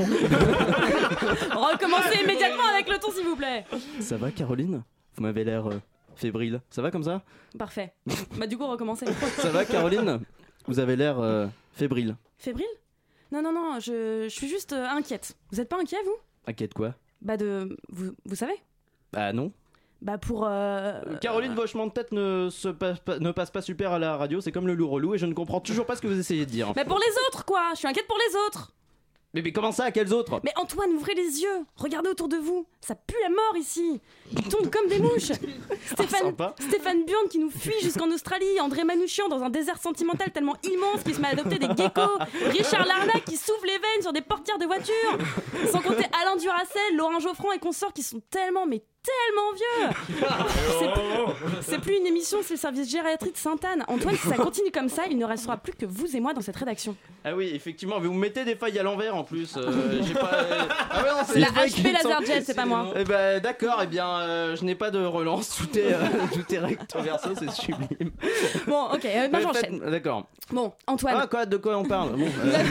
Recommencez 1.52 2.24
immédiatement 2.24 2.64
avec 2.74 2.90
le 2.90 2.98
ton, 2.98 3.12
s'il 3.12 3.26
vous 3.26 3.36
plaît. 3.36 3.66
ça 4.00 4.16
va, 4.16 4.32
Caroline? 4.32 4.84
Vous 5.18 5.24
m'avez 5.24 5.44
l'air 5.44 5.68
euh, 5.68 5.82
fébrile. 6.18 6.62
Ça 6.70 6.82
va 6.82 6.92
comme 6.92 7.04
ça? 7.04 7.22
Parfait. 7.58 7.94
Bah, 8.38 8.48
du 8.48 8.58
coup, 8.58 8.68
recommencez. 8.68 9.06
Ça 9.38 9.50
va, 9.50 9.66
Caroline? 9.66 10.20
Vous 10.68 10.80
avez 10.80 10.96
l'air 10.96 11.20
euh, 11.20 11.48
fébrile. 11.74 12.16
Fébrile? 12.38 12.66
Non, 13.32 13.42
non, 13.42 13.52
non, 13.54 13.80
je, 13.80 14.24
je 14.24 14.30
suis 14.30 14.48
juste 14.48 14.74
euh, 14.74 14.86
inquiète. 14.88 15.36
Vous 15.52 15.60
êtes 15.62 15.70
pas 15.70 15.80
inquiet, 15.80 15.98
vous? 16.06 16.16
Inquiète 16.46 16.74
quoi? 16.74 16.94
Bah, 17.22 17.38
de. 17.38 17.78
Vous, 17.90 18.12
vous 18.26 18.36
savez 18.36 18.54
Bah 19.12 19.34
non. 19.34 19.52
Bah, 20.02 20.18
pour. 20.18 20.46
euh, 20.48 21.02
Caroline, 21.22 21.56
vos 21.56 21.66
chemins 21.68 21.88
de 21.88 21.92
tête 21.92 22.12
ne, 22.12 22.50
se 22.52 22.68
passe 22.68 23.00
pas, 23.00 23.18
ne 23.20 23.32
passent 23.32 23.50
pas 23.52 23.62
super 23.64 23.92
à 23.94 24.00
la 24.00 24.16
radio, 24.16 24.40
c'est 24.42 24.52
comme 24.52 24.68
le 24.68 24.76
loup 24.76 24.88
relou 24.90 25.16
et 25.16 25.18
je 25.18 25.26
ne 25.26 25.34
comprends 25.34 25.60
toujours 25.60 25.86
pas 25.86 25.96
ce 25.96 26.02
que 26.02 26.08
vous 26.08 26.20
essayez 26.20 26.46
de 26.46 26.52
dire. 26.52 26.72
Mais 26.76 26.86
pour 26.86 27.00
les 27.00 27.12
autres, 27.28 27.44
quoi 27.46 27.72
Je 27.74 27.80
suis 27.80 27.88
inquiète 27.88 28.08
pour 28.08 28.18
les 28.30 28.36
autres 28.48 28.74
Mais, 29.38 29.44
mais 29.44 29.52
comment 29.52 29.72
ça, 29.72 29.86
à 29.86 29.92
quels 29.92 30.12
autres 30.14 30.42
Mais 30.44 30.52
Antoine, 30.56 30.92
ouvrez 30.94 31.14
les 31.14 31.42
yeux. 31.42 31.66
Regardez 31.76 32.10
autour 32.10 32.28
de 32.28 32.38
vous. 32.38 32.66
Ça 32.82 32.96
pue 32.96 33.16
la 33.22 33.30
mort 33.30 33.56
ici. 33.56 34.02
Ils 34.32 34.48
tombent 34.50 34.72
comme 34.72 34.88
des 34.88 34.98
mouches. 34.98 35.32
Stéphane, 35.86 36.22
sympa. 36.22 36.56
Stéphane 36.60 37.06
Burn 37.06 37.30
qui 37.30 37.38
nous 37.38 37.52
fuit 37.52 37.80
jusqu'en 37.84 38.10
Australie. 38.10 38.60
André 38.60 38.84
Manouchian 38.84 39.28
dans 39.30 39.44
un 39.44 39.52
désert 39.52 39.78
sentimental 39.78 40.32
tellement 40.32 40.56
immense 40.64 41.04
qu'il 41.04 41.14
se 41.14 41.22
met 41.22 41.28
à 41.28 41.32
adopter 41.32 41.60
des 41.60 41.68
geckos. 41.68 42.18
Richard 42.50 42.88
Larnac 42.88 43.26
qui 43.26 43.38
souffle 43.38 43.68
les 43.68 43.74
veines 43.74 44.02
sur 44.02 44.12
des 44.12 44.22
portières 44.22 44.58
de 44.58 44.66
voitures 44.66 45.18
Sans 45.72 45.82
compter 45.82 46.06
Alain 46.20 46.36
Duracel, 46.38 46.96
Laurent 46.96 47.20
Geoffrand 47.20 47.52
et 47.52 47.60
consorts 47.60 47.94
qui 47.94 48.02
sont 48.02 48.22
tellement, 48.32 48.66
mais 48.66 48.82
tellement 49.08 49.54
vieux 49.54 50.28
C'est- 51.62 51.78
plus 51.80 51.96
une 51.98 52.08
émission, 52.08 52.40
c'est 52.44 52.56
le 52.56 52.60
service 52.60 52.90
gériatrie 52.90 53.32
de 53.32 53.38
Sainte-Anne. 53.38 53.84
Antoine, 53.88 54.16
si 54.16 54.28
ça 54.28 54.36
continue 54.36 54.72
comme 54.72 54.90
ça, 54.90 55.04
il 55.10 55.18
ne 55.18 55.26
restera 55.26 55.58
plus 55.58 55.74
que 55.74 55.86
vous 55.86 56.16
et 56.16 56.20
moi 56.20 56.34
dans 56.34 56.42
cette 56.42 56.56
rédaction. 56.56 56.96
Ah 57.24 57.36
oui, 57.36 57.52
effectivement, 57.54 58.00
vous 58.00 58.12
me 58.12 58.20
mettez 58.20 58.44
des 58.46 58.56
feuilles 58.56 58.80
à 58.80 58.84
l'envers 58.84 59.16
en 59.16 59.24
plus. 59.24 59.56
euh, 59.58 60.02
j'ai 60.02 60.14
pas. 60.14 60.32
Ah 60.90 61.04
ouais, 61.04 61.10
non, 61.10 61.18
C'est 61.28 61.40
la 61.40 61.48
HP 61.48 61.68
qui 61.74 61.82
laser 61.84 62.18
sont- 62.20 62.26
jet, 62.26 62.42
c'est 62.42 62.54
pas 62.56 62.66
moi. 62.66 62.88
Eh 62.96 63.04
ben 63.04 63.40
d'accord, 63.42 63.80
eh 63.84 63.88
bien 63.88 64.08
euh, 64.20 64.56
je 64.56 64.64
n'ai 64.64 64.76
pas 64.76 64.92
de 64.92 65.04
relance, 65.04 65.56
tout 65.58 65.78
est, 65.78 65.94
euh, 65.94 66.00
tout 66.34 66.54
est 66.54 66.60
recto 66.60 67.00
verso, 67.02 67.30
c'est 67.38 67.52
sublime. 67.52 68.12
Bon, 68.68 68.86
ok, 68.94 69.06
euh, 69.06 69.28
ben 69.28 69.32
Mais 69.32 69.42
j'enchaîne. 69.42 69.80
D'accord. 69.80 70.28
Bon, 70.52 70.72
Antoine, 70.88 71.18
Ah 71.22 71.28
quoi, 71.28 71.46
de 71.46 71.58
quoi 71.58 71.78
on 71.78 71.84
parle 71.84 72.12
Bon, 72.16 72.26
euh, 72.46 72.64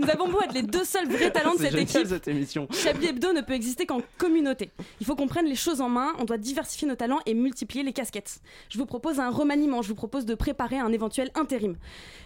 nous 0.00 0.10
avons 0.10 0.28
beau 0.28 0.40
être 0.42 0.54
les 0.54 0.62
deux 0.62 0.84
seuls 0.84 1.08
vrais 1.08 1.30
talents 1.30 1.52
de 1.54 1.58
cette 1.58 1.70
génial 1.70 1.82
équipe. 1.84 2.06
cette 2.06 2.28
émission. 2.28 2.66
Chablis 2.72 3.08
Hebdo 3.08 3.32
ne 3.32 3.40
peut 3.40 3.52
exister 3.52 3.86
qu'en 3.86 4.00
communauté. 4.18 4.70
Il 5.00 5.06
faut 5.06 5.14
qu'on 5.14 5.28
prenne 5.32 5.46
les 5.46 5.54
choses 5.54 5.80
en 5.80 5.88
main, 5.88 6.12
on 6.18 6.24
doit 6.24 6.36
diversifier 6.36 6.86
nos 6.86 6.94
talents 6.94 7.20
et 7.24 7.32
multiplier 7.32 7.82
les 7.82 7.94
casquettes. 7.94 8.40
Je 8.68 8.76
vous 8.76 8.84
propose 8.84 9.18
un 9.18 9.30
remaniement, 9.30 9.80
je 9.80 9.88
vous 9.88 9.94
propose 9.94 10.26
de 10.26 10.34
préparer 10.34 10.78
un 10.78 10.92
éventuel 10.92 11.30
intérim. 11.34 11.76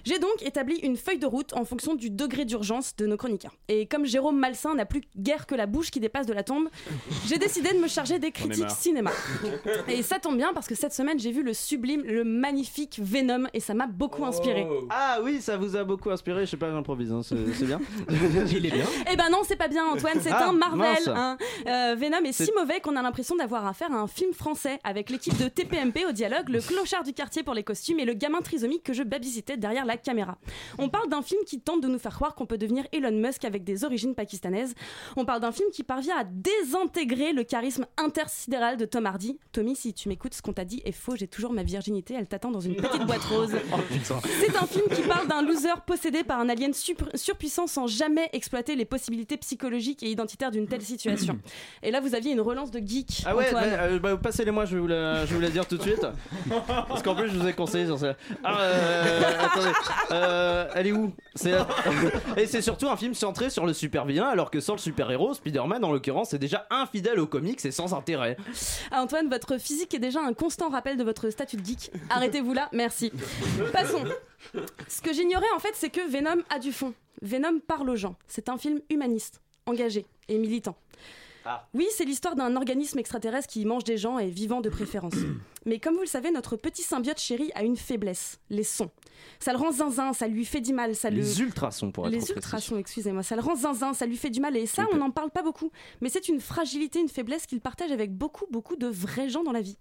J'ai 0.04 0.18
donc 0.18 0.42
établi 0.42 0.74
une 0.82 0.96
feuille 0.96 1.20
de 1.20 1.26
route 1.26 1.52
en 1.54 1.64
fonction 1.64 1.94
du 1.94 2.10
degré 2.10 2.44
d'urgence 2.44 2.96
de 2.96 3.06
nos 3.06 3.16
chroniqueurs. 3.16 3.54
Et 3.68 3.86
comme 3.86 4.06
Jérôme 4.06 4.36
Malsain 4.40 4.74
n'a 4.74 4.86
plus 4.86 5.02
guère 5.16 5.46
que 5.46 5.54
la 5.54 5.66
bouche 5.66 5.92
qui 5.92 6.00
dépasse 6.00 6.26
de 6.26 6.32
la 6.32 6.42
tombe, 6.42 6.68
j'ai 7.28 7.38
décidé 7.38 7.72
de 7.74 7.78
me 7.78 7.86
charger 7.86 8.18
des 8.18 8.32
critiques 8.32 8.70
cinéma. 8.70 9.12
Et 9.88 10.02
ça 10.02 10.18
tombe 10.18 10.36
bien 10.36 10.52
parce 10.52 10.66
que 10.66 10.74
cette 10.74 10.92
semaine 10.92 11.20
j'ai 11.20 11.30
vu 11.30 11.44
le 11.44 11.54
sublime, 11.54 12.02
le 12.02 12.24
magnifique 12.24 12.98
Venom 13.00 13.44
et 13.54 13.60
ça 13.60 13.74
m'a 13.74 13.86
beaucoup 13.86 14.24
inspiré. 14.24 14.66
Ah 14.90 15.18
oui, 15.22 15.40
ça 15.40 15.56
vous 15.56 15.76
a 15.76 15.84
beaucoup 15.84 16.10
inspiré, 16.10 16.44
je 16.44 16.50
sais 16.50 16.56
pas, 16.56 16.72
j'improvise, 16.72 17.12
hein, 17.12 17.20
c'est 17.22 17.36
bien. 17.66 17.80
Il 18.50 18.66
est 18.66 18.70
bien. 18.72 18.86
Eh 19.12 19.14
ben 19.16 19.28
non, 19.30 19.42
c'est 19.46 19.54
pas 19.54 19.68
bien 19.68 19.84
Antoine, 19.86 20.18
c'est 20.20 20.32
Ah, 20.32 20.48
un 20.48 20.52
Marvel. 20.52 20.96
hein. 21.14 21.36
Euh, 21.68 21.94
Venom 21.96 22.24
est, 22.24 22.32
si 22.32 22.46
C'est- 22.46 22.52
mauvais 22.58 22.80
qu'on 22.80 22.95
a 22.96 23.02
l'impression 23.02 23.36
d'avoir 23.36 23.66
affaire 23.66 23.92
à 23.92 23.96
un 23.96 24.06
film 24.06 24.32
français 24.32 24.78
avec 24.84 25.10
l'équipe 25.10 25.36
de 25.36 25.48
TPMP 25.48 26.04
au 26.08 26.12
dialogue, 26.12 26.48
le 26.48 26.60
clochard 26.60 27.04
du 27.04 27.12
quartier 27.12 27.42
pour 27.42 27.54
les 27.54 27.62
costumes 27.62 28.00
et 28.00 28.04
le 28.04 28.14
gamin 28.14 28.40
trisomique 28.40 28.82
que 28.82 28.92
je 28.92 29.02
babysitais 29.02 29.56
derrière 29.56 29.84
la 29.84 29.96
caméra. 29.96 30.38
On 30.78 30.88
parle 30.88 31.08
d'un 31.08 31.22
film 31.22 31.40
qui 31.46 31.60
tente 31.60 31.82
de 31.82 31.88
nous 31.88 31.98
faire 31.98 32.14
croire 32.14 32.34
qu'on 32.34 32.46
peut 32.46 32.58
devenir 32.58 32.86
Elon 32.92 33.12
Musk 33.12 33.44
avec 33.44 33.64
des 33.64 33.84
origines 33.84 34.14
pakistanaises. 34.14 34.74
On 35.16 35.24
parle 35.24 35.40
d'un 35.40 35.52
film 35.52 35.70
qui 35.70 35.84
parvient 35.84 36.16
à 36.16 36.24
désintégrer 36.24 37.32
le 37.32 37.44
charisme 37.44 37.86
intersidéral 37.96 38.76
de 38.76 38.84
Tom 38.84 39.06
Hardy. 39.06 39.38
Tommy, 39.52 39.76
si 39.76 39.92
tu 39.94 40.08
m'écoutes, 40.08 40.34
ce 40.34 40.42
qu'on 40.42 40.52
t'a 40.52 40.64
dit 40.64 40.82
est 40.84 40.92
faux, 40.92 41.16
j'ai 41.16 41.28
toujours 41.28 41.52
ma 41.52 41.62
virginité, 41.62 42.14
elle 42.14 42.28
t'attend 42.28 42.50
dans 42.50 42.60
une 42.60 42.76
petite 42.76 43.06
boîte 43.06 43.24
rose. 43.24 43.52
C'est 44.40 44.56
un 44.56 44.66
film 44.66 44.86
qui 44.94 45.02
parle 45.02 45.28
d'un 45.28 45.42
loser 45.42 45.80
possédé 45.86 46.24
par 46.24 46.40
un 46.40 46.48
alien 46.48 46.72
surpuissant 47.14 47.66
sans 47.66 47.86
jamais 47.86 48.28
exploiter 48.32 48.76
les 48.76 48.84
possibilités 48.84 49.36
psychologiques 49.36 50.02
et 50.02 50.10
identitaires 50.10 50.50
d'une 50.50 50.66
telle 50.66 50.82
situation. 50.82 51.38
Et 51.82 51.90
là, 51.90 52.00
vous 52.00 52.14
aviez 52.14 52.32
une 52.32 52.40
relance 52.40 52.70
de 52.70 52.75
geek. 52.84 53.22
Ah 53.26 53.36
ouais, 53.36 53.52
bah, 53.52 53.60
euh, 53.62 53.98
bah, 53.98 54.16
passez-les-moi, 54.16 54.64
je 54.64 54.74
vais 54.74 54.80
vous 54.80 54.86
la, 54.86 55.24
je 55.24 55.30
vais 55.30 55.36
vous 55.36 55.40
la 55.42 55.50
dire 55.50 55.66
tout 55.66 55.76
de 55.76 55.82
suite. 55.82 56.06
Parce 56.88 57.02
qu'en 57.02 57.14
plus, 57.14 57.30
je 57.30 57.38
vous 57.38 57.46
ai 57.46 57.52
conseillé 57.52 57.86
sur 57.86 57.98
ça. 57.98 58.14
Ah, 58.44 58.60
euh, 58.60 59.22
attendez, 59.40 59.70
euh, 60.12 60.68
elle 60.74 60.86
est 60.86 60.92
où? 60.92 61.12
C'est 61.34 61.54
Et 62.36 62.46
c'est 62.46 62.62
surtout 62.62 62.88
un 62.88 62.96
film 62.96 63.14
centré 63.14 63.50
sur 63.50 63.66
le 63.66 63.72
super 63.72 64.04
vilain, 64.04 64.28
alors 64.28 64.50
que 64.50 64.60
sans 64.60 64.72
le 64.72 64.78
super 64.78 65.10
héros, 65.10 65.34
Spider-Man 65.34 65.84
en 65.84 65.92
l'occurrence, 65.92 66.30
c'est 66.30 66.38
déjà 66.38 66.66
infidèle 66.70 67.20
aux 67.20 67.26
comics 67.26 67.64
et 67.64 67.70
sans 67.70 67.94
intérêt. 67.94 68.36
Ah, 68.90 69.02
Antoine, 69.02 69.28
votre 69.28 69.58
physique 69.58 69.94
est 69.94 69.98
déjà 69.98 70.20
un 70.20 70.32
constant 70.32 70.68
rappel 70.68 70.96
de 70.96 71.04
votre 71.04 71.30
statut 71.30 71.56
de 71.56 71.64
geek. 71.64 71.90
Arrêtez-vous 72.10 72.52
là, 72.52 72.68
merci. 72.72 73.12
Passons. 73.72 74.04
Ce 74.88 75.00
que 75.00 75.12
j'ignorais 75.12 75.46
en 75.54 75.58
fait, 75.58 75.72
c'est 75.74 75.90
que 75.90 76.08
Venom 76.10 76.42
a 76.50 76.58
du 76.58 76.72
fond. 76.72 76.94
Venom 77.22 77.60
parle 77.66 77.90
aux 77.90 77.96
gens. 77.96 78.16
C'est 78.28 78.48
un 78.48 78.58
film 78.58 78.80
humaniste, 78.90 79.40
engagé 79.66 80.06
et 80.28 80.38
militant. 80.38 80.76
Ah. 81.48 81.68
Oui, 81.74 81.86
c'est 81.92 82.04
l'histoire 82.04 82.34
d'un 82.34 82.56
organisme 82.56 82.98
extraterrestre 82.98 83.48
qui 83.48 83.64
mange 83.64 83.84
des 83.84 83.96
gens 83.96 84.18
et 84.18 84.26
vivant 84.26 84.60
de 84.60 84.68
préférence. 84.68 85.14
Mais 85.64 85.78
comme 85.78 85.94
vous 85.94 86.00
le 86.00 86.06
savez, 86.06 86.30
notre 86.30 86.56
petit 86.56 86.82
symbiote 86.82 87.18
chéri 87.18 87.50
a 87.54 87.62
une 87.62 87.76
faiblesse, 87.76 88.40
les 88.50 88.64
sons. 88.64 88.90
Ça 89.38 89.52
le 89.52 89.58
rend 89.58 89.72
zinzin, 89.72 90.12
ça 90.12 90.26
lui 90.26 90.44
fait 90.44 90.60
du 90.60 90.72
mal, 90.72 90.94
ça 90.94 91.10
le... 91.10 91.16
Les 91.16 91.40
ultrasons, 91.40 91.92
pour 91.92 92.06
être 92.06 92.12
Les 92.12 92.30
ultrasons, 92.30 92.78
excusez-moi, 92.78 93.22
ça 93.22 93.36
le 93.36 93.42
rend 93.42 93.54
zinzin, 93.54 93.94
ça 93.94 94.06
lui 94.06 94.16
fait 94.16 94.30
du 94.30 94.40
mal 94.40 94.56
et 94.56 94.66
ça, 94.66 94.86
on 94.92 94.96
n'en 94.96 95.10
parle 95.10 95.30
pas 95.30 95.42
beaucoup. 95.42 95.70
Mais 96.00 96.08
c'est 96.08 96.28
une 96.28 96.40
fragilité, 96.40 97.00
une 97.00 97.08
faiblesse 97.08 97.46
qu'il 97.46 97.60
partage 97.60 97.90
avec 97.92 98.12
beaucoup, 98.12 98.46
beaucoup 98.50 98.76
de 98.76 98.86
vrais 98.86 99.28
gens 99.28 99.42
dans 99.44 99.52
la 99.52 99.62
vie. 99.62 99.78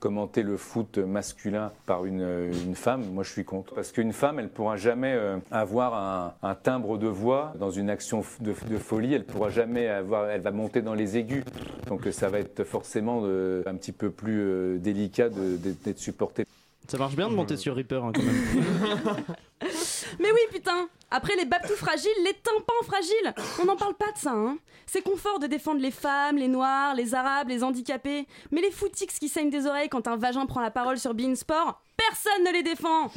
Commenter 0.00 0.42
le 0.42 0.56
foot 0.56 0.98
masculin 0.98 1.70
par 1.86 2.04
une, 2.06 2.50
une 2.66 2.74
femme, 2.74 3.04
moi 3.12 3.22
je 3.22 3.30
suis 3.30 3.44
contre. 3.44 3.74
Parce 3.74 3.92
qu'une 3.92 4.12
femme, 4.12 4.38
elle 4.40 4.48
pourra 4.48 4.76
jamais 4.76 5.12
euh, 5.14 5.36
avoir 5.52 5.94
un, 5.94 6.34
un 6.42 6.54
timbre 6.54 6.98
de 6.98 7.06
voix 7.06 7.52
dans 7.60 7.70
une 7.70 7.90
action 7.90 8.24
de, 8.40 8.54
de 8.68 8.78
folie, 8.78 9.14
elle 9.14 9.24
pourra 9.24 9.50
jamais 9.50 9.86
avoir, 9.88 10.28
elle 10.30 10.40
va 10.40 10.50
monter 10.50 10.82
dans 10.82 10.94
les 10.94 11.16
aigus. 11.18 11.44
Donc 11.86 12.08
ça 12.10 12.28
va 12.28 12.38
être 12.40 12.64
forcément 12.64 13.20
euh, 13.24 13.62
un 13.66 13.74
petit 13.76 13.92
peu 13.92 14.10
plus 14.10 14.40
euh, 14.40 14.78
délicat 14.78 15.28
de- 15.28 15.56
de- 15.56 15.74
d'être 15.84 15.98
supporté. 15.98 16.44
Ça 16.88 16.98
marche 16.98 17.14
bien 17.14 17.28
de 17.28 17.34
monter 17.34 17.56
sur 17.56 17.76
Reaper 17.76 18.02
hein, 18.04 18.12
quand 18.12 18.22
même. 18.22 19.16
Mais 20.18 20.30
oui, 20.32 20.40
putain. 20.50 20.88
Après 21.10 21.34
les 21.36 21.44
babtous 21.44 21.76
fragiles, 21.76 22.10
les 22.24 22.34
tympans 22.34 22.84
fragiles. 22.86 23.34
On 23.60 23.64
n'en 23.64 23.76
parle 23.76 23.94
pas 23.94 24.12
de 24.12 24.18
ça, 24.18 24.32
hein. 24.32 24.58
C'est 24.86 25.02
confort 25.02 25.38
de 25.38 25.46
défendre 25.46 25.80
les 25.80 25.90
femmes, 25.90 26.36
les 26.36 26.48
noirs, 26.48 26.94
les 26.94 27.14
arabes, 27.14 27.48
les 27.48 27.62
handicapés. 27.62 28.26
Mais 28.50 28.60
les 28.60 28.70
footix 28.70 29.18
qui 29.18 29.28
saignent 29.28 29.50
des 29.50 29.66
oreilles 29.66 29.88
quand 29.88 30.08
un 30.08 30.16
vagin 30.16 30.46
prend 30.46 30.60
la 30.60 30.70
parole 30.70 30.98
sur 30.98 31.14
Bein 31.14 31.34
Sport, 31.34 31.82
personne 31.96 32.44
ne 32.44 32.52
les 32.52 32.62
défend 32.62 33.10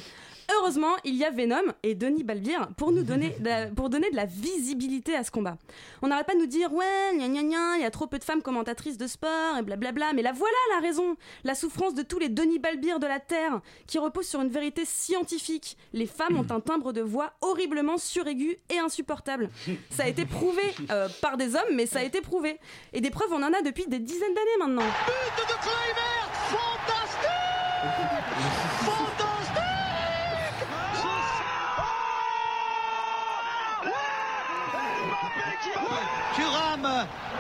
Heureusement, 0.60 0.96
il 1.04 1.16
y 1.16 1.26
a 1.26 1.30
Venom 1.30 1.74
et 1.84 1.96
Denis 1.96 2.24
Balbir 2.24 2.70
pour 2.78 2.92
nous 2.92 3.04
donner 3.04 3.36
de 3.40 3.46
la, 3.46 3.68
pour 3.68 3.90
donner 3.90 4.10
de 4.12 4.16
la 4.16 4.26
visibilité 4.26 5.16
à 5.16 5.24
ce 5.24 5.32
combat. 5.32 5.58
On 6.02 6.08
n'arrête 6.08 6.28
pas 6.28 6.36
de 6.36 6.40
nous 6.40 6.46
dire 6.46 6.72
ouais, 6.74 7.12
gna 7.16 7.28
gna 7.28 7.44
gna, 7.44 7.78
il 7.78 7.82
y 7.82 7.86
a 7.86 7.92
trop 7.92 8.08
peu 8.08 8.20
de 8.20 8.24
femmes 8.24 8.42
commentatrices 8.42 8.98
de 8.98 9.08
sport 9.08 9.58
et 9.58 9.62
blablabla, 9.62 10.14
mais 10.14 10.22
la 10.22 10.32
voilà 10.32 10.58
la 10.76 10.82
raison. 10.82 11.16
La 11.44 11.56
souffrance 11.56 11.94
de 11.94 12.02
tous 12.02 12.20
les 12.20 12.30
Denis 12.30 12.60
Balbir 12.60 13.00
de 13.00 13.08
la 13.08 13.20
Terre 13.20 13.62
qui 13.88 14.00
repose 14.00 14.28
sur 14.28 14.42
une 14.42 14.50
vérité 14.50 14.86
scientifique. 14.86 15.78
Les 15.94 16.08
femmes 16.08 16.38
ont 16.38 16.52
un 16.54 16.60
timbre 16.60 16.94
de 16.94 17.02
voix 17.02 17.34
horriblement 17.42 17.98
suraigu 17.98 18.58
et 18.70 18.80
insupportable. 18.80 19.50
Ça 19.90 20.04
a 20.04 20.08
été 20.08 20.26
prouvé 20.26 20.62
euh, 20.92 21.08
par 21.22 21.38
des 21.38 21.56
hommes, 21.56 21.74
mais 21.74 21.86
ça 21.86 22.00
a 22.00 22.04
été 22.04 22.22
prouvé. 22.22 22.60
Et 22.94 23.02
des 23.02 23.10
preuves, 23.10 23.32
on 23.32 23.44
en 23.44 23.54
a 23.54 23.62
depuis 23.62 23.88
des 23.88 24.00
dizaines 24.00 24.34
d'années 24.34 24.58
maintenant. 24.60 24.84
Thuram, 25.64 27.13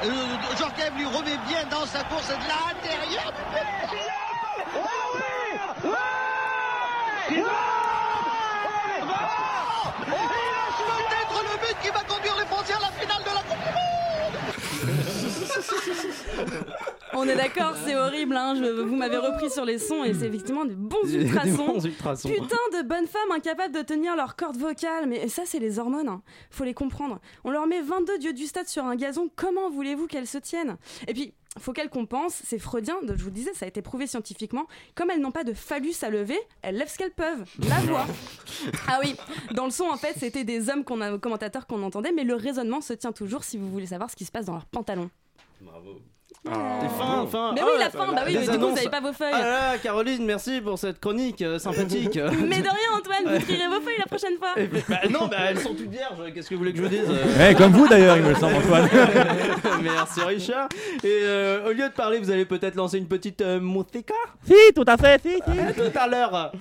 euh, 0.04 0.56
Jorgem 0.58 0.96
lui 0.98 1.06
remet 1.06 1.38
bien 1.48 1.64
dans 1.70 1.86
sa 1.86 2.04
course 2.04 2.28
de 2.28 2.34
l'intérieur. 2.34 3.34
Peut-être 10.86 11.44
le 11.44 11.58
but 11.60 11.78
qui 11.82 11.90
va 11.90 12.04
conduire 12.04 12.36
les 12.38 12.46
Français 12.46 12.74
à 12.74 12.80
la 12.80 12.92
finale 12.92 13.24
de 13.24 13.30
la 13.34 13.42
Coupe 13.44 13.64
du 13.64 13.72
Monde. 16.56 16.68
On 17.16 17.28
est 17.28 17.36
d'accord, 17.36 17.76
c'est 17.86 17.96
horrible. 17.96 18.36
Hein. 18.36 18.56
je- 18.56 18.82
vous 18.82 18.96
m'avez 18.96 19.18
repris 19.18 19.50
sur 19.50 19.66
les 19.66 19.78
sons 19.78 20.04
et 20.04 20.14
c'est 20.14 20.28
effectivement 20.28 20.66
des 20.66 20.76
bons 20.76 20.98
Des 21.04 21.16
ultrasons. 21.16 21.66
bons 21.68 21.86
ultrasons. 21.86 22.30
Putain 22.30 22.58
de 22.78 22.88
bonnes 22.88 23.08
femmes 23.08 23.32
incapables 23.36 23.74
de 23.74 23.82
tenir 23.82 24.16
leur 24.16 24.36
corde 24.36 24.58
vocale. 24.58 25.08
Mais 25.08 25.28
ça, 25.28 25.44
c'est 25.46 25.60
les 25.60 25.80
hormones. 25.80 26.10
hein. 26.10 26.22
Faut 26.50 26.64
les 26.64 26.74
comprendre. 26.74 27.20
On 27.44 27.52
leur 27.52 27.68
met 27.68 27.82
22 27.82 28.18
dieux 28.20 28.34
du 28.34 28.46
stade 28.46 28.68
sur 28.68 28.84
un 28.86 28.96
gazon. 28.96 29.30
Comment 29.36 29.70
voulez-vous 29.70 30.08
qu'elles 30.08 30.28
se 30.28 30.38
tiennent? 30.38 30.78
Et 31.08 31.14
puis. 31.14 31.34
Faut 31.60 31.72
qu'elles 31.72 31.92
compensent, 31.92 32.42
c'est 32.44 32.58
freudien, 32.58 32.96
de- 33.04 33.16
je 33.16 33.20
vous 33.22 33.28
le 33.28 33.36
disais, 33.36 33.54
ça 33.54 33.66
a 33.66 33.68
été 33.68 33.84
prouvé 33.84 34.08
scientifiquement. 34.08 34.66
Comme 34.96 35.12
elles 35.12 35.22
n'ont 35.22 35.30
pas 35.30 35.44
de 35.44 35.54
phallus 35.54 35.94
à 36.02 36.10
lever, 36.10 36.40
elles 36.64 36.76
lèvent 36.76 36.90
ce 36.90 36.98
qu'elles 36.98 37.12
peuvent, 37.14 37.44
la 37.70 37.76
voix. 37.82 38.08
Ah 38.88 39.00
oui, 39.04 39.16
dans 39.54 39.66
le 39.66 39.70
son 39.70 39.84
en 39.84 39.98
fait, 39.98 40.16
c'était 40.18 40.46
des 40.46 40.72
hommes 40.72 40.84
qu'on 40.84 41.00
a, 41.00 41.16
commentateurs 41.20 41.68
qu'on 41.68 41.84
entendait, 41.84 42.12
mais 42.12 42.24
le 42.24 42.34
raisonnement 42.34 42.82
se 42.82 42.94
tient 42.94 43.12
toujours 43.12 43.44
si 43.44 43.58
vous 43.60 43.70
voulez 43.70 43.86
savoir 43.86 44.10
ce 44.10 44.16
qui 44.16 44.26
se 44.26 44.32
passe 44.32 44.46
dans 44.46 44.54
leurs 44.54 44.66
pantalons. 44.66 45.12
Bravo. 45.62 46.00
Et 46.46 46.90
fin, 46.98 47.26
fin. 47.26 47.54
Mais 47.54 47.62
oui, 47.64 47.70
la 47.80 47.90
fin, 47.90 48.12
bah 48.12 48.24
oui, 48.26 48.34
du 48.34 48.40
coup, 48.40 48.46
vous 48.46 48.52
annonces. 48.52 48.78
avez 48.78 48.90
pas 48.90 49.00
vos 49.00 49.14
feuilles. 49.14 49.32
Ah 49.34 49.40
là 49.40 49.50
là, 49.72 49.78
Caroline, 49.78 50.26
merci 50.26 50.60
pour 50.60 50.78
cette 50.78 51.00
chronique 51.00 51.42
euh, 51.42 51.58
sympathique. 51.58 52.16
Mais 52.48 52.58
de 52.62 52.68
rien, 52.68 52.98
Antoine, 52.98 53.24
vous 53.26 53.36
écrirez 53.36 53.68
vos 53.70 53.80
feuilles 53.80 53.98
la 53.98 54.06
prochaine 54.06 54.38
fois. 54.38 54.50
Et 54.58 54.68
puis, 54.68 54.84
bah, 54.90 55.00
non, 55.10 55.28
bah, 55.28 55.38
elles 55.50 55.60
sont 55.60 55.74
toutes 55.74 55.90
vierges. 55.90 56.34
Qu'est-ce 56.34 56.50
que 56.50 56.56
vous 56.56 56.60
voulez 56.60 56.74
que 56.74 56.80
je 56.80 56.84
vous 56.84 56.90
dise 56.90 57.10
Eh, 57.40 57.56
comme 57.56 57.72
vous, 57.72 57.88
d'ailleurs, 57.88 58.18
il 58.18 58.24
me 58.24 58.34
semble, 58.36 58.56
Antoine. 58.56 58.90
Merci 59.84 60.22
Richard. 60.22 60.68
Et 61.02 61.22
euh, 61.24 61.70
au 61.70 61.72
lieu 61.72 61.88
de 61.88 61.94
parler, 61.94 62.20
vous 62.20 62.30
allez 62.30 62.46
peut-être 62.46 62.76
lancer 62.76 62.98
une 62.98 63.08
petite 63.08 63.40
euh, 63.40 63.62
musica 63.62 64.14
Si, 64.46 64.74
tout 64.76 64.86
à 64.86 64.98
fait, 64.98 65.22
si, 65.22 65.36
si. 65.36 65.60
À 65.60 65.72
tout 65.72 65.98
à 65.98 66.08
l'heure. 66.08 66.52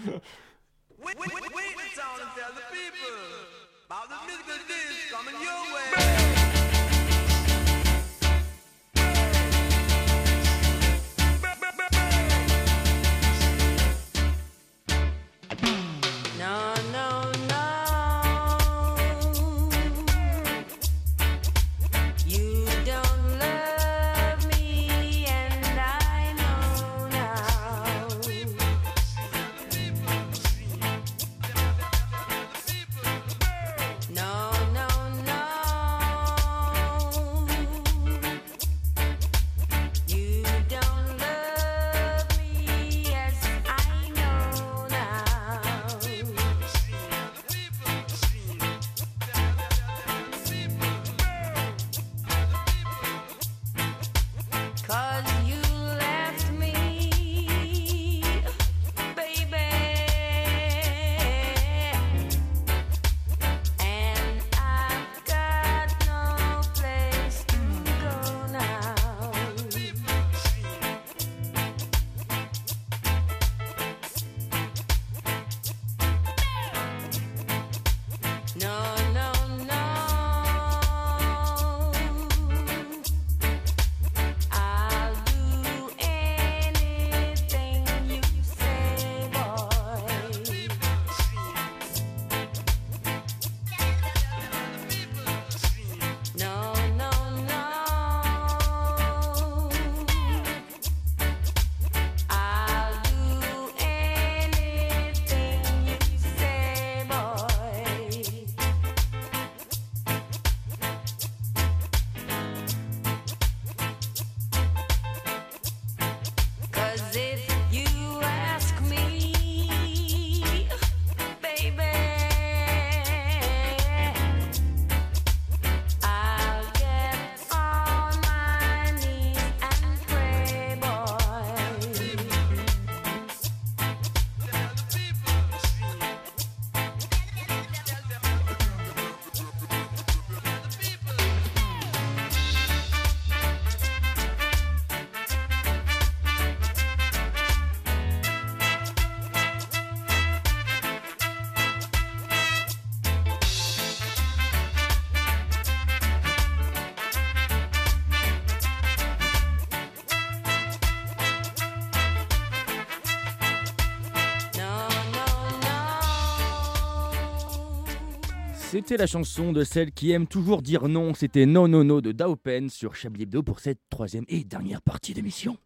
C'était 168.72 168.96
la 168.96 169.06
chanson 169.06 169.52
de 169.52 169.64
celle 169.64 169.92
qui 169.92 170.12
aime 170.12 170.26
toujours 170.26 170.62
dire 170.62 170.88
non. 170.88 171.12
C'était 171.12 171.44
Non 171.44 171.68
Non 171.68 171.84
Non 171.84 172.00
de 172.00 172.10
Daopen 172.10 172.70
sur 172.70 172.94
Chablis 172.94 173.24
Hebdo 173.24 173.42
pour 173.42 173.60
cette 173.60 173.80
troisième 173.90 174.24
et 174.28 174.44
dernière 174.44 174.80
partie 174.80 175.12
d'émission. 175.12 175.58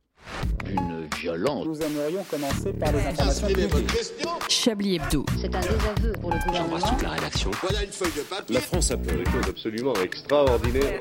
Une 0.68 1.06
violence. 1.16 1.66
Nous 1.66 1.80
aimerions 1.82 2.24
commencer 2.24 2.72
par 2.72 2.90
les 2.90 2.98
informations 2.98 3.46
Chablis 4.48 4.96
Hebdo. 4.96 5.24
C'est 5.40 5.54
un 5.54 5.60
désaveu 5.60 6.12
pour 6.20 6.32
le 6.32 6.46
gouvernement. 6.46 6.98
la 7.00 7.10
rédaction. 7.10 7.52
Voilà 7.62 7.84
une 7.84 7.92
feuille 7.92 8.10
de 8.16 8.22
papier. 8.22 8.54
La 8.56 8.60
France 8.60 8.90
a 8.90 8.98
fait 8.98 9.16
des 9.18 9.30
choses 9.30 9.48
absolument 9.50 9.94
extraordinaires. 10.02 11.00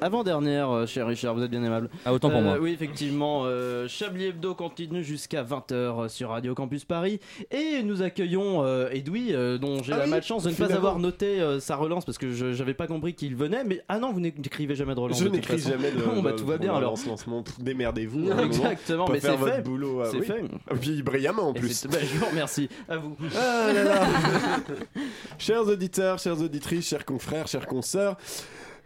Avant-dernière, 0.00 0.70
euh, 0.70 0.86
cher 0.86 1.06
Richard, 1.06 1.34
vous 1.34 1.42
êtes 1.42 1.50
bien 1.50 1.62
aimable. 1.62 1.90
Ah, 2.04 2.12
autant 2.12 2.30
pour 2.30 2.38
Euh, 2.40 2.42
moi. 2.42 2.58
Oui, 2.60 2.70
effectivement, 2.72 3.42
euh, 3.44 3.86
Chablis 3.88 4.26
Hebdo 4.26 4.54
continue 4.54 5.04
jusqu'à 5.04 5.42
20h 5.42 6.08
sur 6.08 6.30
Radio 6.30 6.54
Campus 6.54 6.84
Paris. 6.84 7.20
Et 7.50 7.82
nous 7.82 8.02
accueillons 8.02 8.64
euh, 8.64 8.88
Edoui, 8.90 9.34
euh, 9.34 9.58
dont 9.58 9.82
j'ai 9.82 9.92
Ah 9.92 9.98
la 9.98 10.04
oui, 10.04 10.10
malchance 10.10 10.44
de 10.44 10.50
ne 10.50 10.54
pas 10.54 10.72
avoir 10.74 10.98
noté 10.98 11.40
euh, 11.40 11.60
sa 11.60 11.76
relance 11.76 12.04
parce 12.04 12.18
que 12.18 12.30
je 12.32 12.52
j'avais 12.52 12.74
pas 12.74 12.86
compris 12.86 13.14
qu'il 13.14 13.36
venait. 13.36 13.64
Mais 13.64 13.82
ah 13.88 13.98
non, 13.98 14.12
vous 14.12 14.20
n'écrivez 14.20 14.74
jamais 14.74 14.94
de 14.94 15.00
relance. 15.00 15.18
Je 15.20 15.28
n'écris 15.28 15.58
jamais 15.58 15.90
de. 15.90 16.00
Bon, 16.10 16.22
bah 16.22 16.32
tout 16.36 16.46
va 16.46 16.58
bien 16.58 16.74
alors. 16.74 16.90
lance 16.92 17.06
lancement. 17.06 17.44
Démerdez-vous. 17.60 18.30
Exactement, 18.42 19.06
mais 19.10 19.20
c'est 19.20 19.36
fait. 19.36 19.62
boulot. 19.62 20.00
ah 20.02 20.08
C'est 20.10 20.18
oui. 20.18 20.26
fait. 20.26 20.40
Et 20.72 20.74
puis 20.80 21.02
brillamment 21.02 21.48
en 21.48 21.52
plus. 21.52 21.86
bah, 21.86 21.98
je 22.02 22.18
vous 22.18 22.26
remercie. 22.26 22.68
À 22.88 22.96
vous. 22.96 23.16
Ah 23.36 23.72
là 23.72 23.84
là. 23.84 24.06
chers 25.38 25.66
auditeurs, 25.66 26.18
chères 26.18 26.40
auditrices, 26.40 26.88
chers 26.88 27.04
confrères, 27.04 27.46
chers 27.48 27.66
consoeurs. 27.66 28.16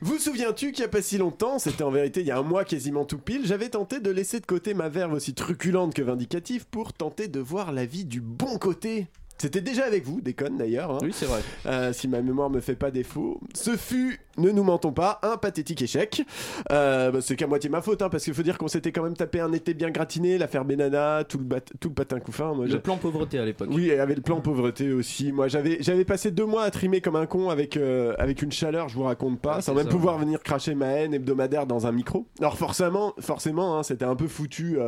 Vous 0.04 0.18
souviens-tu 0.18 0.72
qu'il 0.72 0.82
n'y 0.82 0.84
a 0.84 0.90
pas 0.90 1.00
si 1.00 1.16
longtemps, 1.16 1.58
c'était 1.58 1.82
en 1.82 1.90
vérité 1.90 2.20
il 2.20 2.26
y 2.26 2.30
a 2.30 2.36
un 2.36 2.42
mois 2.42 2.66
quasiment 2.66 3.06
tout 3.06 3.16
pile, 3.16 3.46
j'avais 3.46 3.70
tenté 3.70 4.00
de 4.00 4.10
laisser 4.10 4.38
de 4.38 4.44
côté 4.44 4.74
ma 4.74 4.90
verve 4.90 5.14
aussi 5.14 5.32
truculente 5.32 5.94
que 5.94 6.02
vindicative 6.02 6.66
pour 6.66 6.92
tenter 6.92 7.26
de 7.26 7.40
voir 7.40 7.72
la 7.72 7.86
vie 7.86 8.04
du 8.04 8.20
bon 8.20 8.58
côté. 8.58 9.06
C'était 9.36 9.60
déjà 9.60 9.84
avec 9.84 10.04
vous, 10.04 10.20
déconne 10.20 10.56
d'ailleurs. 10.56 10.92
hein. 10.92 10.98
Oui, 11.02 11.10
c'est 11.12 11.26
vrai. 11.26 11.40
Euh, 11.66 11.92
si 11.92 12.06
ma 12.06 12.22
mémoire 12.22 12.50
me 12.50 12.60
fait 12.60 12.76
pas 12.76 12.90
défaut. 12.92 13.40
Ce 13.52 13.76
fut, 13.76 14.20
ne 14.38 14.50
nous 14.50 14.62
mentons 14.62 14.92
pas, 14.92 15.18
un 15.22 15.36
pathétique 15.36 15.82
échec. 15.82 16.22
Euh, 16.70 17.10
bah, 17.10 17.18
c'est 17.20 17.34
qu'à 17.34 17.46
moitié 17.48 17.68
ma 17.68 17.82
faute, 17.82 18.00
hein, 18.00 18.08
parce 18.08 18.22
qu'il 18.24 18.32
faut 18.32 18.42
dire 18.44 18.56
qu'on 18.58 18.68
s'était 18.68 18.92
quand 18.92 19.02
même 19.02 19.16
tapé 19.16 19.40
un 19.40 19.52
été 19.52 19.74
bien 19.74 19.90
gratiné, 19.90 20.38
l'affaire 20.38 20.64
Benana, 20.64 21.24
tout 21.24 21.38
le, 21.38 21.44
bat- 21.44 21.60
tout 21.80 21.88
le 21.88 21.94
patin 21.94 22.20
couffin. 22.20 22.54
Moi, 22.54 22.66
Le 22.66 22.78
plan 22.80 22.96
pauvreté 22.96 23.38
à 23.38 23.44
l'époque. 23.44 23.68
oui, 23.72 23.88
et 23.90 23.98
avait 23.98 24.14
le 24.14 24.22
plan 24.22 24.40
pauvreté 24.40 24.92
aussi. 24.92 25.32
Moi, 25.32 25.48
j'avais 25.48 25.78
j'avais 25.80 26.04
passé 26.04 26.30
deux 26.30 26.46
mois 26.46 26.62
à 26.62 26.70
trimer 26.70 27.00
comme 27.00 27.16
un 27.16 27.26
con 27.26 27.50
avec 27.50 27.76
euh, 27.76 28.14
avec 28.18 28.40
une 28.40 28.52
chaleur, 28.52 28.88
je 28.88 28.94
vous 28.94 29.02
raconte 29.02 29.40
pas, 29.40 29.56
Ouais, 29.56 29.62
sans 29.62 29.74
même 29.74 29.84
ça. 29.86 29.90
pouvoir 29.90 30.16
venir 30.16 30.42
cracher 30.44 30.74
ma 30.76 30.86
haine 30.86 31.12
hebdomadaire 31.12 31.66
dans 31.66 31.86
un 31.88 31.92
micro. 31.92 32.24
Alors 32.38 32.56
forcément, 32.56 33.14
forcément, 33.18 33.76
hein, 33.78 33.82
c'était 33.82 34.04
un 34.04 34.14
peu 34.16 34.28
foutu. 34.28 34.78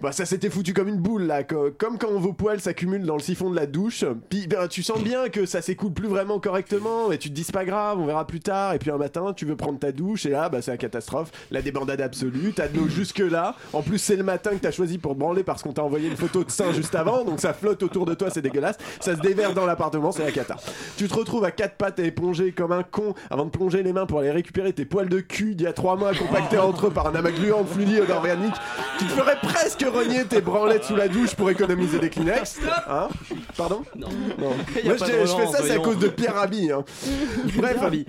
Bah 0.00 0.12
ça 0.12 0.24
s'était 0.24 0.50
foutu 0.50 0.72
comme 0.72 0.88
une 0.88 0.98
boule 0.98 1.24
là, 1.24 1.44
co- 1.44 1.70
comme 1.76 1.98
quand 1.98 2.10
vos 2.12 2.32
poils 2.32 2.60
s'accumulent 2.60 3.04
dans 3.04 3.16
le 3.16 3.22
siphon 3.22 3.50
de 3.50 3.56
la 3.56 3.66
douche. 3.66 4.04
Puis 4.28 4.46
ben, 4.46 4.66
tu 4.68 4.82
sens 4.82 5.00
bien 5.02 5.28
que 5.28 5.46
ça 5.46 5.60
s'écoule 5.62 5.92
plus 5.92 6.08
vraiment 6.08 6.38
correctement 6.40 7.12
et 7.12 7.18
tu 7.18 7.28
te 7.30 7.34
dis 7.34 7.44
c'est 7.44 7.52
pas 7.52 7.64
grave, 7.64 7.98
on 7.98 8.06
verra 8.06 8.26
plus 8.26 8.40
tard. 8.40 8.74
Et 8.74 8.78
puis 8.78 8.90
un 8.90 8.96
matin 8.96 9.32
tu 9.34 9.44
veux 9.46 9.56
prendre 9.56 9.78
ta 9.78 9.92
douche 9.92 10.26
et 10.26 10.30
là 10.30 10.48
bah 10.48 10.62
c'est 10.62 10.70
la 10.70 10.76
catastrophe, 10.76 11.30
la 11.50 11.62
débandade 11.62 12.00
absolue. 12.00 12.52
T'as 12.54 12.68
de 12.68 12.78
l'eau 12.78 12.88
jusque 12.88 13.18
là. 13.18 13.54
En 13.72 13.82
plus 13.82 13.98
c'est 13.98 14.16
le 14.16 14.22
matin 14.24 14.50
que 14.50 14.56
t'as 14.60 14.70
choisi 14.70 14.98
pour 14.98 15.14
branler 15.14 15.42
parce 15.42 15.62
qu'on 15.62 15.72
t'a 15.72 15.82
envoyé 15.82 16.08
une 16.08 16.16
photo 16.16 16.44
de 16.44 16.50
sein 16.50 16.72
juste 16.72 16.94
avant, 16.94 17.24
donc 17.24 17.40
ça 17.40 17.52
flotte 17.52 17.82
autour 17.82 18.06
de 18.06 18.14
toi, 18.14 18.30
c'est 18.30 18.42
dégueulasse. 18.42 18.76
Ça 19.00 19.14
se 19.16 19.20
déverse 19.20 19.54
dans 19.54 19.66
l'appartement, 19.66 20.12
c'est 20.12 20.24
la 20.24 20.32
cata. 20.32 20.56
Tu 20.96 21.08
te 21.08 21.14
retrouves 21.14 21.44
à 21.44 21.50
quatre 21.50 21.76
pattes 21.76 22.00
à 22.00 22.04
éponger 22.04 22.52
comme 22.52 22.72
un 22.72 22.82
con 22.82 23.14
avant 23.30 23.44
de 23.44 23.50
plonger 23.50 23.82
les 23.82 23.92
mains 23.92 24.06
pour 24.06 24.20
aller 24.20 24.30
récupérer 24.30 24.72
tes 24.72 24.84
poils 24.84 25.08
de 25.08 25.20
cul 25.20 25.54
d'il 25.54 25.64
y 25.64 25.66
a 25.66 25.72
trois 25.72 25.96
mois 25.96 26.14
compactés 26.14 26.58
entre 26.58 26.86
eux 26.86 26.90
par 26.90 27.06
un 27.06 27.14
amas 27.14 27.30
gluant 27.30 27.62
de 27.62 27.68
fluide 27.68 28.04
organique 28.10 28.54
qui 28.98 29.04
te 29.04 29.10
ferait 29.10 29.36
presque 29.42 29.84
renier 29.90 30.24
tes 30.24 30.40
branlettes 30.40 30.84
sous 30.84 30.96
la 30.96 31.08
douche 31.08 31.34
pour 31.34 31.50
économiser 31.50 31.98
des 31.98 32.10
Kleenex. 32.10 32.60
Hein 32.88 33.08
Pardon 33.56 33.82
Non. 33.96 34.08
Moi 34.84 34.96
je, 34.98 35.04
fais 35.04 35.26
ça, 35.26 35.62
c'est 35.62 35.72
à 35.72 35.78
cause 35.78 35.98
de 35.98 36.08
Pierre 36.08 36.34
Rabhi. 36.34 36.70
Hein. 36.70 36.84
Bref, 37.56 37.78
Rabhi. 37.80 38.06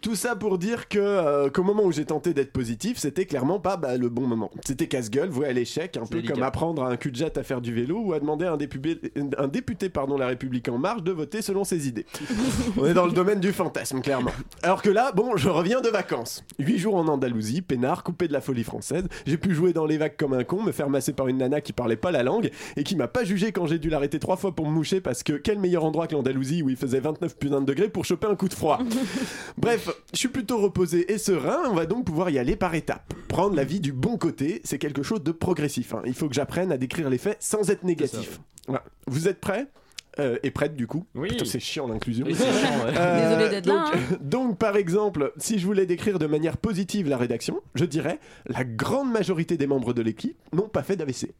tout 0.00 0.14
ça 0.14 0.36
pour 0.36 0.58
dire 0.58 0.88
que 0.88 0.98
euh, 0.98 1.50
qu'au 1.50 1.62
moment 1.62 1.84
où 1.84 1.92
j'ai 1.92 2.04
tenté 2.04 2.34
d'être 2.34 2.52
positif, 2.52 2.98
c'était 2.98 3.26
clairement 3.26 3.58
pas 3.58 3.76
bah, 3.76 3.96
le 3.96 4.08
bon 4.08 4.26
moment. 4.26 4.50
C'était 4.64 4.86
casse-gueule, 4.86 5.28
voué 5.28 5.46
à 5.46 5.52
l'échec, 5.52 5.96
un 5.96 6.06
peu 6.06 6.16
délicat. 6.16 6.34
comme 6.34 6.42
apprendre 6.42 6.84
à 6.84 6.90
un 6.90 6.96
cul 6.96 7.10
de 7.10 7.16
jatte 7.16 7.38
à 7.38 7.42
faire 7.42 7.60
du 7.60 7.72
vélo 7.72 8.00
ou 8.00 8.12
à 8.12 8.20
demander 8.20 8.46
à 8.46 8.52
un 8.52 8.56
député, 8.56 9.12
un 9.38 9.48
député 9.48 9.88
pardon, 9.88 10.16
La 10.16 10.26
République 10.26 10.68
En 10.68 10.78
Marche 10.78 11.02
de 11.02 11.12
voter 11.12 11.42
selon 11.42 11.64
ses 11.64 11.88
idées. 11.88 12.06
On 12.76 12.86
est 12.86 12.94
dans 12.94 13.06
le 13.06 13.12
domaine 13.12 13.40
du 13.40 13.52
fantasme, 13.52 14.00
clairement. 14.00 14.32
Alors 14.62 14.82
que 14.82 14.90
là, 14.90 15.12
bon, 15.12 15.36
je 15.36 15.48
reviens 15.48 15.80
de 15.80 15.88
vacances. 15.88 16.44
Huit 16.58 16.78
jours 16.78 16.96
en 16.96 17.06
Andalousie, 17.08 17.62
peinard, 17.62 18.02
coupé 18.02 18.28
de 18.28 18.32
la 18.32 18.40
folie 18.40 18.64
française. 18.64 19.04
J'ai 19.26 19.38
pu 19.38 19.54
jouer 19.54 19.72
dans 19.72 19.86
les 19.86 19.98
vagues 19.98 20.16
comme 20.16 20.32
un 20.32 20.44
con, 20.44 20.62
me 20.62 20.72
faire 20.72 20.90
masser 20.96 21.12
par 21.12 21.28
une 21.28 21.36
nana 21.38 21.60
qui 21.60 21.72
parlait 21.72 21.96
pas 21.96 22.10
la 22.10 22.22
langue 22.22 22.50
et 22.76 22.82
qui 22.84 22.96
m'a 22.96 23.06
pas 23.06 23.22
jugé 23.24 23.52
quand 23.52 23.66
j'ai 23.66 23.78
dû 23.78 23.90
l'arrêter 23.90 24.18
trois 24.18 24.36
fois 24.36 24.54
pour 24.54 24.66
me 24.66 24.72
moucher 24.72 25.00
parce 25.02 25.22
que 25.22 25.34
quel 25.34 25.58
meilleur 25.58 25.84
endroit 25.84 26.06
que 26.06 26.14
l'Andalousie 26.14 26.62
où 26.62 26.70
il 26.70 26.76
faisait 26.76 27.00
29 27.00 27.36
putains 27.36 27.60
de 27.60 27.66
degrés 27.66 27.88
pour 27.88 28.04
choper 28.06 28.26
un 28.26 28.34
coup 28.34 28.48
de 28.48 28.54
froid. 28.54 28.78
Bref, 29.58 29.90
je 30.12 30.18
suis 30.18 30.28
plutôt 30.28 30.58
reposé 30.58 31.12
et 31.12 31.18
serein, 31.18 31.58
on 31.70 31.74
va 31.74 31.84
donc 31.86 32.06
pouvoir 32.06 32.30
y 32.30 32.38
aller 32.38 32.56
par 32.56 32.74
étapes. 32.74 33.12
Prendre 33.28 33.54
la 33.54 33.64
vie 33.64 33.80
du 33.80 33.92
bon 33.92 34.16
côté, 34.16 34.60
c'est 34.64 34.78
quelque 34.78 35.02
chose 35.02 35.22
de 35.22 35.32
progressif. 35.32 35.94
hein. 35.94 36.02
Il 36.06 36.14
faut 36.14 36.28
que 36.28 36.34
j'apprenne 36.34 36.72
à 36.72 36.78
décrire 36.78 37.10
les 37.10 37.18
faits 37.18 37.36
sans 37.40 37.70
être 37.70 37.84
négatif. 37.84 38.40
Voilà. 38.66 38.82
Vous 39.06 39.28
êtes 39.28 39.40
prêts? 39.40 39.66
Euh, 40.18 40.38
et 40.42 40.50
prête 40.50 40.74
du 40.74 40.86
coup. 40.86 41.04
Oui. 41.14 41.28
C'est 41.44 41.60
chiant 41.60 41.86
l'inclusion. 41.86 42.24
Oui, 42.26 42.34
c'est 42.34 42.44
chiant, 42.44 42.84
ouais. 42.86 42.92
Euh, 42.96 43.28
Désolé 43.36 43.50
d'être 43.50 43.66
donc, 43.66 43.74
là, 43.76 43.90
hein. 43.94 44.16
donc, 44.22 44.58
par 44.58 44.76
exemple, 44.76 45.32
si 45.36 45.58
je 45.58 45.66
voulais 45.66 45.84
décrire 45.84 46.18
de 46.18 46.26
manière 46.26 46.56
positive 46.56 47.08
la 47.08 47.18
rédaction, 47.18 47.60
je 47.74 47.84
dirais 47.84 48.18
la 48.46 48.64
grande 48.64 49.12
majorité 49.12 49.58
des 49.58 49.66
membres 49.66 49.92
de 49.92 50.00
l'équipe 50.00 50.38
n'ont 50.54 50.68
pas 50.68 50.82
fait 50.82 50.96
d'AVC. 50.96 51.34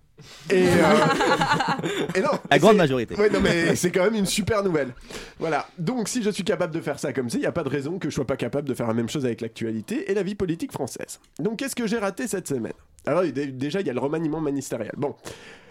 Et, 0.51 0.55
euh, 0.67 0.67
et 2.15 2.21
non, 2.21 2.31
La 2.51 2.59
grande 2.59 2.77
majorité. 2.77 3.15
Ouais, 3.17 3.31
non, 3.31 3.41
mais 3.41 3.77
c'est 3.77 3.91
quand 3.91 4.05
même 4.05 4.15
une 4.15 4.27
super 4.27 4.63
nouvelle. 4.63 4.93
Voilà. 5.39 5.67
Donc, 5.79 6.09
si 6.09 6.23
je 6.23 6.29
suis 6.31 6.45
capable 6.45 6.75
de 6.75 6.81
faire 6.81 6.99
ça 6.99 7.13
comme 7.15 7.31
ça, 7.31 7.39
il 7.39 7.43
n'y 7.43 7.47
a 7.47 7.53
pas 7.53 7.65
de 7.65 7.69
raison 7.71 7.99
que 7.99 8.11
je 8.11 8.15
sois 8.15 8.27
pas 8.27 8.37
capable 8.37 8.69
de 8.69 8.75
faire 8.75 8.87
la 8.89 8.95
même 8.95 9.09
chose 9.09 9.25
avec 9.25 9.41
l'actualité 9.41 10.11
et 10.11 10.15
la 10.15 10.23
vie 10.23 10.35
politique 10.35 10.73
française. 10.73 11.19
Donc, 11.39 11.59
qu'est-ce 11.59 11.77
que 11.77 11.87
j'ai 11.87 11.99
raté 11.99 12.27
cette 12.27 12.49
semaine? 12.49 12.73
Alors, 13.07 13.23
dé- 13.23 13.47
déjà, 13.47 13.81
il 13.81 13.87
y 13.87 13.91
a 13.91 13.93
le 13.95 14.01
remaniement 14.01 14.41
ministériel. 14.41 14.93
Bon. 14.97 15.15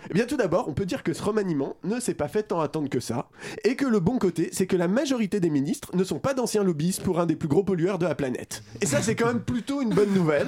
Eh 0.09 0.13
bien, 0.13 0.25
tout 0.25 0.37
d'abord, 0.37 0.67
on 0.67 0.73
peut 0.73 0.85
dire 0.85 1.03
que 1.03 1.13
ce 1.13 1.23
remaniement 1.23 1.75
ne 1.83 1.99
s'est 1.99 2.13
pas 2.13 2.27
fait 2.27 2.43
tant 2.43 2.59
attendre 2.59 2.89
que 2.89 2.99
ça, 2.99 3.29
et 3.63 3.75
que 3.75 3.85
le 3.85 3.99
bon 3.99 4.17
côté, 4.19 4.49
c'est 4.51 4.67
que 4.67 4.75
la 4.75 4.87
majorité 4.87 5.39
des 5.39 5.49
ministres 5.49 5.95
ne 5.95 6.03
sont 6.03 6.19
pas 6.19 6.33
d'anciens 6.33 6.63
lobbyistes 6.63 7.01
pour 7.03 7.19
un 7.19 7.25
des 7.25 7.35
plus 7.35 7.47
gros 7.47 7.63
pollueurs 7.63 7.97
de 7.99 8.05
la 8.05 8.15
planète. 8.15 8.63
Et 8.81 8.85
ça, 8.85 9.01
c'est 9.01 9.15
quand 9.15 9.27
même 9.27 9.41
plutôt 9.41 9.81
une 9.81 9.89
bonne 9.89 10.13
nouvelle. 10.13 10.47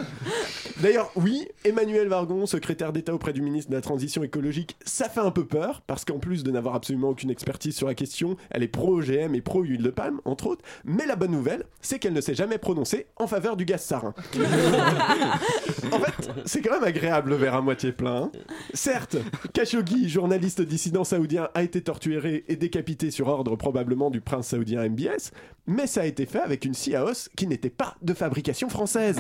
D'ailleurs, 0.82 1.12
oui, 1.16 1.48
Emmanuel 1.66 2.08
Vargon, 2.08 2.46
secrétaire 2.46 2.94
d'État 2.94 3.14
auprès 3.14 3.34
du 3.34 3.42
ministre 3.42 3.72
de 3.72 3.76
la 3.76 3.82
Transition 3.82 4.24
écologique, 4.24 4.78
ça 4.86 5.10
fait 5.10 5.20
un 5.22 5.32
peu 5.32 5.46
peur, 5.46 5.82
parce 5.88 6.06
qu'en 6.06 6.20
plus 6.20 6.44
de 6.44 6.52
n'avoir 6.52 6.76
absolument 6.76 7.10
aucune 7.10 7.32
expertise 7.32 7.76
sur 7.76 7.88
la 7.88 7.96
question, 7.96 8.38
elle 8.52 8.64
est 8.64 8.68
pro-OGM 8.68 9.34
et 9.36 9.42
pro-huile 9.42 9.82
de 9.82 9.90
palme, 9.90 10.22
entre 10.26 10.48
autres. 10.48 10.64
Mais 10.86 11.06
la 11.06 11.16
bonne 11.16 11.32
nouvelle, 11.32 11.64
c'est 11.82 12.00
qu'elle 12.00 12.14
ne 12.14 12.22
s'est 12.22 12.36
jamais 12.36 12.58
prononcée 12.58 13.08
en 13.18 13.28
faveur 13.28 13.58
du 13.58 13.66
gaz 13.66 13.82
sarin. 13.82 14.14
en 15.92 16.00
fait, 16.00 16.30
c'est 16.46 16.62
quand 16.62 16.74
même 16.74 16.84
agréable 16.84 17.32
le 17.32 17.36
verre 17.36 17.56
à 17.56 17.62
moitié 17.62 17.92
plein. 17.92 18.24
hein. 18.24 18.32
Certes, 18.74 19.18
Khashoggi, 19.54 20.10
journaliste 20.10 20.62
dissident 20.62 21.04
saoudien, 21.04 21.50
a 21.54 21.64
été 21.64 21.82
torturé 21.82 22.44
et 22.48 22.56
décapité 22.56 23.12
sur 23.12 23.28
ordre 23.28 23.56
probablement 23.56 24.10
du 24.10 24.22
prince 24.22 24.48
saoudien 24.48 24.88
MBS, 24.88 25.32
mais 25.68 25.86
ça 25.86 26.02
a 26.02 26.06
été 26.06 26.26
fait 26.26 26.40
avec 26.40 26.64
une 26.66 26.74
scie 26.74 26.96
à 26.96 27.04
os 27.04 27.30
qui 27.36 27.46
n'était 27.46 27.70
pas 27.70 27.96
de 28.02 28.14
fabrication 28.14 28.70
française. 28.70 29.20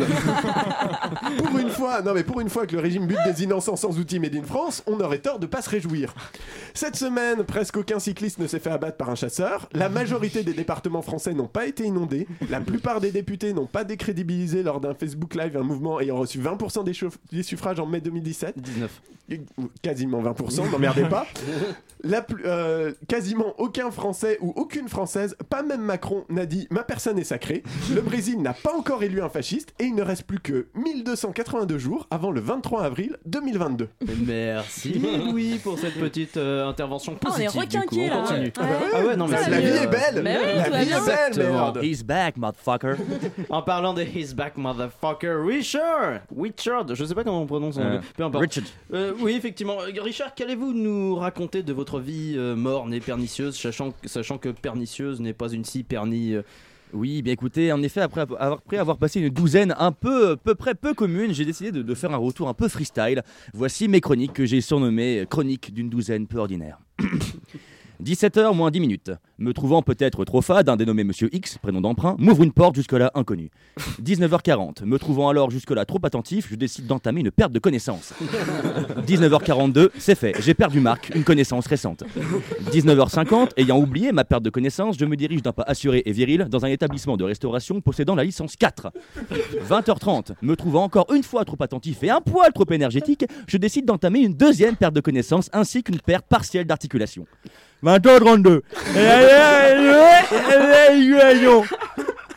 pour 1.38 1.59
une 1.59 1.69
fois, 1.69 2.01
non 2.01 2.13
mais 2.13 2.23
pour 2.23 2.39
une 2.39 2.49
fois 2.49 2.65
que 2.65 2.75
le 2.75 2.82
régime 2.82 3.05
bute 3.05 3.17
des 3.25 3.43
innocents 3.43 3.75
sans 3.75 3.99
outils 3.99 4.19
made 4.19 4.36
in 4.36 4.43
France, 4.43 4.82
on 4.88 4.99
aurait 4.99 5.19
tort 5.19 5.39
de 5.39 5.45
pas 5.45 5.61
se 5.61 5.69
réjouir. 5.69 6.15
Cette 6.73 6.95
semaine, 6.95 7.43
presque 7.43 7.78
aucun 7.78 7.99
cycliste 7.99 8.39
ne 8.39 8.47
s'est 8.47 8.59
fait 8.59 8.71
abattre 8.71 8.97
par 8.97 9.09
un 9.09 9.15
chasseur. 9.15 9.67
La 9.73 9.89
majorité 9.89 10.43
des 10.43 10.53
départements 10.53 11.01
français 11.01 11.34
n'ont 11.34 11.47
pas 11.47 11.67
été 11.67 11.84
inondés. 11.84 12.28
La 12.49 12.61
plupart 12.61 13.01
des 13.01 13.11
députés 13.11 13.53
n'ont 13.53 13.67
pas 13.67 13.84
décrédibilisé 13.84 14.63
lors 14.63 14.80
d'un 14.80 14.93
Facebook 14.93 15.36
Live 15.36 15.57
un 15.57 15.63
mouvement 15.63 15.99
ayant 15.99 16.17
reçu 16.17 16.39
20% 16.39 16.84
des, 16.86 16.93
des 17.32 17.43
suffrages 17.43 17.80
en 17.80 17.86
mai 17.86 17.99
2017. 17.99 18.57
19. 18.57 19.01
Quasiment 19.82 20.07
20%, 20.12 20.72
n'emmerdez 20.72 21.05
pas. 21.05 21.26
La 22.03 22.22
plus- 22.22 22.43
euh, 22.45 22.93
quasiment 23.08 23.55
aucun 23.58 23.89
Français 23.89 24.38
ou 24.41 24.53
aucune 24.55 24.88
Française, 24.88 25.36
pas 25.49 25.64
même 25.64 25.82
Macron, 25.82 26.26
n'a 26.30 26.45
dit 26.45 26.68
ma 26.70 26.84
personne 26.84 27.18
est 27.18 27.24
sacrée. 27.24 27.64
Le 27.93 28.01
Brésil 28.01 28.39
n'a 28.41 28.53
pas 28.53 28.74
encore 28.76 29.01
élu 29.01 29.20
un 29.22 29.30
fasciste 29.30 29.74
et 29.80 29.86
il 29.86 29.95
ne 29.95 30.03
reste 30.03 30.24
plus 30.24 30.39
que 30.39 30.68
1282 30.76 31.78
jours 31.80 32.05
avant 32.12 32.30
le 32.30 32.39
23 32.39 32.84
avril 32.84 33.18
2022. 33.26 33.89
Merci 34.28 34.93
Louis 35.30 35.58
pour 35.64 35.80
cette 35.80 35.95
petite 35.95 36.38
euh, 36.38 36.68
intervention 36.68 37.16
Ah, 37.26 37.30
on 37.30 37.38
est 37.39 37.45
positive. 37.45 37.62
requinqués, 37.62 38.10
là. 38.10 38.18
continue. 38.22 38.45
Ouais. 38.45 38.53
Ah 38.93 39.05
ouais, 39.05 39.16
non 39.16 39.28
mais 39.28 39.38
Ça, 39.38 39.43
c'est, 39.45 39.49
La 39.51 39.60
vie 39.60 39.68
euh, 39.68 39.84
est 39.84 39.88
belle 39.88 40.22
Mais 40.24 40.38
oui, 40.38 40.45
La 40.55 40.64
tout 40.66 40.72
va 40.72 40.80
vie 40.80 40.86
bien. 40.86 40.97
est 40.97 41.05
belle, 41.05 41.18
Exactement. 41.28 41.53
merde 41.55 41.80
He's 41.84 42.03
back, 42.03 42.38
motherfucker. 42.38 42.95
En 43.49 43.62
parlant 43.64 43.93
de 43.95 44.03
His 44.03 44.34
Back 44.36 44.55
Motherfucker, 44.58 45.36
Richard 45.45 46.20
Richard, 46.38 46.93
je 46.93 47.03
sais 47.05 47.16
pas 47.16 47.24
comment 47.24 47.41
on 47.41 47.47
prononce 47.47 47.76
son 47.76 47.84
nom, 47.84 47.89
Euh, 47.95 47.99
peu 48.16 48.24
importe. 48.24 48.43
Richard. 48.43 48.64
Euh, 48.93 49.14
oui, 49.20 49.34
effectivement. 49.36 49.78
Richard, 50.00 50.36
qu'allez-vous 50.36 50.74
nous 50.74 51.16
raconter 51.16 51.64
de 51.64 51.74
votre 51.74 52.00
vie 52.00 52.34
euh, 52.36 52.56
morne 52.56 52.93
et 52.93 53.00
pernicieuse, 53.00 53.56
sachant, 53.58 53.93
sachant 54.06 54.38
que 54.38 54.50
pernicieuse 54.50 55.22
n'est 55.22 55.34
pas 55.34 55.50
une 55.50 55.64
si 55.64 55.84
pernie 55.84 56.34
euh, 56.34 56.41
Oui, 56.93 57.22
bien 57.22 57.34
écoutez, 57.34 57.72
en 57.72 57.82
effet, 57.82 58.02
après 58.02 58.22
avoir, 58.22 58.41
après 58.41 58.78
avoir 58.78 58.98
passé 58.98 59.20
une 59.20 59.30
douzaine 59.30 59.76
un 59.78 59.91
peu, 59.91 60.36
peu 60.36 60.56
près 60.56 60.76
peu 60.76 60.93
commune, 60.93 61.34
j'ai 61.34 61.45
décidé 61.45 61.72
de, 61.72 61.82
de 61.82 61.95
faire 61.95 62.12
un 62.12 62.18
retour 62.18 62.50
un 62.50 62.54
peu 62.54 62.68
freestyle. 62.68 63.24
Voici 63.54 63.88
mes 63.88 64.02
chroniques 64.02 64.34
que 64.34 64.45
j'ai 64.45 64.62
surnommées 64.62 65.26
Chroniques 65.30 65.74
d'une 65.74 65.89
douzaine 65.89 66.28
peu 66.28 66.38
ordinaire. 66.38 66.80
17h 68.04 68.56
moins 68.56 68.70
10 68.70 68.80
minutes. 68.80 69.12
Me 69.39 69.54
trouvant 69.54 69.82
peut-être 69.82 70.24
trop 70.24 70.41
fade, 70.41 70.70
un 70.70 70.76
dénommé 70.76 71.04
Monsieur 71.04 71.34
X, 71.34 71.58
prénom 71.58 71.82
d'emprunt, 71.82 72.16
m'ouvre 72.20 72.43
une 72.43 72.52
porte 72.52 72.76
jusque-là 72.76 73.12
inconnue. 73.16 73.50
19h40. 74.04 74.86
Me 74.86 75.00
trouvant 75.00 75.30
alors 75.30 75.50
jusque-là 75.50 75.84
trop 75.86 76.00
attentif, 76.04 76.48
je 76.50 76.56
décide 76.56 76.86
d'entamer 76.86 77.22
une 77.22 77.32
perte 77.32 77.52
de 77.52 77.60
connaissance. 77.60 78.14
19h42, 79.08 79.89
c'est 79.98 80.16
fait. 80.16 80.36
J'ai 80.39 80.54
perdu 80.54 80.80
Marc, 80.80 81.12
une 81.16 81.24
connaissance 81.24 81.66
récente. 81.66 82.04
19h50, 82.72 83.50
ayant 83.58 83.80
oublié 83.80 84.12
ma 84.12 84.24
perte 84.24 84.43
de 84.43 84.52
connaissance, 84.52 84.95
je 85.00 85.06
me 85.06 85.16
dirige 85.16 85.41
d'un 85.41 85.52
pas 85.52 85.64
assuré 85.64 86.04
et 86.06 86.12
viril 86.12 86.45
dans 86.50 86.66
un 86.66 86.70
établissement 86.70 87.18
de 87.18 87.24
restauration 87.24 87.82
possédant 87.82 88.14
la 88.14 88.24
licence 88.24 88.56
4. 88.56 88.91
20h30, 89.68 90.34
me 90.43 90.56
trouvant 90.56 90.84
encore 90.84 91.12
une 91.14 91.24
fois 91.24 91.45
trop 91.45 91.58
attentif 91.62 92.04
et 92.04 92.12
un 92.12 92.22
poil 92.22 92.54
trop 92.54 92.70
énergétique, 92.72 93.26
je 93.48 93.58
décide 93.58 93.86
d'entamer 93.86 94.20
une 94.20 94.34
deuxième 94.34 94.76
perte 94.76 94.93
de 94.93 95.02
connaissance 95.02 95.50
ainsi 95.52 95.82
qu'une 95.82 96.00
perte 96.00 96.28
partielle 96.28 96.66
d'articulation. 96.66 97.26
20h32. 97.84 98.61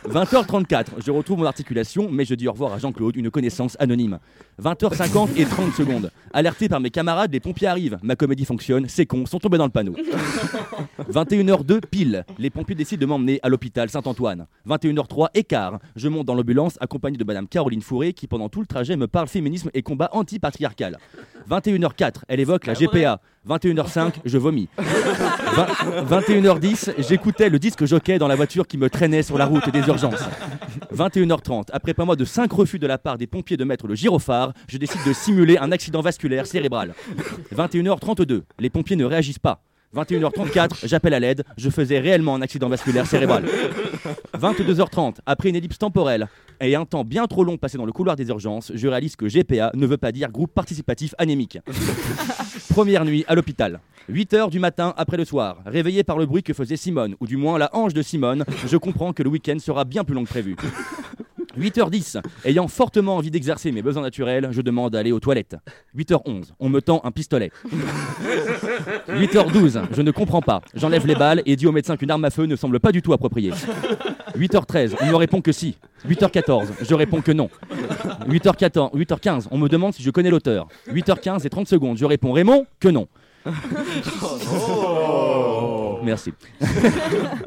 20h34, 0.07 0.85
je 1.03 1.11
retrouve 1.11 1.39
mon 1.39 1.45
articulation, 1.45 2.09
mais 2.11 2.25
je 2.25 2.35
dis 2.35 2.47
au 2.47 2.51
revoir 2.51 2.73
à 2.73 2.79
Jean-Claude, 2.79 3.15
une 3.15 3.31
connaissance 3.31 3.77
anonyme. 3.79 4.19
20h50 4.61 5.29
et 5.37 5.45
30 5.45 5.73
secondes. 5.73 6.11
Alerté 6.33 6.67
par 6.69 6.79
mes 6.79 6.89
camarades, 6.89 7.31
les 7.31 7.39
pompiers 7.39 7.67
arrivent. 7.67 7.97
Ma 8.03 8.15
comédie 8.15 8.45
fonctionne, 8.45 8.87
ces 8.89 9.05
cons 9.05 9.25
sont 9.25 9.39
tombés 9.39 9.57
dans 9.57 9.65
le 9.65 9.71
panneau. 9.71 9.95
21h02 11.11 11.81
pile, 11.89 12.25
les 12.37 12.49
pompiers 12.49 12.75
décident 12.75 13.01
de 13.01 13.05
m'emmener 13.05 13.39
à 13.41 13.49
l'hôpital 13.49 13.89
Saint-Antoine. 13.89 14.47
21h03 14.67 15.29
écart, 15.33 15.79
je 15.95 16.07
monte 16.07 16.25
dans 16.25 16.35
l'ambulance 16.35 16.77
accompagné 16.81 17.17
de 17.17 17.23
madame 17.23 17.47
Caroline 17.47 17.81
Fourré 17.81 18.13
qui 18.13 18.27
pendant 18.27 18.49
tout 18.49 18.59
le 18.59 18.67
trajet 18.67 18.97
me 18.97 19.07
parle 19.07 19.27
féminisme 19.27 19.69
et 19.73 19.81
combat 19.81 20.09
anti-patriarcal. 20.11 20.97
21h04, 21.49 22.23
elle 22.27 22.39
évoque 22.39 22.65
la 22.65 22.73
GPA. 22.73 23.21
21h05, 23.47 24.13
je 24.23 24.37
vomis. 24.37 24.69
20 24.77 26.21
21h10, 26.21 26.93
j'écoutais 26.99 27.49
le 27.49 27.57
disque 27.57 27.85
jockey 27.85 28.19
dans 28.19 28.27
la 28.27 28.35
voiture 28.35 28.67
qui 28.67 28.77
me 28.77 28.89
traînait 28.89 29.23
sur 29.23 29.37
la 29.37 29.45
route 29.45 29.67
des 29.69 29.79
urgences. 29.79 30.23
21h30, 30.95 31.69
après 31.73 31.95
pas 31.95 32.05
moins 32.05 32.15
de 32.15 32.25
5 32.25 32.51
refus 32.51 32.77
de 32.77 32.85
la 32.85 32.99
part 32.99 33.17
des 33.17 33.27
pompiers 33.27 33.57
de 33.57 33.63
mettre 33.63 33.87
le 33.87 33.95
gyrophare, 33.95 34.53
je 34.67 34.77
décide 34.77 35.01
de 35.07 35.13
simuler 35.13 35.57
un 35.57 35.71
accident 35.71 36.01
vasculaire 36.01 36.45
cérébral. 36.45 36.93
21h32, 37.55 38.43
les 38.59 38.69
pompiers 38.69 38.95
ne 38.95 39.05
réagissent 39.05 39.39
pas. 39.39 39.63
21h34, 39.95 40.87
j'appelle 40.87 41.13
à 41.13 41.19
l'aide, 41.19 41.43
je 41.57 41.69
faisais 41.69 41.99
réellement 41.99 42.35
un 42.35 42.41
accident 42.41 42.69
vasculaire 42.69 43.05
cérébral. 43.05 43.45
22h30, 44.37 45.17
après 45.25 45.49
une 45.49 45.55
ellipse 45.57 45.77
temporelle 45.77 46.29
et 46.61 46.75
un 46.75 46.85
temps 46.85 47.03
bien 47.03 47.27
trop 47.27 47.43
long 47.43 47.57
passé 47.57 47.77
dans 47.77 47.85
le 47.85 47.91
couloir 47.91 48.15
des 48.15 48.29
urgences, 48.29 48.71
je 48.73 48.87
réalise 48.87 49.17
que 49.17 49.25
GPA 49.27 49.71
ne 49.73 49.85
veut 49.85 49.97
pas 49.97 50.13
dire 50.13 50.31
groupe 50.31 50.53
participatif 50.53 51.13
anémique. 51.17 51.59
Première 52.69 53.03
nuit 53.03 53.25
à 53.27 53.35
l'hôpital. 53.35 53.81
8h 54.09 54.49
du 54.49 54.59
matin 54.59 54.93
après 54.95 55.17
le 55.17 55.25
soir, 55.25 55.57
réveillé 55.65 56.03
par 56.03 56.17
le 56.17 56.25
bruit 56.25 56.41
que 56.41 56.53
faisait 56.53 56.77
Simone, 56.77 57.15
ou 57.19 57.27
du 57.27 57.35
moins 57.35 57.57
la 57.57 57.69
hanche 57.75 57.93
de 57.93 58.01
Simone, 58.01 58.45
je 58.65 58.77
comprends 58.77 59.11
que 59.11 59.23
le 59.23 59.29
week-end 59.29 59.59
sera 59.59 59.83
bien 59.83 60.05
plus 60.05 60.15
long 60.15 60.23
que 60.23 60.29
prévu. 60.29 60.55
8h10, 61.59 62.21
ayant 62.45 62.67
fortement 62.67 63.17
envie 63.17 63.31
d'exercer 63.31 63.71
mes 63.71 63.81
besoins 63.81 64.03
naturels, 64.03 64.49
je 64.51 64.61
demande 64.61 64.91
d'aller 64.93 65.11
aux 65.11 65.19
toilettes. 65.19 65.55
8h11, 65.97 66.51
on 66.59 66.69
me 66.69 66.81
tend 66.81 67.01
un 67.03 67.11
pistolet. 67.11 67.51
8h12, 69.09 69.81
je 69.91 70.01
ne 70.01 70.11
comprends 70.11 70.41
pas. 70.41 70.61
J'enlève 70.73 71.05
les 71.05 71.15
balles 71.15 71.41
et 71.45 71.55
dis 71.55 71.67
au 71.67 71.71
médecin 71.71 71.97
qu'une 71.97 72.11
arme 72.11 72.25
à 72.25 72.29
feu 72.29 72.45
ne 72.45 72.55
semble 72.55 72.79
pas 72.79 72.91
du 72.91 73.01
tout 73.01 73.13
appropriée. 73.13 73.51
8h13, 74.37 74.95
on 75.01 75.05
me 75.07 75.15
répond 75.15 75.41
que 75.41 75.51
si. 75.51 75.77
8h14, 76.07 76.67
je 76.81 76.95
réponds 76.95 77.21
que 77.21 77.31
non. 77.31 77.49
8h14, 78.27 78.95
8h15, 78.95 79.47
on 79.51 79.57
me 79.57 79.67
demande 79.67 79.93
si 79.93 80.03
je 80.03 80.11
connais 80.11 80.29
l'auteur. 80.29 80.67
8h15 80.89 81.45
et 81.45 81.49
30 81.49 81.67
secondes, 81.67 81.97
je 81.97 82.05
réponds 82.05 82.31
Raymond 82.31 82.65
que 82.79 82.87
non. 82.89 83.07
Merci. 86.03 86.33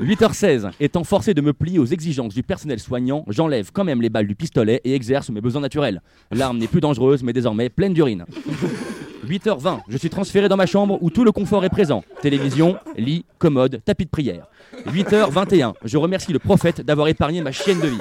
8h16, 0.00 0.70
étant 0.80 1.04
forcé 1.04 1.34
de 1.34 1.40
me 1.40 1.52
plier 1.52 1.78
aux 1.78 1.86
exigences 1.86 2.34
du 2.34 2.42
personnel 2.42 2.78
soignant, 2.78 3.24
j'enlève 3.28 3.70
quand 3.72 3.84
même 3.84 4.02
les 4.02 4.10
balles 4.10 4.26
du 4.26 4.34
pistolet 4.34 4.80
et 4.84 4.94
exerce 4.94 5.30
mes 5.30 5.40
besoins 5.40 5.60
naturels. 5.60 6.02
L'arme 6.30 6.58
n'est 6.58 6.68
plus 6.68 6.80
dangereuse, 6.80 7.22
mais 7.22 7.32
désormais 7.32 7.68
pleine 7.68 7.94
d'urine. 7.94 8.24
8h20, 9.26 9.80
je 9.88 9.96
suis 9.96 10.10
transféré 10.10 10.48
dans 10.48 10.56
ma 10.56 10.66
chambre 10.66 10.98
où 11.00 11.10
tout 11.10 11.24
le 11.24 11.32
confort 11.32 11.64
est 11.64 11.70
présent. 11.70 12.04
Télévision, 12.20 12.76
lit, 12.96 13.24
commode, 13.38 13.80
tapis 13.84 14.04
de 14.04 14.10
prière. 14.10 14.46
8h21, 14.86 15.72
je 15.84 15.96
remercie 15.96 16.32
le 16.32 16.38
prophète 16.38 16.82
d'avoir 16.82 17.08
épargné 17.08 17.40
ma 17.40 17.52
chienne 17.52 17.80
de 17.80 17.88
vie. 17.88 18.00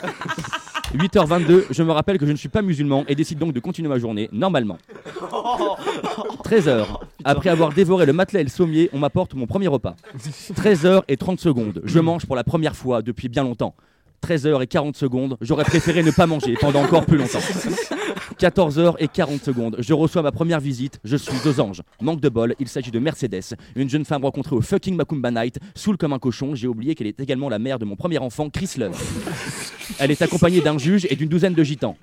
8h22, 0.91 1.63
je 1.71 1.83
me 1.83 1.91
rappelle 1.91 2.17
que 2.17 2.25
je 2.25 2.31
ne 2.31 2.37
suis 2.37 2.49
pas 2.49 2.61
musulman 2.61 3.03
et 3.07 3.15
décide 3.15 3.39
donc 3.39 3.53
de 3.53 3.59
continuer 3.59 3.89
ma 3.89 3.97
journée 3.97 4.29
normalement. 4.31 4.77
13h, 6.43 6.85
après 7.23 7.49
avoir 7.49 7.73
dévoré 7.73 8.05
le 8.05 8.13
matelas 8.13 8.41
et 8.41 8.43
le 8.43 8.49
sommier, 8.49 8.89
on 8.93 8.99
m'apporte 8.99 9.33
mon 9.33 9.47
premier 9.47 9.67
repas. 9.67 9.95
13h 10.53 11.01
et 11.07 11.17
30 11.17 11.39
secondes, 11.39 11.81
je 11.83 11.99
mange 11.99 12.25
pour 12.25 12.35
la 12.35 12.43
première 12.43 12.75
fois 12.75 13.01
depuis 13.01 13.29
bien 13.29 13.43
longtemps. 13.43 13.75
13h 14.23 14.61
et 14.61 14.67
40 14.67 14.95
secondes, 14.95 15.37
j'aurais 15.41 15.65
préféré 15.65 16.03
ne 16.03 16.11
pas 16.11 16.27
manger 16.27 16.55
pendant 16.59 16.83
encore 16.83 17.05
plus 17.05 17.17
longtemps. 17.17 17.39
14h 18.33 18.95
et 18.99 19.07
40 19.07 19.43
secondes, 19.43 19.75
je 19.79 19.93
reçois 19.93 20.21
ma 20.21 20.31
première 20.31 20.59
visite, 20.59 20.99
je 21.03 21.15
suis 21.15 21.47
aux 21.47 21.59
anges. 21.59 21.81
Manque 22.01 22.19
de 22.19 22.29
bol, 22.29 22.55
il 22.59 22.67
s'agit 22.67 22.91
de 22.91 22.99
Mercedes, 22.99 23.55
une 23.75 23.89
jeune 23.89 24.05
femme 24.05 24.23
rencontrée 24.23 24.55
au 24.55 24.61
fucking 24.61 24.95
Macumba 24.95 25.31
Night, 25.31 25.59
saoule 25.75 25.97
comme 25.97 26.13
un 26.13 26.19
cochon, 26.19 26.55
j'ai 26.55 26.67
oublié 26.67 26.95
qu'elle 26.95 27.07
est 27.07 27.19
également 27.19 27.49
la 27.49 27.59
mère 27.59 27.79
de 27.79 27.85
mon 27.85 27.95
premier 27.95 28.17
enfant, 28.17 28.49
Chris 28.49 28.71
Love. 28.77 28.99
Elle 29.99 30.11
est 30.11 30.21
accompagnée 30.21 30.61
d'un 30.61 30.77
juge 30.77 31.07
et 31.09 31.15
d'une 31.15 31.29
douzaine 31.29 31.53
de 31.53 31.63
gitans. 31.63 31.97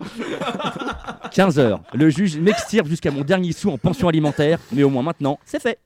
15h, 1.33 1.81
le 1.95 2.11
juge 2.11 2.39
m'extirpe 2.39 2.87
jusqu'à 2.87 3.11
mon 3.11 3.23
dernier 3.23 3.53
sou 3.53 3.71
en 3.71 3.79
pension 3.79 4.09
alimentaire, 4.09 4.59
mais 4.73 4.83
au 4.83 4.91
moins 4.91 5.03
maintenant, 5.03 5.39
c'est 5.45 5.61
fait. 5.61 5.79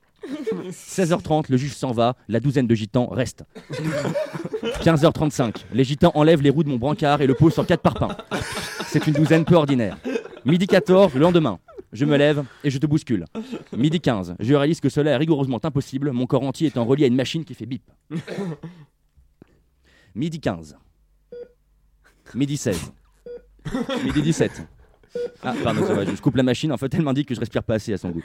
16h30, 0.69 1.45
le 1.49 1.57
juge 1.57 1.73
s'en 1.75 1.91
va, 1.91 2.15
la 2.27 2.39
douzaine 2.39 2.67
de 2.67 2.75
gitans 2.75 3.07
reste. 3.07 3.43
15h35, 4.81 5.65
les 5.73 5.83
gitans 5.83 6.11
enlèvent 6.15 6.41
les 6.41 6.49
roues 6.49 6.63
de 6.63 6.69
mon 6.69 6.77
brancard 6.77 7.21
et 7.21 7.27
le 7.27 7.33
posent 7.33 7.53
sur 7.53 7.65
quatre 7.65 7.81
parpaings. 7.81 8.15
C'est 8.87 9.07
une 9.07 9.13
douzaine 9.13 9.45
peu 9.45 9.55
ordinaire. 9.55 9.97
Midi 10.45 10.67
14, 10.67 11.13
le 11.13 11.19
lendemain. 11.19 11.59
Je 11.91 12.03
me 12.05 12.17
lève 12.17 12.43
et 12.63 12.69
je 12.69 12.77
te 12.77 12.85
bouscule. 12.85 13.25
Midi 13.75 14.01
15, 14.01 14.35
je 14.39 14.53
réalise 14.53 14.81
que 14.81 14.89
cela 14.89 15.11
est 15.11 15.17
rigoureusement 15.17 15.59
impossible, 15.63 16.11
mon 16.11 16.27
corps 16.27 16.43
entier 16.43 16.67
étant 16.67 16.83
relié 16.85 17.05
à 17.05 17.07
une 17.07 17.15
machine 17.15 17.45
qui 17.45 17.53
fait 17.53 17.65
bip. 17.65 17.83
Midi 20.13 20.39
15. 20.39 20.77
Midi 22.33 22.57
16. 22.57 22.91
Midi 24.03 24.21
17. 24.21 24.67
Ah, 25.43 25.53
pardon, 25.63 25.81
va, 25.81 26.05
je 26.05 26.21
coupe 26.21 26.35
la 26.35 26.43
machine. 26.43 26.71
En 26.71 26.77
fait, 26.77 26.93
elle 26.93 27.01
m'indique 27.01 27.27
que 27.27 27.35
je 27.35 27.39
respire 27.39 27.63
pas 27.63 27.75
assez 27.75 27.93
à 27.93 27.97
son 27.97 28.09
goût. 28.09 28.23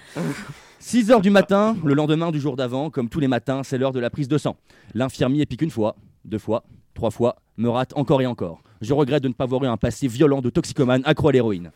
6 0.79 1.11
heures 1.11 1.21
du 1.21 1.31
matin, 1.31 1.77
le 1.85 1.95
lendemain 1.95 2.31
du 2.31 2.41
jour 2.41 2.57
d'avant, 2.57 2.91
comme 2.91 3.09
tous 3.09 3.21
les 3.21 3.29
matins, 3.29 3.63
c'est 3.63 3.79
l'heure 3.79 3.93
de 3.93 4.01
la 4.01 4.11
prise 4.11 4.29
de 4.29 4.39
sang. 4.39 4.57
L'infirmier 4.95 5.47
pique 5.47 5.63
une 5.63 5.71
fois, 5.71 5.97
deux 6.25 6.39
fois, 6.39 6.65
trois 6.95 7.11
fois, 7.11 7.37
me 7.57 7.69
rate 7.69 7.93
encore 7.97 8.23
et 8.23 8.27
encore. 8.27 8.63
Je 8.81 8.95
regrette 8.95 9.23
de 9.23 9.29
ne 9.29 9.35
pas 9.35 9.45
avoir 9.45 9.63
eu 9.65 9.67
un 9.67 9.77
passé 9.77 10.09
violent 10.09 10.41
de 10.41 10.49
toxicomane 10.49 11.03
accro 11.05 11.29
à 11.29 11.33
l'héroïne. 11.33 11.71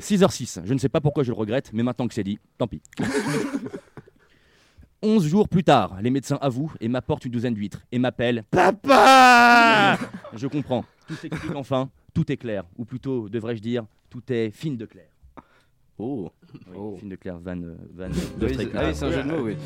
6h06, 0.00 0.62
je 0.64 0.74
ne 0.74 0.78
sais 0.78 0.88
pas 0.88 1.00
pourquoi 1.00 1.22
je 1.22 1.30
le 1.30 1.36
regrette, 1.36 1.70
mais 1.72 1.84
maintenant 1.84 2.08
que 2.08 2.14
c'est 2.14 2.24
dit, 2.24 2.38
tant 2.58 2.66
pis. 2.66 2.82
11 5.02 5.26
jours 5.26 5.48
plus 5.48 5.62
tard, 5.62 5.98
les 6.00 6.10
médecins 6.10 6.38
avouent 6.40 6.72
et 6.80 6.88
m'apportent 6.88 7.24
une 7.26 7.30
douzaine 7.30 7.54
d'huîtres 7.54 7.82
et 7.92 7.98
m'appellent 7.98 8.42
Papa 8.50 9.98
Je 10.34 10.46
comprends. 10.46 10.84
Tout 11.06 11.14
s'explique 11.14 11.54
enfin, 11.54 11.90
tout 12.14 12.32
est 12.32 12.38
clair. 12.38 12.64
Ou 12.78 12.84
plutôt, 12.86 13.28
devrais-je 13.28 13.60
dire, 13.60 13.84
tout 14.14 14.32
est 14.32 14.52
fine 14.52 14.76
de 14.76 14.86
clair. 14.86 15.08
Oh, 15.98 16.30
oui, 16.72 16.98
Fine 17.00 17.08
de 17.08 17.16
clair, 17.16 17.36
van, 17.44 17.60
euh, 17.60 17.74
van 17.96 18.08
de 18.08 18.46
Oui, 18.46 18.70
ah 18.72 18.82
oui, 18.86 18.94
c'est 18.94 19.06
un 19.06 19.10
jeu 19.10 19.22
de 19.24 19.28
mots, 19.28 19.42
oui. 19.42 19.56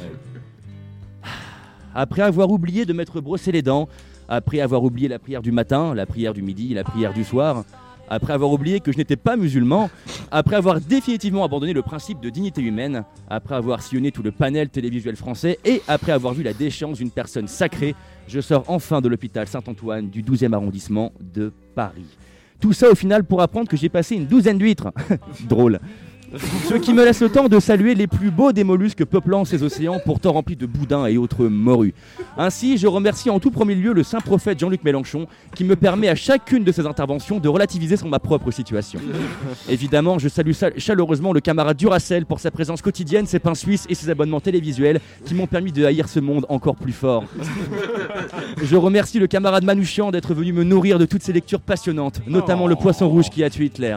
Après 1.94 2.22
avoir 2.22 2.50
oublié 2.50 2.86
de 2.86 2.94
m'être 2.94 3.20
brossé 3.20 3.52
les 3.52 3.60
dents, 3.60 3.90
après 4.26 4.60
avoir 4.60 4.82
oublié 4.82 5.06
la 5.06 5.18
prière 5.18 5.42
du 5.42 5.52
matin, 5.52 5.94
la 5.94 6.06
prière 6.06 6.32
du 6.32 6.40
midi, 6.40 6.72
la 6.72 6.82
prière 6.82 7.12
du 7.12 7.24
soir, 7.24 7.64
après 8.08 8.32
avoir 8.32 8.50
oublié 8.50 8.80
que 8.80 8.90
je 8.90 8.96
n'étais 8.96 9.16
pas 9.16 9.36
musulman, 9.36 9.90
après 10.30 10.56
avoir 10.56 10.80
définitivement 10.80 11.44
abandonné 11.44 11.74
le 11.74 11.82
principe 11.82 12.20
de 12.20 12.30
dignité 12.30 12.62
humaine, 12.62 13.04
après 13.28 13.54
avoir 13.54 13.82
sillonné 13.82 14.12
tout 14.12 14.22
le 14.22 14.32
panel 14.32 14.70
télévisuel 14.70 15.16
français 15.16 15.58
et 15.66 15.82
après 15.88 16.12
avoir 16.12 16.32
vu 16.32 16.42
la 16.42 16.54
déchéance 16.54 16.96
d'une 16.98 17.10
personne 17.10 17.48
sacrée, 17.48 17.94
je 18.28 18.40
sors 18.40 18.64
enfin 18.68 19.02
de 19.02 19.08
l'hôpital 19.08 19.46
Saint-Antoine 19.46 20.08
du 20.08 20.22
12e 20.22 20.54
arrondissement 20.54 21.12
de 21.20 21.52
Paris. 21.74 22.06
Tout 22.60 22.72
ça 22.72 22.90
au 22.90 22.94
final 22.94 23.24
pour 23.24 23.40
apprendre 23.40 23.68
que 23.68 23.76
j'ai 23.76 23.88
passé 23.88 24.16
une 24.16 24.26
douzaine 24.26 24.58
d'huîtres. 24.58 24.92
Drôle. 25.48 25.78
Ce 26.68 26.74
qui 26.74 26.92
me 26.92 27.04
laisse 27.04 27.20
le 27.20 27.30
temps 27.30 27.48
de 27.48 27.58
saluer 27.58 27.94
les 27.94 28.06
plus 28.06 28.30
beaux 28.30 28.52
des 28.52 28.64
mollusques 28.64 29.04
peuplant 29.04 29.44
ces 29.44 29.62
océans 29.62 29.98
pourtant 30.04 30.32
remplis 30.32 30.56
de 30.56 30.66
boudins 30.66 31.06
et 31.06 31.16
autres 31.16 31.46
morues. 31.46 31.94
Ainsi, 32.36 32.76
je 32.76 32.86
remercie 32.86 33.30
en 33.30 33.40
tout 33.40 33.50
premier 33.50 33.74
lieu 33.74 33.92
le 33.94 34.02
saint 34.02 34.20
prophète 34.20 34.58
Jean-Luc 34.60 34.84
Mélenchon 34.84 35.26
qui 35.54 35.64
me 35.64 35.74
permet 35.76 36.08
à 36.08 36.14
chacune 36.14 36.64
de 36.64 36.72
ses 36.72 36.86
interventions 36.86 37.38
de 37.38 37.48
relativiser 37.48 37.96
sur 37.96 38.08
ma 38.08 38.18
propre 38.18 38.50
situation. 38.50 39.00
Évidemment, 39.68 40.18
je 40.18 40.28
salue 40.28 40.52
sa- 40.52 40.76
chaleureusement 40.76 41.32
le 41.32 41.40
camarade 41.40 41.76
Duracell 41.76 42.26
pour 42.26 42.40
sa 42.40 42.50
présence 42.50 42.82
quotidienne, 42.82 43.26
ses 43.26 43.38
pains 43.38 43.54
suisses 43.54 43.86
et 43.88 43.94
ses 43.94 44.10
abonnements 44.10 44.40
télévisuels 44.40 45.00
qui 45.24 45.34
m'ont 45.34 45.46
permis 45.46 45.72
de 45.72 45.84
haïr 45.84 46.08
ce 46.08 46.20
monde 46.20 46.44
encore 46.50 46.76
plus 46.76 46.92
fort. 46.92 47.24
Je 48.62 48.76
remercie 48.76 49.18
le 49.18 49.26
camarade 49.26 49.64
Manouchian 49.64 50.10
d'être 50.10 50.34
venu 50.34 50.52
me 50.52 50.64
nourrir 50.64 50.98
de 50.98 51.04
toutes 51.06 51.22
ces 51.22 51.32
lectures 51.32 51.60
passionnantes, 51.60 52.20
notamment 52.26 52.66
le 52.66 52.76
poisson 52.76 53.08
rouge 53.08 53.30
qui 53.30 53.42
a 53.44 53.50
tué 53.50 53.66
Hitler. 53.66 53.96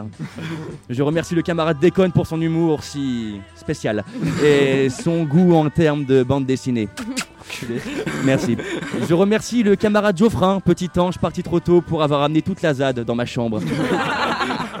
Je 0.88 1.02
remercie 1.02 1.34
le 1.34 1.42
camarade 1.42 1.78
Déconne 1.80 2.12
pour 2.12 2.21
son 2.26 2.40
humour 2.40 2.84
si 2.84 3.40
spécial 3.54 4.04
et 4.44 4.88
son 4.88 5.24
goût 5.24 5.54
en 5.54 5.68
termes 5.70 6.04
de 6.04 6.22
bande 6.22 6.46
dessinée. 6.46 6.88
Merci. 8.24 8.56
Je 9.08 9.14
remercie 9.14 9.62
le 9.62 9.76
camarade 9.76 10.16
Geoffrin, 10.16 10.60
petit 10.60 10.90
ange 10.96 11.18
parti 11.18 11.42
trop 11.42 11.60
tôt 11.60 11.80
pour 11.80 12.02
avoir 12.02 12.22
amené 12.22 12.42
toute 12.42 12.62
la 12.62 12.74
ZAD 12.74 13.00
dans 13.00 13.14
ma 13.14 13.26
chambre. 13.26 13.60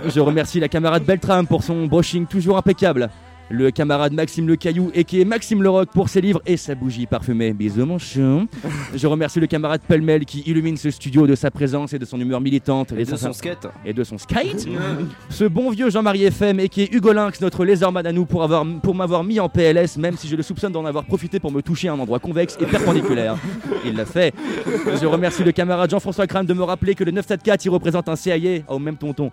Je 0.06 0.20
remercie 0.20 0.60
la 0.60 0.68
camarade 0.68 1.04
Beltram 1.04 1.46
pour 1.46 1.62
son 1.62 1.86
brushing 1.86 2.26
toujours 2.26 2.56
impeccable. 2.56 3.10
Le 3.52 3.70
camarade 3.70 4.14
Maxime 4.14 4.48
Le 4.48 4.56
Caillou 4.56 4.90
et 4.94 5.04
qui 5.04 5.20
est 5.20 5.26
Maxime 5.26 5.62
Le 5.62 5.68
Rock 5.68 5.90
pour 5.92 6.08
ses 6.08 6.22
livres 6.22 6.40
et 6.46 6.56
sa 6.56 6.74
bougie 6.74 7.04
parfumée. 7.04 7.52
Bisous 7.52 7.84
mon 7.84 7.98
chien. 7.98 8.46
Je 8.94 9.06
remercie 9.06 9.40
le 9.40 9.46
camarade 9.46 9.82
Pelmel 9.86 10.24
qui 10.24 10.40
illumine 10.46 10.78
ce 10.78 10.90
studio 10.90 11.26
de 11.26 11.34
sa 11.34 11.50
présence 11.50 11.92
et 11.92 11.98
de 11.98 12.06
son 12.06 12.18
humeur 12.18 12.40
militante. 12.40 12.92
Et 12.92 13.04
de 13.04 13.14
son 13.14 13.34
skate. 13.34 13.66
Et 13.84 13.92
de 13.92 14.04
son 14.04 14.16
skate. 14.16 14.66
ce 15.28 15.44
bon 15.44 15.68
vieux 15.68 15.90
Jean-Marie 15.90 16.24
FM 16.24 16.60
et 16.60 16.70
qui 16.70 16.80
est 16.80 16.94
Hugo 16.94 17.12
Lynx, 17.12 17.42
notre 17.42 17.66
lézardman 17.66 18.06
à 18.06 18.12
nous 18.12 18.24
pour, 18.24 18.42
avoir, 18.42 18.64
pour 18.82 18.94
m'avoir 18.94 19.22
mis 19.22 19.38
en 19.38 19.50
PLS, 19.50 19.98
même 19.98 20.16
si 20.16 20.28
je 20.28 20.36
le 20.36 20.42
soupçonne 20.42 20.72
d'en 20.72 20.86
avoir 20.86 21.04
profité 21.04 21.38
pour 21.38 21.52
me 21.52 21.60
toucher 21.60 21.88
à 21.88 21.92
un 21.92 21.98
endroit 21.98 22.20
convexe 22.20 22.56
et 22.58 22.64
perpendiculaire. 22.64 23.36
Il 23.84 23.96
l'a 23.96 24.06
fait. 24.06 24.32
Je 24.98 25.04
remercie 25.04 25.44
le 25.44 25.52
camarade 25.52 25.90
Jean-François 25.90 26.26
Crane 26.26 26.46
de 26.46 26.54
me 26.54 26.62
rappeler 26.62 26.94
que 26.94 27.04
le 27.04 27.10
974 27.10 27.66
il 27.66 27.68
représente 27.68 28.08
un 28.08 28.16
CIA. 28.16 28.62
Oh, 28.68 28.78
même 28.78 28.96
tonton. 28.96 29.30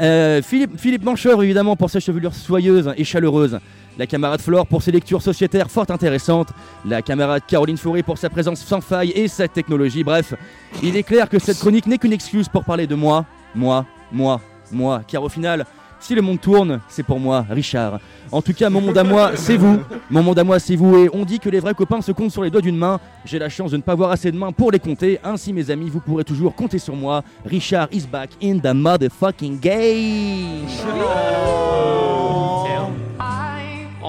Euh, 0.00 0.42
Philippe, 0.42 1.04
Mancheur, 1.04 1.42
évidemment, 1.42 1.76
pour 1.76 1.90
sa 1.90 2.00
chevelure 2.00 2.34
soyeuse 2.34 2.92
et 2.96 3.04
chaleureuse. 3.04 3.58
La 3.98 4.06
camarade 4.06 4.40
Flore 4.40 4.66
pour 4.66 4.82
ses 4.82 4.92
lectures 4.92 5.22
sociétaires 5.22 5.70
fort 5.70 5.86
intéressantes. 5.88 6.50
La 6.84 7.02
camarade 7.02 7.42
Caroline 7.48 7.76
Fauré 7.76 8.02
pour 8.02 8.16
sa 8.16 8.30
présence 8.30 8.60
sans 8.60 8.80
faille 8.80 9.10
et 9.10 9.26
sa 9.26 9.48
technologie. 9.48 10.04
Bref, 10.04 10.34
il 10.82 10.96
est 10.96 11.02
clair 11.02 11.28
que 11.28 11.38
cette 11.38 11.58
chronique 11.58 11.86
n'est 11.86 11.98
qu'une 11.98 12.12
excuse 12.12 12.48
pour 12.48 12.64
parler 12.64 12.86
de 12.86 12.94
moi, 12.94 13.26
moi, 13.54 13.86
moi, 14.12 14.40
moi. 14.70 15.02
Car 15.06 15.24
au 15.24 15.28
final, 15.28 15.66
si 16.00 16.14
le 16.14 16.22
monde 16.22 16.40
tourne, 16.40 16.80
c'est 16.88 17.02
pour 17.02 17.18
moi, 17.20 17.44
Richard. 17.48 18.00
En 18.30 18.42
tout 18.42 18.52
cas, 18.52 18.70
mon 18.70 18.80
monde 18.80 18.98
à 18.98 19.04
moi, 19.04 19.32
c'est 19.34 19.56
vous. 19.56 19.80
Mon 20.10 20.22
monde 20.22 20.38
à 20.38 20.44
moi, 20.44 20.58
c'est 20.58 20.76
vous. 20.76 20.96
Et 20.96 21.10
on 21.12 21.24
dit 21.24 21.38
que 21.38 21.48
les 21.48 21.60
vrais 21.60 21.74
copains 21.74 22.00
se 22.02 22.12
comptent 22.12 22.30
sur 22.30 22.42
les 22.42 22.50
doigts 22.50 22.60
d'une 22.60 22.76
main. 22.76 23.00
J'ai 23.24 23.38
la 23.38 23.48
chance 23.48 23.70
de 23.70 23.76
ne 23.76 23.82
pas 23.82 23.92
avoir 23.92 24.10
assez 24.10 24.30
de 24.30 24.36
mains 24.36 24.52
pour 24.52 24.70
les 24.70 24.78
compter. 24.78 25.18
Ainsi, 25.24 25.52
mes 25.52 25.70
amis, 25.70 25.90
vous 25.90 26.00
pourrez 26.00 26.24
toujours 26.24 26.54
compter 26.54 26.78
sur 26.78 26.94
moi. 26.94 27.22
Richard 27.44 27.88
is 27.92 28.06
back 28.06 28.30
in 28.42 28.58
the 28.58 28.74
motherfucking 28.74 29.58
game. 29.60 30.66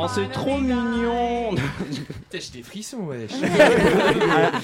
Oh, 0.02 0.08
c'est 0.08 0.32
trop 0.32 0.58
mignon 0.58 1.56
Putain, 2.30 2.46
j'ai 2.46 2.60
des 2.60 2.64
frissons, 2.64 3.08
wesh. 3.08 3.32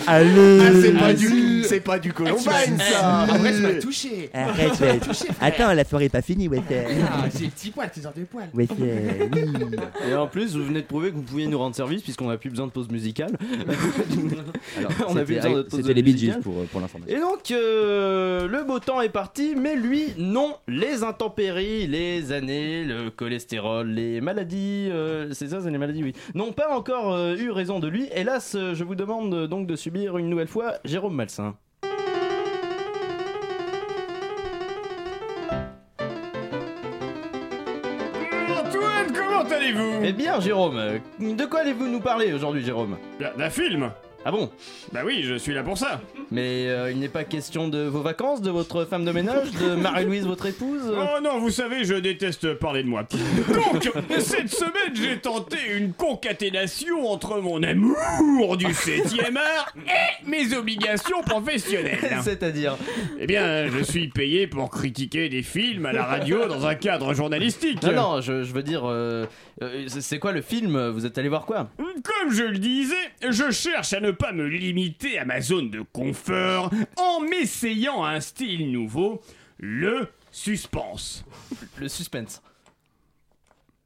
Allez. 0.07 0.59
Ah, 0.65 0.71
c'est 0.81 0.93
pas 0.93 1.13
du, 1.13 1.63
c'est 1.63 1.79
pas 1.79 1.99
du 1.99 2.13
Columbine 2.13 2.43
ça. 2.43 3.21
Après, 3.21 3.53
tu 3.53 3.61
m'as 3.61 3.73
touché. 3.73 4.29
Arrête, 4.33 4.79
ouais. 4.79 4.99
touché. 4.99 5.25
Attends, 5.41 5.73
la 5.73 5.83
soirée 5.83 6.05
est 6.05 6.09
pas 6.09 6.21
finie, 6.21 6.47
ouais. 6.47 6.61
Ah, 6.69 7.25
j'ai 7.33 7.45
des 7.45 7.47
petits 7.47 7.71
poils, 7.71 7.89
tes 7.91 8.05
heures 8.05 8.13
de 8.15 8.23
poils. 8.23 8.49
Ouais, 8.53 8.67
euh, 8.79 9.27
oui. 9.33 9.77
Et 10.09 10.15
en 10.15 10.27
plus, 10.27 10.55
vous 10.55 10.65
venez 10.65 10.81
de 10.81 10.87
prouver 10.87 11.11
que 11.11 11.15
vous 11.15 11.21
pouviez 11.21 11.47
nous 11.47 11.57
rendre 11.57 11.75
service 11.75 12.01
puisqu'on 12.01 12.27
n'a 12.27 12.37
plus 12.37 12.49
besoin 12.49 12.67
de 12.67 12.71
pause 12.71 12.89
musicale. 12.89 13.31
on 15.07 15.17
a 15.17 15.23
plus 15.23 15.35
besoin 15.35 15.51
de 15.57 15.61
pause 15.63 15.79
C'était 15.81 15.93
les 15.93 16.03
Bee 16.03 16.11
Gees 16.11 16.25
musicale. 16.27 16.41
pour, 16.41 16.65
pour 16.65 16.81
l'information. 16.81 17.15
Et 17.15 17.19
donc, 17.19 17.51
euh, 17.51 18.47
le 18.47 18.63
beau 18.63 18.79
temps 18.79 19.01
est 19.01 19.09
parti, 19.09 19.55
mais 19.55 19.75
lui, 19.75 20.13
non. 20.17 20.55
Les 20.67 21.03
intempéries, 21.03 21.87
les 21.87 22.31
années, 22.31 22.83
le 22.83 23.09
cholestérol, 23.09 23.89
les 23.89 24.21
maladies, 24.21 24.89
euh, 24.91 25.33
c'est 25.33 25.49
ça, 25.49 25.61
c'est 25.61 25.71
les 25.71 25.77
maladies, 25.77 26.03
oui, 26.03 26.13
n'ont 26.33 26.51
pas 26.51 26.75
encore 26.75 27.13
euh, 27.13 27.35
eu 27.35 27.49
raison 27.55 27.79
de 27.79 27.87
lui. 27.87 28.07
Hélas, 28.13 28.51
je 28.55 28.83
vous 28.83 28.95
demande 28.95 29.47
donc 29.47 29.65
de 29.65 29.75
subir 29.75 30.17
une 30.17 30.29
nouvelle 30.29 30.47
fois 30.47 30.73
Jérôme 30.83 31.15
Malsain. 31.15 31.55
Antoine, 38.49 39.13
comment 39.13 39.49
allez-vous? 39.49 40.01
Eh 40.03 40.11
bien, 40.11 40.39
Jérôme, 40.39 40.99
de 41.19 41.45
quoi 41.45 41.61
allez-vous 41.61 41.87
nous 41.87 42.01
parler 42.01 42.33
aujourd'hui, 42.33 42.63
Jérôme? 42.63 42.97
D'un 43.19 43.49
film 43.49 43.89
Ah 44.27 44.31
bon 44.31 44.49
Bah 44.91 45.01
oui, 45.05 45.21
je 45.21 45.35
suis 45.35 45.53
là 45.53 45.61
pour 45.61 45.77
ça. 45.77 46.01
Mais 46.31 46.65
euh, 46.67 46.89
il 46.91 46.97
n'est 46.97 47.09
pas 47.09 47.23
question 47.23 47.67
de 47.67 47.83
vos 47.83 48.01
vacances, 48.01 48.41
de 48.41 48.49
votre 48.49 48.83
femme 48.85 49.05
de 49.05 49.11
ménage, 49.11 49.51
de 49.51 49.75
Marie-Louise, 49.75 50.25
votre 50.25 50.47
épouse 50.47 50.81
Oh 50.97 51.21
non, 51.21 51.37
vous 51.37 51.51
savez, 51.51 51.83
je 51.83 51.93
déteste 51.93 52.55
parler 52.55 52.81
de 52.81 52.87
moi. 52.87 53.03
Donc, 53.53 53.87
cette 54.17 54.49
semaine, 54.49 54.95
j'ai 54.95 55.19
tenté 55.19 55.57
une 55.77 55.93
concaténation 55.93 57.07
entre 57.07 57.39
mon 57.39 57.61
amour 57.61 58.57
du 58.57 58.65
7ème 58.65 59.37
art 59.37 59.73
et 59.85 60.27
mes 60.27 60.55
obligations 60.55 61.21
professionnelles. 61.21 62.17
C'est-à-dire 62.23 62.77
Eh 63.19 63.27
bien, 63.27 63.67
je 63.67 63.83
suis 63.83 64.07
payé 64.07 64.47
pour 64.47 64.71
critiquer 64.71 65.29
des 65.29 65.43
films 65.43 65.85
à 65.85 65.93
la 65.93 66.03
radio 66.03 66.47
dans 66.47 66.65
un 66.65 66.73
cadre 66.73 67.13
journalistique. 67.13 67.83
Non, 67.83 67.91
non, 68.15 68.21
je, 68.21 68.43
je 68.43 68.53
veux 68.53 68.63
dire, 68.63 68.85
euh, 68.85 69.27
euh, 69.61 69.83
c'est 69.87 70.01
c'est 70.01 70.17
quoi 70.19 70.31
le 70.31 70.41
film? 70.41 70.89
Vous 70.89 71.05
êtes 71.05 71.17
allé 71.19 71.29
voir 71.29 71.45
quoi? 71.45 71.69
Comme 71.77 72.31
je 72.31 72.43
le 72.43 72.57
disais, 72.57 72.95
je 73.29 73.51
cherche 73.51 73.93
à 73.93 73.99
ne 73.99 74.14
pas 74.15 74.31
me 74.31 74.47
limiter 74.47 75.19
à 75.19 75.25
ma 75.25 75.41
zone 75.41 75.69
de 75.69 75.81
confort 75.81 76.71
en 76.97 77.19
m'essayant 77.21 78.03
à 78.03 78.11
un 78.11 78.19
style 78.19 78.71
nouveau, 78.71 79.21
le 79.57 80.07
suspense. 80.31 81.25
Le 81.77 81.87
suspense. 81.87 82.41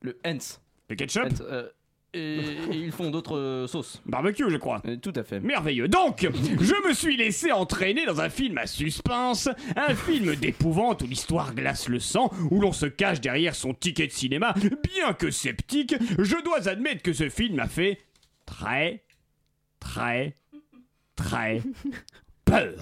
Le 0.01 0.17
Hens. 0.25 0.61
Le 0.89 0.95
ketchup 0.95 1.25
Hens, 1.25 1.41
euh, 1.41 1.67
et, 2.13 2.39
et 2.39 2.75
ils 2.75 2.91
font 2.91 3.11
d'autres 3.11 3.37
euh, 3.37 3.67
sauces. 3.67 4.01
Barbecue, 4.05 4.49
je 4.49 4.57
crois. 4.57 4.81
Euh, 4.87 4.95
tout 4.95 5.13
à 5.15 5.23
fait. 5.23 5.39
Merveilleux. 5.39 5.87
Donc, 5.87 6.27
je 6.59 6.87
me 6.87 6.93
suis 6.93 7.17
laissé 7.17 7.51
entraîner 7.51 8.05
dans 8.07 8.19
un 8.19 8.29
film 8.29 8.57
à 8.57 8.65
suspense, 8.65 9.47
un 9.75 9.93
film 9.93 10.35
d'épouvante 10.35 11.03
où 11.03 11.05
l'histoire 11.05 11.53
glace 11.53 11.87
le 11.87 11.99
sang, 11.99 12.31
où 12.49 12.61
l'on 12.61 12.71
se 12.71 12.87
cache 12.87 13.21
derrière 13.21 13.53
son 13.53 13.75
ticket 13.75 14.07
de 14.07 14.11
cinéma. 14.11 14.55
Bien 14.83 15.13
que 15.13 15.29
sceptique, 15.29 15.93
je 16.17 16.43
dois 16.43 16.67
admettre 16.67 17.03
que 17.03 17.13
ce 17.13 17.29
film 17.29 17.57
m'a 17.57 17.67
fait 17.67 17.99
très, 18.47 19.03
très, 19.79 20.35
très 21.15 21.61
peur. 22.45 22.73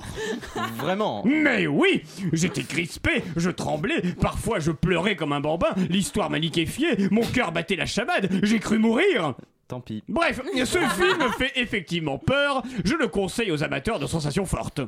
Vraiment 0.77 1.23
Mais 1.25 1.67
oui 1.67 2.03
J'étais 2.33 2.63
crispé, 2.63 3.23
je 3.35 3.49
tremblais, 3.49 4.01
parfois 4.21 4.59
je 4.59 4.71
pleurais 4.71 5.15
comme 5.15 5.33
un 5.33 5.41
bambin, 5.41 5.73
l'histoire 5.89 6.29
m'a 6.29 6.39
liquéfié, 6.39 7.09
mon 7.11 7.21
cœur 7.25 7.51
battait 7.51 7.75
la 7.75 7.85
chamade, 7.85 8.29
j'ai 8.43 8.59
cru 8.59 8.77
mourir 8.77 9.35
Tant 9.67 9.81
pis. 9.81 10.01
Bref, 10.07 10.41
ce 10.63 10.77
film 10.77 11.29
fait 11.37 11.51
effectivement 11.57 12.17
peur, 12.17 12.63
je 12.85 12.95
le 12.95 13.09
conseille 13.09 13.51
aux 13.51 13.63
amateurs 13.63 13.99
de 13.99 14.07
sensations 14.07 14.45
fortes. 14.45 14.79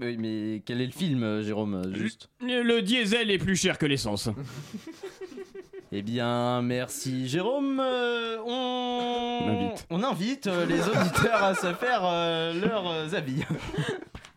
Oui, 0.00 0.16
mais 0.18 0.62
quel 0.64 0.80
est 0.80 0.86
le 0.86 0.92
film, 0.92 1.42
Jérôme 1.42 1.82
Juste? 1.94 2.30
Le 2.40 2.80
diesel 2.80 3.30
est 3.30 3.38
plus 3.38 3.56
cher 3.56 3.76
que 3.78 3.84
l'essence. 3.86 4.30
Eh 5.92 6.02
bien, 6.02 6.62
merci 6.62 7.28
Jérôme. 7.28 7.80
Euh, 7.80 8.38
on... 8.44 9.38
On 9.40 9.48
invite. 9.48 9.86
on 9.90 10.02
invite, 10.02 10.46
euh, 10.48 10.66
les 10.66 10.80
auditeurs 10.80 11.42
à 11.44 11.54
se 11.54 11.72
faire 11.74 12.00
euh, 12.04 12.52
leurs 12.54 13.14
avis. 13.14 13.42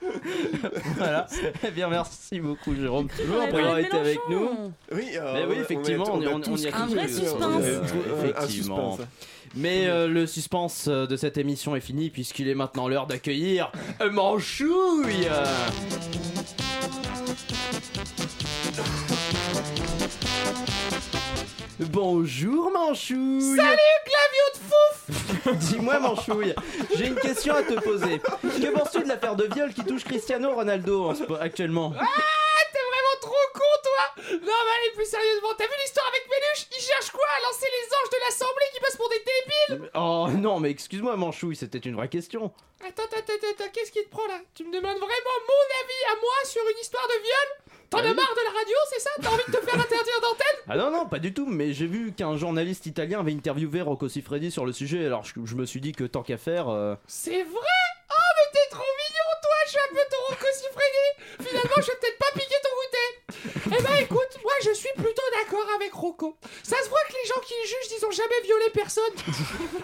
voilà. 0.97 1.25
Eh 1.67 1.71
bien, 1.71 1.89
merci 1.89 2.39
beaucoup 2.39 2.75
Jérôme 2.75 3.07
d'avoir 3.17 3.47
Brian 3.49 3.77
été 3.77 3.97
avec 3.97 4.19
nous. 4.29 4.47
Oui, 4.91 5.09
euh, 5.15 5.33
Mais 5.33 5.45
oui, 5.45 5.55
on 5.55 5.59
a- 5.59 5.61
effectivement, 5.63 6.05
on, 6.13 6.17
on 6.19 6.41
a 6.41 6.49
on- 6.49 6.55
y 6.55 6.67
a 6.67 6.77
Un 6.77 6.85
vrai 6.85 7.05
cru. 7.07 7.13
suspense. 7.15 7.63
Euh, 7.63 7.81
un 7.81 8.23
Effectivement. 8.27 8.91
suspense. 8.91 9.07
Mais 9.55 9.87
euh, 9.87 10.07
le 10.07 10.27
suspense 10.27 10.87
de 10.87 11.15
cette 11.15 11.37
émission 11.39 11.75
est 11.75 11.81
fini 11.81 12.11
puisqu'il 12.11 12.47
est 12.47 12.55
maintenant 12.55 12.87
l'heure 12.87 13.07
d'accueillir 13.07 13.71
Manchouille. 14.11 15.27
Bonjour 21.79 22.71
Manchouille. 22.71 23.55
Salut, 23.55 23.79
Clavio 24.03 24.45
de 24.53 24.59
fouf. 24.67 25.55
Dis-moi 25.69 25.99
Manchouille, 25.99 26.53
j'ai 26.97 27.07
une 27.07 27.15
question 27.15 27.53
à 27.55 27.63
te 27.63 27.73
poser. 27.79 28.19
Que 28.19 28.71
penses-tu 28.77 29.03
de 29.03 29.07
l'affaire 29.07 29.37
de 29.37 29.45
viol 29.53 29.73
qui 29.73 29.85
touche 29.85 30.03
Cristiano 30.03 30.53
Ronaldo 30.53 31.05
en 31.05 31.35
actuellement? 31.35 31.93
Ah, 31.97 32.05
t'es 32.73 32.79
vraiment 32.79 33.21
trop 33.21 33.47
con, 33.53 33.61
toi. 33.81 34.23
Non, 34.33 34.39
mais 34.41 34.75
allez, 34.75 34.93
plus 34.93 35.05
sérieusement, 35.05 35.49
t'as 35.57 35.67
vu 35.67 35.73
l'histoire 35.81 36.07
avec 36.09 36.27
Méluche 36.29 36.67
Il 36.77 36.83
cherche 36.83 37.11
quoi? 37.11 37.25
À 37.37 37.41
lancer 37.47 37.67
les 37.71 37.87
anges 37.87 38.09
de 38.11 38.17
l'Assemblée 38.25 38.65
qui 38.73 38.79
passent 38.81 38.97
pour 38.97 39.09
des 39.09 39.23
débiles? 39.23 39.91
Oh 39.95 40.27
non 40.37 40.59
mais 40.59 40.71
excuse-moi 40.71 41.15
Manchouille, 41.15 41.55
c'était 41.55 41.77
une 41.77 41.95
vraie 41.95 42.09
question. 42.09 42.51
Attends, 42.85 43.03
attends, 43.03 43.19
attends, 43.19 43.47
attends, 43.51 43.71
qu'est-ce 43.71 43.91
qui 43.93 44.03
te 44.03 44.09
prend 44.09 44.27
là? 44.27 44.39
Tu 44.53 44.65
me 44.65 44.73
demandes 44.73 44.97
vraiment 44.97 45.37
mon 45.47 45.65
avis 45.81 46.03
à 46.11 46.15
moi 46.19 46.35
sur 46.43 46.61
une 46.61 46.79
histoire 46.81 47.07
de 47.07 47.23
viol? 47.23 47.68
T'en 47.89 47.97
as 47.99 48.13
marre 48.13 48.13
de 48.35 48.43
la 48.53 48.59
radio, 48.59 48.75
c'est 48.91 48.99
ça? 48.99 49.09
T'as 49.21 49.29
envie 49.29 49.43
de 49.47 49.51
te 49.57 49.61
faire 49.65 49.73
interdire 49.73 50.21
d'antenne? 50.21 50.59
Ah 50.69 50.77
non, 50.77 50.91
non, 50.91 51.05
pas 51.07 51.17
du 51.19 51.33
tout, 51.33 51.47
mais 51.47 51.73
j'ai 51.73 51.87
vu 51.87 52.11
qu'un 52.13 52.37
journaliste 52.37 52.85
italien 52.85 53.19
avait 53.21 53.33
interviewé 53.33 53.81
Rocco 53.81 54.07
Siffredi 54.07 54.51
sur 54.51 54.65
le 54.65 54.73
sujet, 54.73 55.05
alors 55.07 55.23
je, 55.23 55.33
je 55.43 55.55
me 55.55 55.65
suis 55.65 55.81
dit 55.81 55.91
que 55.93 56.03
tant 56.03 56.21
qu'à 56.21 56.37
faire... 56.37 56.69
euh, 56.69 56.93
C'est 57.07 57.41
vrai? 57.43 57.79
Oh, 58.11 58.29
mais 58.37 58.51
t'es 58.53 58.69
trop 58.69 58.83
mignon, 58.83 59.29
toi 59.41 59.51
Je 59.65 59.69
suis 59.71 59.79
un 59.79 59.89
peu 59.93 60.01
ton 60.11 60.33
Rocco 60.35 60.47
Siffredi. 60.53 61.49
Finalement, 61.49 61.75
je 61.77 61.81
vais 61.87 61.97
peut-être 61.99 62.18
Eh 63.71 63.81
ben, 63.81 63.95
écoute, 64.01 64.33
moi, 64.43 64.53
je 64.63 64.71
suis 64.73 64.91
plutôt 64.95 65.29
d'accord 65.37 65.67
avec 65.75 65.93
Rocco. 65.93 66.37
Ça 66.63 66.77
se 66.83 66.89
voit 66.89 67.03
que 67.07 67.13
les 67.13 67.27
gens 67.27 67.39
qui 67.41 67.53
jugent, 67.65 67.97
ils 67.97 68.05
ont 68.05 68.11
jamais 68.11 68.41
violé 68.43 68.69
personne. 68.73 69.13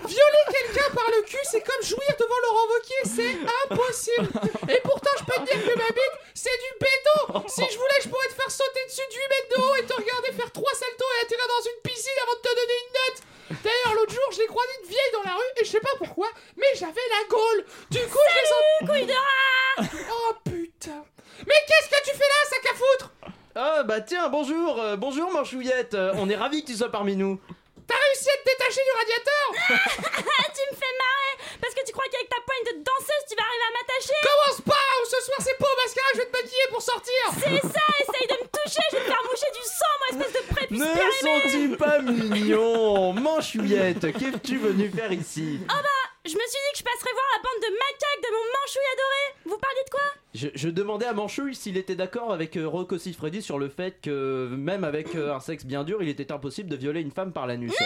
Violer 0.05 0.45
quelqu'un 0.49 0.89
par 0.93 1.09
le 1.11 1.21
cul, 1.23 1.43
c'est 1.43 1.61
comme 1.61 1.83
jouir 1.83 2.09
devant 2.19 2.39
Laurent 2.43 2.67
Wauquiez, 2.73 3.03
c'est 3.05 3.37
impossible 3.65 4.29
Et 4.69 4.81
pourtant, 4.83 5.11
je 5.19 5.23
peux 5.25 5.39
te 5.41 5.45
dire 5.45 5.61
que 5.61 5.77
ma 5.77 5.89
bite, 5.89 6.17
c'est 6.33 6.57
du 6.57 6.71
béton 6.79 7.43
Si 7.47 7.61
je 7.61 7.77
voulais, 7.77 8.01
je 8.03 8.09
pourrais 8.09 8.27
te 8.27 8.33
faire 8.33 8.51
sauter 8.51 8.85
dessus 8.87 9.05
de 9.09 9.15
8 9.15 9.21
mètres 9.29 9.51
de 9.55 9.61
haut 9.61 9.75
et 9.75 9.85
te 9.85 9.93
regarder 9.93 10.31
faire 10.33 10.51
trois 10.51 10.73
saltos 10.73 11.11
et 11.19 11.25
atterrir 11.25 11.47
dans 11.47 11.65
une 11.69 11.81
piscine 11.83 12.19
avant 12.23 12.35
de 12.35 12.41
te 12.41 12.53
donner 12.55 12.77
une 12.81 12.93
note 12.93 13.19
D'ailleurs, 13.63 13.93
l'autre 13.95 14.13
jour, 14.13 14.23
je 14.31 14.37
l'ai 14.37 14.43
j'ai 14.43 14.47
croisé 14.47 14.69
une 14.81 14.89
vieille 14.89 15.13
dans 15.13 15.23
la 15.23 15.35
rue 15.35 15.51
et 15.61 15.65
je 15.65 15.69
sais 15.69 15.79
pas 15.79 15.95
pourquoi, 15.97 16.27
mais 16.57 16.67
j'avais 16.75 17.07
la 17.09 17.27
gaule. 17.29 17.65
Du 17.91 17.99
coup, 17.99 18.25
je 18.29 18.37
les 18.41 18.51
en... 18.53 18.87
couille 18.87 19.05
de 19.05 19.13
rat 19.13 19.89
Oh 20.11 20.33
putain. 20.43 21.05
Mais 21.45 21.53
qu'est-ce 21.67 21.89
que 21.89 22.09
tu 22.09 22.15
fais 22.15 22.29
là, 22.33 22.49
sac 22.49 22.65
à 22.71 22.75
foutre? 22.75 23.34
Ah 23.57 23.83
bah 23.87 24.01
tiens, 24.01 24.27
bonjour, 24.27 24.81
euh, 24.81 24.97
bonjour 24.97 25.31
Manchouillette, 25.31 25.93
euh, 25.93 26.11
on 26.17 26.27
est 26.29 26.35
ravis 26.35 26.61
que 26.61 26.67
tu 26.67 26.75
sois 26.75 26.91
parmi 26.91 27.15
nous. 27.15 27.39
T'as 27.87 27.95
réussi 27.95 28.27
à 28.27 28.37
te 28.43 28.51
détacher 28.51 28.81
du 28.83 28.91
radiateur 28.99 29.47
tu 30.55 30.61
me 30.71 30.75
fais 30.75 30.93
marrer 30.99 31.33
Parce 31.61 31.73
que 31.73 31.85
tu 31.85 31.93
crois 31.93 32.03
qu'avec 32.11 32.27
ta 32.27 32.35
poigne 32.45 32.65
de 32.67 32.83
danseuse, 32.83 33.23
tu 33.29 33.35
vas 33.37 33.47
arriver 33.47 33.63
à 33.63 33.73
m'attacher 33.79 34.19
Commence 34.27 34.61
pas 34.67 34.89
ou 34.99 35.05
ce 35.05 35.23
soir 35.23 35.37
c'est 35.39 35.57
pas 35.57 35.67
au 35.71 35.77
mascara, 35.79 36.07
je 36.15 36.19
vais 36.19 36.25
te 36.25 36.35
maquiller 36.35 36.67
pour 36.69 36.81
sortir. 36.81 37.21
C'est 37.31 37.61
ça, 37.63 37.85
essaye 38.03 38.27
de 38.27 38.43
me 38.43 38.47
toucher, 38.51 38.83
je 38.91 38.95
vais 38.97 39.03
te 39.03 39.07
faire 39.07 39.23
moucher 39.23 39.51
du 39.55 39.63
sang, 39.63 39.93
moi, 39.99 40.07
espèce 40.19 40.35
de 40.35 40.53
prépuce 40.53 40.79
Ne 40.79 40.95
sont-ils 41.23 41.77
pas 41.77 42.01
mignons 42.01 43.13
Manchouillette, 43.13 44.11
qu'es-tu 44.19 44.57
venu 44.57 44.89
faire 44.89 45.13
ici? 45.13 45.59
Oh 45.63 45.79
bah, 45.81 46.14
je 46.25 46.33
me 46.35 46.41
suis 46.41 46.59
dit 46.65 46.71
que 46.73 46.79
je 46.79 46.83
passerais 46.83 47.13
voir 47.13 47.25
la 47.37 47.41
bande 47.43 47.61
de 47.61 47.69
macaques 47.73 48.23
de 48.23 48.31
mon 48.33 48.45
manchouille 48.57 48.91
adoré. 48.93 49.23
Vous 49.45 49.57
parliez 49.57 49.83
de 49.85 49.89
quoi? 49.89 50.01
Je, 50.33 50.47
je 50.55 50.69
demandais 50.69 51.05
à 51.05 51.13
Manchouille 51.13 51.55
s'il 51.55 51.77
était 51.77 51.95
d'accord 51.95 52.33
avec 52.33 52.57
euh, 52.57 52.67
Rocco 52.67 52.97
Siffredi 52.97 53.41
sur 53.41 53.57
le 53.59 53.69
fait 53.69 54.01
que 54.01 54.49
même 54.51 54.83
avec 54.83 55.15
euh, 55.15 55.33
un 55.33 55.39
sexe 55.39 55.65
bien 55.65 55.83
dur, 55.83 56.01
il 56.01 56.09
était 56.09 56.31
impossible 56.31 56.69
de 56.69 56.75
violer 56.75 57.01
une 57.01 57.11
femme 57.11 57.31
par 57.31 57.47
l'anus. 57.47 57.71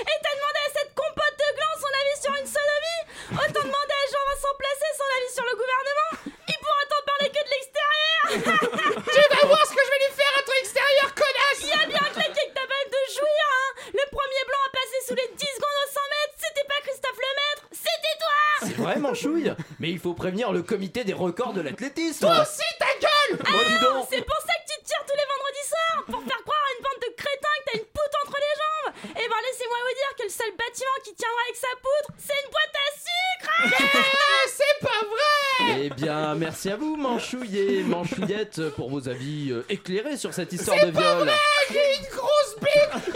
Et 0.00 0.16
t'as 0.22 0.34
demandé 0.34 0.60
à 0.66 0.70
cette 0.78 0.94
compote 0.94 1.36
de 1.38 1.48
gland 1.54 1.76
son 1.78 1.92
avis 2.00 2.18
sur 2.22 2.32
une 2.40 2.46
sodomie? 2.48 3.02
Autant 3.32 3.62
demander 3.66 3.96
à 4.00 4.06
Jean-Vincent 4.10 4.54
Placé 4.58 4.86
son 4.96 5.08
avis 5.20 5.32
sur 5.34 5.44
le 5.44 5.54
gouvernement? 5.60 6.12
Il 6.48 6.58
pourra 6.58 6.84
t'en 6.88 7.02
parler 7.06 7.28
que 7.30 7.42
de 7.44 7.50
l'extérieur 7.54 8.24
Tu 9.14 9.20
vas 9.20 9.44
voir 9.46 9.62
ce 9.66 9.72
que 9.76 9.82
je 9.84 9.90
vais 9.94 10.02
lui 10.08 10.12
faire 10.16 10.34
à 10.38 10.42
ton 10.42 10.56
extérieur, 10.58 11.08
connasse! 11.14 11.62
Il 11.62 11.74
a 11.76 11.86
bien 11.86 12.06
claqué 12.10 12.42
que 12.50 12.54
t'as 12.56 12.66
pas 12.66 12.84
de 12.88 13.00
jouir, 13.14 13.44
hein. 13.46 13.70
Le 13.94 14.04
premier 14.10 14.44
blanc 14.48 14.62
à 14.66 14.70
passer 14.74 14.98
sous 15.06 15.14
les 15.14 15.28
10 15.38 15.38
secondes 15.38 15.78
au 15.86 15.88
100 15.92 16.00
mètres, 16.10 16.34
c'était 16.42 16.66
pas 16.66 16.80
Christophe 16.82 17.20
Lemaître, 17.20 17.62
c'était 17.70 18.16
toi 18.18 18.34
C'est 18.60 18.76
vrai 18.76 18.96
Manchouille 18.98 19.52
Mais 19.78 19.90
il 19.90 19.98
faut 19.98 20.14
prévenir 20.14 20.52
le 20.52 20.62
comité 20.62 21.04
des 21.04 21.12
records 21.14 21.52
de 21.52 21.60
l'athlétisme. 21.60 22.20
Toi 22.26 22.42
aussi, 22.42 22.62
ta 22.78 22.86
gueule 23.00 23.38
Oh, 23.40 23.58
dis 23.68 23.84
donc. 23.84 24.06
C'est 24.10 24.22
pour 24.24 24.36
ça 24.46 24.52
que 24.54 24.72
tu 24.72 24.80
te 24.82 24.86
tires 24.86 25.04
tous 25.06 25.16
les 25.16 25.28
vendredis 25.30 25.66
soirs 25.68 26.04
Pour 26.06 26.22
faire 26.22 26.42
croire 26.44 26.64
à 26.68 26.72
une 26.76 26.82
bande 26.84 27.00
de 27.08 27.14
crétins 27.16 27.56
que 27.64 27.70
t'as 27.72 27.78
une 27.78 27.84
poutre 27.86 28.16
entre 28.26 28.36
les 28.38 28.54
jambes. 28.60 28.94
Eh 29.04 29.28
ben 29.28 29.40
laissez-moi 29.46 29.78
vous 29.86 29.94
dire 29.96 30.12
que 30.18 30.22
le 30.24 30.28
seul 30.30 30.50
bâtiment 30.56 30.98
qui 31.04 31.14
tiendra 31.14 31.40
avec 31.48 31.56
sa 31.56 31.72
poutre, 31.80 32.10
c'est 32.18 32.38
une 32.44 32.50
boîte 32.50 32.76
à 32.76 32.88
sucre. 32.96 33.96
Ah, 34.32 34.48
c'est 34.48 34.86
pas 34.86 35.00
vrai. 35.06 35.80
Eh 35.84 35.90
bien, 35.90 36.34
merci 36.34 36.70
à 36.70 36.76
vous, 36.76 36.96
Manchouille 36.96 37.58
et 37.58 37.82
Manchouillette, 37.82 38.70
pour 38.70 38.88
vos 38.90 39.08
avis 39.08 39.50
euh, 39.50 39.64
éclairés 39.68 40.16
sur 40.16 40.32
cette 40.32 40.52
histoire 40.52 40.78
C'est 40.80 40.86
de 40.86 40.90
pas 40.92 41.00
viol. 41.16 41.26
vrai 41.28 41.36
J'ai 41.70 41.96
une 41.98 42.08
grosse 42.16 42.56
bite 42.60 43.14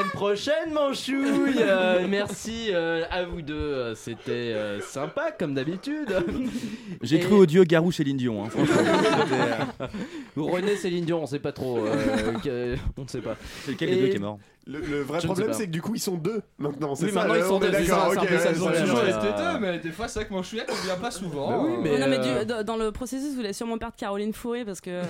semaine 0.00 0.10
prochaine, 0.12 0.72
Manchouille 0.72 1.56
Euh, 1.60 2.06
Merci 2.08 2.68
euh, 2.72 3.04
à 3.10 3.24
vous 3.24 3.42
deux, 3.42 3.94
c'était 3.94 4.30
euh, 4.30 4.80
sympa 4.80 5.30
comme 5.38 5.54
d'habitude. 5.54 6.08
J'ai 7.02 7.16
Et- 7.16 7.20
cru 7.20 7.34
au 7.34 7.46
dieu 7.46 7.64
Garou 7.64 7.92
Céline 7.92 8.16
Dion, 8.16 8.44
hein, 8.44 8.48
franchement. 8.50 8.76
René 10.36 10.76
Céline 10.76 11.04
Dion, 11.04 11.22
on 11.22 11.26
sait 11.26 11.38
pas 11.38 11.52
trop. 11.52 11.78
euh, 11.86 12.32
que- 12.42 12.76
on 12.96 13.02
ne 13.02 13.08
sait 13.08 13.20
pas. 13.20 13.36
C'est 13.64 13.72
lequel 13.72 13.90
des 13.90 13.96
deux 13.96 14.08
qui 14.08 14.16
est 14.16 14.20
mort? 14.20 14.38
Le, 14.66 14.78
le 14.78 15.00
vrai 15.00 15.04
Je 15.06 15.14
ne 15.14 15.20
sais 15.20 15.26
problème, 15.26 15.46
pas. 15.48 15.52
c'est 15.54 15.66
que 15.66 15.70
du 15.70 15.80
coup, 15.82 15.94
ils 15.94 16.00
sont 16.00 16.16
deux 16.16 16.42
maintenant. 16.58 16.94
C'est 16.94 17.06
Oui, 17.06 17.12
ça, 17.12 17.20
maintenant, 17.20 17.34
ils 17.34 17.42
sont 17.44 17.56
est 17.60 17.66
deux, 17.70 17.72
c'est 17.78 17.86
d'accord, 17.86 18.12
ça, 18.12 18.20
ok, 18.20 18.26
c'est 18.28 18.34
un 18.34 18.36
peu 18.36 18.38
ça, 18.38 18.44
ouais, 18.44 18.52
le 18.52 18.56
Ils 18.56 18.62
ont 18.62 18.70
toujours 18.84 18.98
Ouais. 19.02 19.10
été 19.10 19.42
deux, 19.42 19.58
mais 19.60 19.78
des 19.78 19.90
fois, 19.90 20.06
c'est 20.08 20.18
vrai 20.20 20.28
que 20.28 20.32
mon 20.34 20.42
chouillette, 20.42 20.70
on 20.70 20.84
vient 20.86 20.96
pas 20.96 21.10
souvent. 21.10 21.48
Bah 21.48 21.58
oui, 21.64 21.70
mais- 21.82 21.98
non 21.98 22.06
mais 22.08 22.18
euh, 22.18 22.40
du- 22.40 22.46
dans- 22.46 22.62
dans 22.62 22.76
le 22.76 22.92
processus, 22.92 23.30
vous 23.30 23.36
voulez 23.36 23.52
sûrement 23.54 23.78
perdre 23.78 23.94
Caroline 23.96 24.32
Fourré 24.34 24.64
parce 24.66 24.80
que 24.82 24.90
euh, 24.90 25.02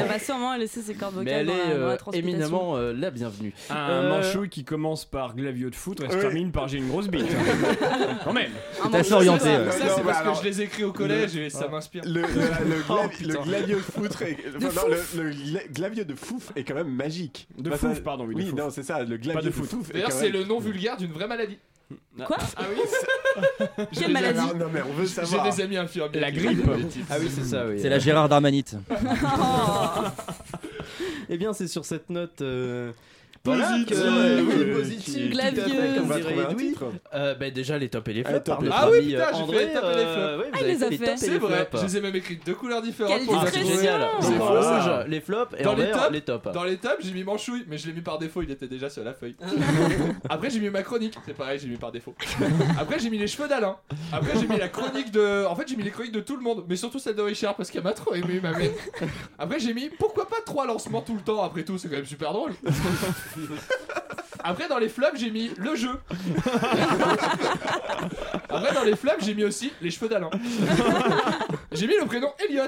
elle 0.00 0.08
va 0.08 0.18
sûrement 0.18 0.56
laisser 0.56 0.80
ses 0.80 0.94
cordes 0.94 1.14
Mais 1.16 1.24
vocales 1.24 1.40
elle 1.40 1.46
dans, 1.46 1.52
est 1.52 1.56
la- 1.56 1.74
dans 1.78 1.86
la 1.86 1.92
euh, 1.92 1.96
transpiration. 1.96 2.30
éminemment 2.36 2.76
euh, 2.76 2.92
la 2.96 3.10
bienvenue. 3.10 3.52
Un 3.70 3.74
Euh, 3.90 4.08
manchouille 4.08 4.48
qui 4.48 4.64
commence 4.64 5.04
par 5.04 5.36
glavio 5.36 5.68
de 5.70 5.74
foot 5.74 6.00
et 6.00 6.08
se 6.08 6.14
Oui. 6.14 6.20
termine 6.20 6.50
par 6.50 6.66
j'ai 6.68 6.78
une 6.78 6.88
grosse 6.88 7.08
bite. 7.08 7.26
Quand 8.24 8.32
même. 8.32 8.50
Un 8.82 8.88
manchouille, 8.88 9.12
orienté. 9.12 9.44
Ça, 9.44 9.62
ouais. 9.62 9.70
ça, 9.70 9.78
Non, 9.84 9.90
c'est 9.94 9.96
mais 9.98 10.02
parce 10.06 10.18
alors, 10.20 10.40
que 10.40 10.44
je 10.44 10.48
les 10.50 10.62
écris 10.62 10.84
au 10.84 10.92
collège 10.92 11.36
et 11.36 11.50
ça 11.50 11.68
m'inspire. 11.68 12.02
Le, 12.06 12.22
le, 12.22 12.22
le, 12.22 12.26
Oh, 12.88 12.92
gla- 12.94 13.08
putain. 13.08 13.40
le 13.40 13.44
glavio 13.44 13.76
de 13.76 13.82
foot 13.82 14.22
est- 14.22 14.38
enfin, 14.56 14.68
non, 14.88 14.88
le, 15.16 15.22
le 15.24 15.30
gla- 15.32 15.72
glavio 15.72 16.04
de 16.04 16.14
fouf 16.14 16.52
est 16.56 16.64
quand 16.64 16.74
même 16.74 16.88
magique. 16.90 17.46
De 17.58 17.70
Bah, 17.70 17.76
fouf, 17.76 18.00
pardon, 18.02 18.24
oui, 18.26 18.34
de 18.34 18.40
Oui, 18.40 18.46
fouf. 18.50 18.58
non, 18.58 18.70
c'est 18.70 18.82
ça, 18.86 19.02
le 19.04 19.16
glavio 19.16 19.40
de 19.42 19.46
de 19.46 19.50
foot. 19.50 19.70
D'ailleurs, 19.92 20.12
c'est 20.12 20.28
le 20.30 20.44
nom 20.44 20.58
vulgaire 20.58 20.96
d'une 20.96 21.12
vraie 21.12 21.26
maladie. 21.28 21.58
Quoi 22.24 22.36
Ah 22.56 22.64
oui 22.68 22.80
Quelle 23.92 24.12
maladie 24.12 24.40
Ah, 24.42 24.54
non, 24.54 24.66
mais 24.72 24.80
on 24.82 24.92
veut 24.94 25.04
J'ai 25.06 25.12
savoir. 25.26 25.48
des 25.54 25.60
amis 25.62 25.76
infirmiers. 25.76 26.18
La 26.18 26.30
grippe. 26.32 26.60
Ah 27.10 27.16
oui, 27.20 27.28
c'est 27.32 27.44
ça, 27.44 27.66
oui. 27.66 27.78
C'est 27.80 27.88
la 27.88 27.98
Gérard 27.98 28.28
Darmanite. 28.28 28.74
Eh 31.28 31.36
bien, 31.38 31.52
c'est 31.52 31.66
sur 31.66 31.84
cette 31.84 32.08
note. 32.10 32.40
euh, 32.40 32.92
Que- 33.46 33.94
Oui, 33.94 34.46
oui, 34.48 34.54
oui, 34.66 34.74
positive, 34.74 35.30
Glavieux. 35.30 35.62
On 36.02 36.06
va 36.06 36.18
trouver 36.20 36.42
un 36.48 36.54
titre. 36.54 36.84
Euh, 37.14 37.34
bah, 37.34 37.50
déjà 37.50 37.78
les 37.78 37.88
tops 37.88 38.08
et 38.08 38.12
les 38.14 38.22
Ah, 38.24 38.30
flops 38.30 38.44
top 38.44 38.54
par 38.56 38.62
et 38.62 38.66
notre 38.66 38.76
Ah 38.80 38.90
oui, 38.90 38.98
ami, 38.98 39.06
putain, 39.06 39.22
euh, 39.22 39.32
j'ai 39.36 39.52
fait 39.52 39.66
les 39.66 39.72
tops 39.74 39.86
et 39.86 39.96
les 39.96 40.02
flops. 40.02 40.16
euh, 40.16 40.36
vous 40.36 40.42
Ah, 40.52 40.58
il 40.60 40.66
les 40.66 40.82
a 40.84 40.88
fait 40.90 41.16
C'est 41.16 41.38
vrai, 41.38 41.66
flops. 41.70 41.80
je 41.82 41.86
les 41.86 41.96
ai 41.96 42.00
même 42.00 42.16
écrits 42.16 42.36
de 42.36 42.44
deux 42.44 42.54
couleurs 42.54 42.82
différentes. 42.82 43.12
Quelle 43.18 43.26
pour 43.26 43.46
génial. 43.46 44.06
C'est 44.20 44.32
voilà. 44.32 44.98
rouge, 45.00 45.06
les 45.08 45.20
flops 45.20 45.54
et 45.58 45.62
Dans 45.62 45.74
les 45.74 45.90
tops, 45.90 46.10
les 46.12 46.20
tops. 46.20 46.52
Dans 46.52 46.64
les 46.64 46.76
tops, 46.76 46.96
j'ai 47.00 47.12
mis 47.12 47.24
Manchouille, 47.24 47.64
mais 47.68 47.78
je 47.78 47.86
l'ai 47.86 47.92
mis 47.92 48.00
par 48.02 48.18
défaut, 48.18 48.42
il 48.42 48.50
était 48.50 48.68
déjà 48.68 48.90
sur 48.90 49.04
la 49.04 49.14
feuille. 49.14 49.36
Après, 50.28 50.50
j'ai 50.50 50.60
mis 50.60 50.70
ma 50.70 50.82
chronique, 50.82 51.14
c'est 51.26 51.34
pareil, 51.36 51.58
j'ai 51.60 51.68
mis 51.68 51.76
par 51.76 51.92
défaut. 51.92 52.14
Après, 52.78 52.98
j'ai 52.98 53.10
mis 53.10 53.18
les 53.18 53.26
cheveux 53.26 53.48
d'Alain. 53.48 53.76
Après, 54.12 54.32
j'ai 54.40 54.46
mis 54.48 54.58
la 54.58 54.68
chronique 54.68 55.10
de. 55.10 55.44
En 55.46 55.54
fait, 55.54 55.68
j'ai 55.68 55.76
mis 55.76 55.82
les 55.84 55.90
chroniques 55.90 56.12
de 56.12 56.20
tout 56.20 56.36
le 56.36 56.42
monde, 56.42 56.64
mais 56.68 56.76
surtout 56.76 56.98
celle 56.98 57.14
de 57.14 57.22
Richard 57.22 57.54
parce 57.54 57.70
qu'elle 57.70 57.82
m'a 57.84 57.92
trop 57.92 58.14
aimé, 58.14 58.40
ma 58.42 58.52
mère. 58.52 58.70
Après, 59.38 59.58
j'ai 59.58 59.74
mis 59.74 59.88
pourquoi 59.98 60.26
pas 60.28 60.36
trois 60.44 60.66
lancements 60.66 61.00
tout 61.02 61.14
le 61.14 61.20
temps, 61.20 61.42
après 61.42 61.62
tout, 61.64 61.78
c'est 61.78 61.88
quand 61.88 61.96
même 61.96 62.04
super 62.06 62.32
drôle. 62.32 62.52
Après, 64.48 64.68
dans 64.68 64.78
les 64.78 64.88
flops, 64.88 65.18
j'ai 65.18 65.30
mis 65.32 65.50
le 65.56 65.74
jeu. 65.74 65.90
Après, 68.48 68.72
dans 68.74 68.84
les 68.84 68.94
flops, 68.94 69.24
j'ai 69.24 69.34
mis 69.34 69.44
aussi 69.44 69.72
les 69.82 69.90
cheveux 69.90 70.08
d'Alain. 70.08 70.30
J'ai 71.72 71.86
mis 71.88 71.94
le 72.00 72.06
prénom 72.06 72.28
Elliot. 72.38 72.62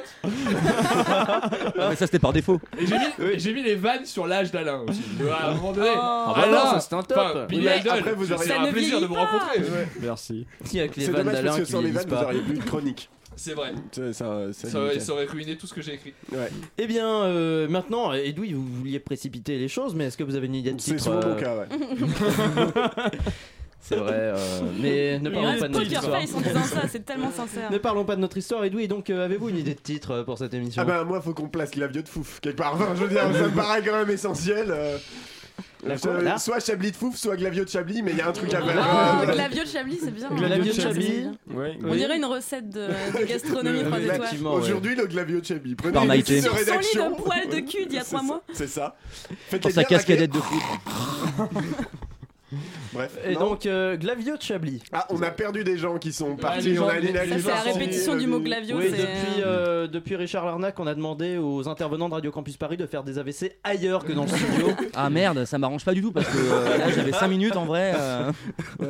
Ah, 1.09 1.49
mais 1.89 1.97
ça, 1.97 2.05
c'était 2.07 2.19
par 2.19 2.33
défaut. 2.35 2.61
Et 2.79 2.85
j'ai 2.87 2.99
mis, 2.99 3.07
et 3.33 3.39
j'ai 3.39 3.55
mis 3.55 3.63
les 3.63 3.75
vannes 3.77 4.05
sur 4.05 4.27
l'âge 4.27 4.51
d'Alain 4.51 4.83
aussi. 4.87 5.01
À 5.33 5.47
un 5.49 5.55
moment 5.55 5.73
donné. 5.73 5.89
Oh. 5.95 5.99
Ah 5.99 6.33
bah 6.37 6.43
Alain, 6.43 6.53
non, 6.65 6.71
ça, 6.73 6.81
c'est 6.81 6.95
un 6.95 7.03
top. 7.03 7.17
enfin, 7.19 7.47
Billy 7.47 7.65
Mais 7.65 7.79
Idol, 7.79 7.99
après, 8.01 8.13
vous 8.13 8.27
Ça 8.27 8.35
un 8.35 8.67
ne 8.67 8.71
plaisir 8.73 9.01
de 9.01 9.07
vous 9.07 9.15
pas. 9.15 9.25
rencontrer. 9.25 9.63
Merci. 10.03 10.47
Si, 10.65 10.79
avec 10.81 10.97
les 10.97 11.07
C'est 11.07 11.13
vannes 11.13 11.25
dommage 11.25 11.35
parce 11.43 11.45
d'Alain 11.45 11.59
que 11.59 11.65
qui 11.65 11.73
sans 11.73 11.79
les 11.81 11.91
vieillissent 11.91 12.07
vannes, 12.07 12.19
vous 12.19 12.23
pas. 12.23 12.25
auriez 12.29 12.41
plus 12.43 12.59
de 12.59 12.65
chronique. 12.65 13.11
C'est 13.39 13.55
vrai. 13.55 13.73
Ça, 13.93 14.13
ça, 14.13 14.53
ça, 14.53 14.69
Ça 14.69 14.79
aurait, 14.79 14.89
nickel. 14.89 15.03
ça 15.03 15.13
aurait 15.13 15.25
ruiné 15.27 15.57
tout 15.57 15.67
ce 15.69 15.73
que 15.75 15.81
j'ai 15.81 15.95
écrit. 15.95 16.13
Ouais. 16.33 16.51
Eh 16.77 16.87
bien, 16.89 17.23
euh, 17.23 17.69
maintenant, 17.69 18.13
Edoui, 18.13 18.53
vous 18.53 18.67
vouliez 18.67 18.99
précipiter 18.99 19.59
les 19.59 19.69
choses, 19.69 19.95
mais 19.95 20.07
est-ce 20.07 20.19
que 20.19 20.25
vous 20.25 20.35
avez 20.35 20.47
une 20.47 20.57
idée 20.57 20.73
de 20.73 20.81
C'est 20.81 20.97
titre 20.97 21.05
souvent 21.05 21.21
euh, 21.23 21.35
mon 21.35 21.41
cas, 21.41 21.57
ouais. 21.57 21.67
C'est 23.81 23.97
vrai, 23.97 24.13
euh, 24.13 24.61
mais 24.81 25.19
ne 25.19 25.31
parlons 25.31 25.59
pas 25.59 25.69
de 25.69 25.73
notre 25.73 25.87
histoire. 25.87 26.21
face 26.21 26.35
en 26.35 26.41
disant 26.41 26.63
ça, 26.65 26.89
c'est 26.89 27.07
tellement 27.07 27.31
sincère. 27.31 27.71
Ne 27.73 27.79
parlons 27.79 28.05
pas 28.05 28.17
de 28.17 28.21
notre 28.21 28.37
histoire, 28.37 28.65
Edoui. 28.65 28.87
Donc, 28.89 29.09
euh, 29.09 29.25
avez-vous 29.25 29.49
une 29.49 29.57
idée 29.57 29.75
de 29.75 29.81
titre 29.81 30.11
euh, 30.11 30.25
pour 30.25 30.37
cette 30.37 30.53
émission? 30.53 30.83
Ah 30.83 30.85
bah 30.85 31.05
moi 31.05 31.21
faut 31.23 31.33
qu'on 31.33 31.49
place 31.49 31.71
Glavio 31.71 32.03
de 32.03 32.09
Fouf 32.09 32.41
quelque 32.41 32.57
part. 32.59 32.75
Enfin, 32.75 32.95
je 32.97 33.05
veux 33.05 33.09
dire, 33.09 33.23
ça 33.33 33.49
me 33.49 33.55
paraît 33.55 33.83
quand 33.83 33.97
même 33.97 34.11
essentiel. 34.11 34.75
La 35.85 35.95
euh, 35.95 36.39
soit 36.39 36.59
Chablis 36.59 36.91
de 36.91 36.97
Fouf, 36.97 37.17
soit 37.17 37.37
Glavio 37.37 37.65
de 37.65 37.69
Chablis, 37.69 38.03
mais 38.03 38.11
il 38.11 38.19
y 38.19 38.21
a 38.21 38.29
un 38.29 38.33
truc 38.33 38.53
à 38.53 38.61
faire. 38.63 38.85
Oh, 39.23 39.27
Glavio 39.33 39.63
de 39.63 39.69
Chablis, 39.69 39.99
c'est 40.03 40.11
bien. 40.13 40.29
Glavio 40.31 40.65
de 40.65 40.73
Chablis. 40.81 41.27
Ouais. 41.55 41.79
On 41.87 41.95
dirait 41.95 42.17
une 42.17 42.25
recette 42.25 42.69
de, 42.69 42.89
de 43.19 43.25
gastronomie 43.25 43.79
le- 43.83 43.87
3 43.87 43.99
le- 43.99 44.05
étoiles. 44.15 44.47
Aujourd'hui, 44.47 44.97
le 44.97 45.07
Glavio 45.07 45.41
de 45.41 45.45
Chablis. 45.47 45.77
Prenez 45.77 45.93
Par 45.93 46.05
une 46.05 46.13
équipe 46.13 46.37
de 46.37 46.41
Sur 46.41 46.51
son 46.51 46.57
lit 46.59 46.65
rédaction. 46.65 47.11
de 47.13 47.17
poils 47.17 47.49
de 47.49 47.61
cul 47.61 47.87
d'il 47.87 47.95
y 47.95 47.99
a 47.99 48.03
C'est 48.05 48.11
3 48.17 48.21
ça, 48.21 48.27
mois. 48.27 48.43
C'est 48.53 48.67
ça. 48.69 48.97
Faites 49.49 49.63
Pour 49.63 49.71
sa 49.71 49.85
cascadette 49.85 50.33
de 50.33 50.39
foot. 50.39 50.63
Bref. 52.93 53.17
Et 53.27 53.35
non. 53.35 53.41
donc, 53.51 53.67
euh, 53.67 53.97
Glavio 53.97 54.37
de 54.37 54.43
Chablis. 54.43 54.83
Ah, 54.93 55.07
on 55.11 55.21
a 55.23 55.31
perdu 55.31 55.65
des 55.65 55.77
gens 55.77 55.99
qui 55.99 56.13
sont 56.13 56.37
partis. 56.37 56.77
on 56.79 56.89
a 56.89 56.95
c'est 57.01 57.47
la 57.47 57.61
répétition 57.61 58.17
du 58.17 58.27
mot 58.27 58.41
Glavio. 58.41 58.77
Oui, 58.79 58.91
depuis, 58.91 59.43
euh, 59.43 59.45
euh, 59.47 59.87
depuis 59.87 60.17
Richard 60.17 60.47
Larnac, 60.47 60.79
on 60.81 60.87
a 60.87 60.95
demandé 60.95 61.37
aux 61.39 61.69
intervenants 61.69 62.09
de 62.09 62.15
Radio 62.15 62.31
Campus 62.31 62.57
Paris 62.57 62.77
de 62.77 62.87
faire 62.87 63.03
des 63.05 63.19
AVC 63.19 63.53
ailleurs 63.65 64.05
que 64.05 64.13
dans 64.13 64.23
le 64.23 64.29
studio. 64.29 64.69
Ah 64.95 65.11
merde, 65.11 65.45
ça 65.45 65.59
m'arrange 65.59 65.85
pas 65.85 65.93
du 65.95 66.03
tout 66.03 66.11
parce 66.13 66.27
que 66.27 66.39
euh, 66.39 66.79
là 66.79 66.91
j'avais 66.91 67.13
5 67.13 67.29
minutes 67.29 67.57
en 67.57 67.67
vrai. 67.67 67.93
euh. 67.97 68.31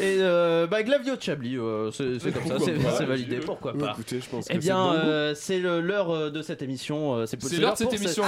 Et 0.00 0.16
euh, 0.20 0.66
bah, 0.66 0.82
Glavio 0.82 1.16
de 1.16 1.22
Chablis, 1.22 1.56
euh, 1.58 1.90
c'est 1.92 2.18
c'est 2.18 2.32
comme 2.32 2.46
ça, 2.46 2.56
c'est 2.64 2.72
pas 2.72 2.90
c'est 2.96 3.04
validé, 3.04 3.36
pourquoi 3.36 3.72
Ouais, 3.74 3.80
pas. 3.80 3.92
Écoutez, 3.92 4.20
je 4.20 4.28
pense 4.28 4.46
Eh 4.50 4.58
bien, 4.58 4.94
c'est 5.34 5.58
le- 5.58 5.80
l'heure 5.80 6.30
de 6.30 6.42
cette 6.42 6.62
émission. 6.62 7.26
C'est 7.26 7.40
C'est 7.42 7.56
l'heure 7.58 7.72
de 7.74 7.78
cette 7.78 7.92
émission. 7.92 8.24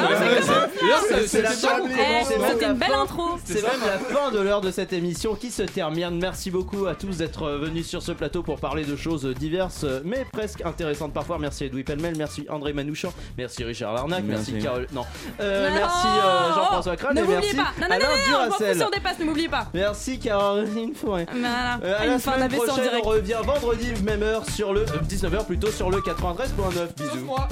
C'est- 1.27 1.43
la 1.43 1.51
fin. 1.51 1.81
Eh, 1.89 2.25
C'était 2.25 2.67
une 2.67 2.73
belle 2.75 2.89
fin. 2.91 3.03
intro. 3.03 3.23
C'est 3.45 3.63
même 3.63 3.81
la 3.87 3.99
fin 3.99 4.31
de 4.31 4.39
l'heure 4.41 4.58
de 4.61 4.71
cette 4.71 4.93
émission 4.93 5.35
qui 5.35 5.51
se 5.51 5.63
termine. 5.63 6.19
Merci 6.21 6.51
beaucoup 6.51 6.87
à 6.87 6.95
tous 6.95 7.19
d'être 7.19 7.43
euh, 7.45 7.59
venus 7.59 7.87
sur 7.87 8.03
ce 8.03 8.13
plateau 8.13 8.43
pour 8.43 8.59
parler 8.61 8.85
de 8.85 8.95
choses 8.97 9.25
diverses 9.27 9.85
euh, 9.85 10.01
mais 10.05 10.27
presque 10.33 10.63
intéressantes 10.65 11.13
parfois. 11.13 11.39
Merci 11.39 11.65
Edoui 11.65 11.83
Pellemel, 11.85 12.15
merci 12.17 12.47
André 12.49 12.73
Manouchian, 12.73 13.13
merci 13.37 13.65
Richard 13.65 13.95
Larnac, 13.95 14.23
merci, 14.25 14.53
Merci. 14.53 14.65
Carole. 14.67 14.87
Non, 14.93 15.05
Euh, 15.41 15.69
Non, 15.71 15.75
merci 15.75 16.07
euh, 16.07 16.21
oh, 16.51 16.55
Jean-François 16.55 16.97
Crane 16.97 17.17
Ne 17.17 17.25
et 17.25 17.27
merci 17.27 17.57
pas. 17.57 17.63
Non, 17.63 17.69
non, 17.81 17.89
non, 17.89 17.95
Alain 17.95 17.99
non, 17.99 18.09
non, 18.09 18.17
je 18.25 18.31
m'en 18.31 18.45
fous 18.45 18.59
Duracell. 18.59 18.77
si 18.77 18.83
on 18.85 18.91
dépasse, 18.91 19.19
ne 19.19 19.25
m'oubliez 19.25 19.49
pas. 19.49 19.67
Merci 19.75 20.19
Caroline 20.19 20.95
Fourré. 20.95 21.27
Voilà. 21.31 21.79
Euh, 21.85 21.95
à 21.95 21.99
Ah, 22.01 22.07
la 22.07 22.13
une 22.15 22.19
fin 22.21 22.35
semaine 22.35 22.51
prochaine, 22.53 22.91
on 23.03 23.09
revient 23.09 23.37
vendredi 23.45 23.87
même 24.05 24.23
heure 24.23 24.49
sur 24.51 24.73
le 24.73 24.85
19h 24.85 25.45
plutôt 25.47 25.71
sur 25.71 25.91
le 25.91 25.99
93.9. 25.99 26.47
Sauf 26.75 26.95
Bisous. 26.97 27.25
moi. 27.25 27.49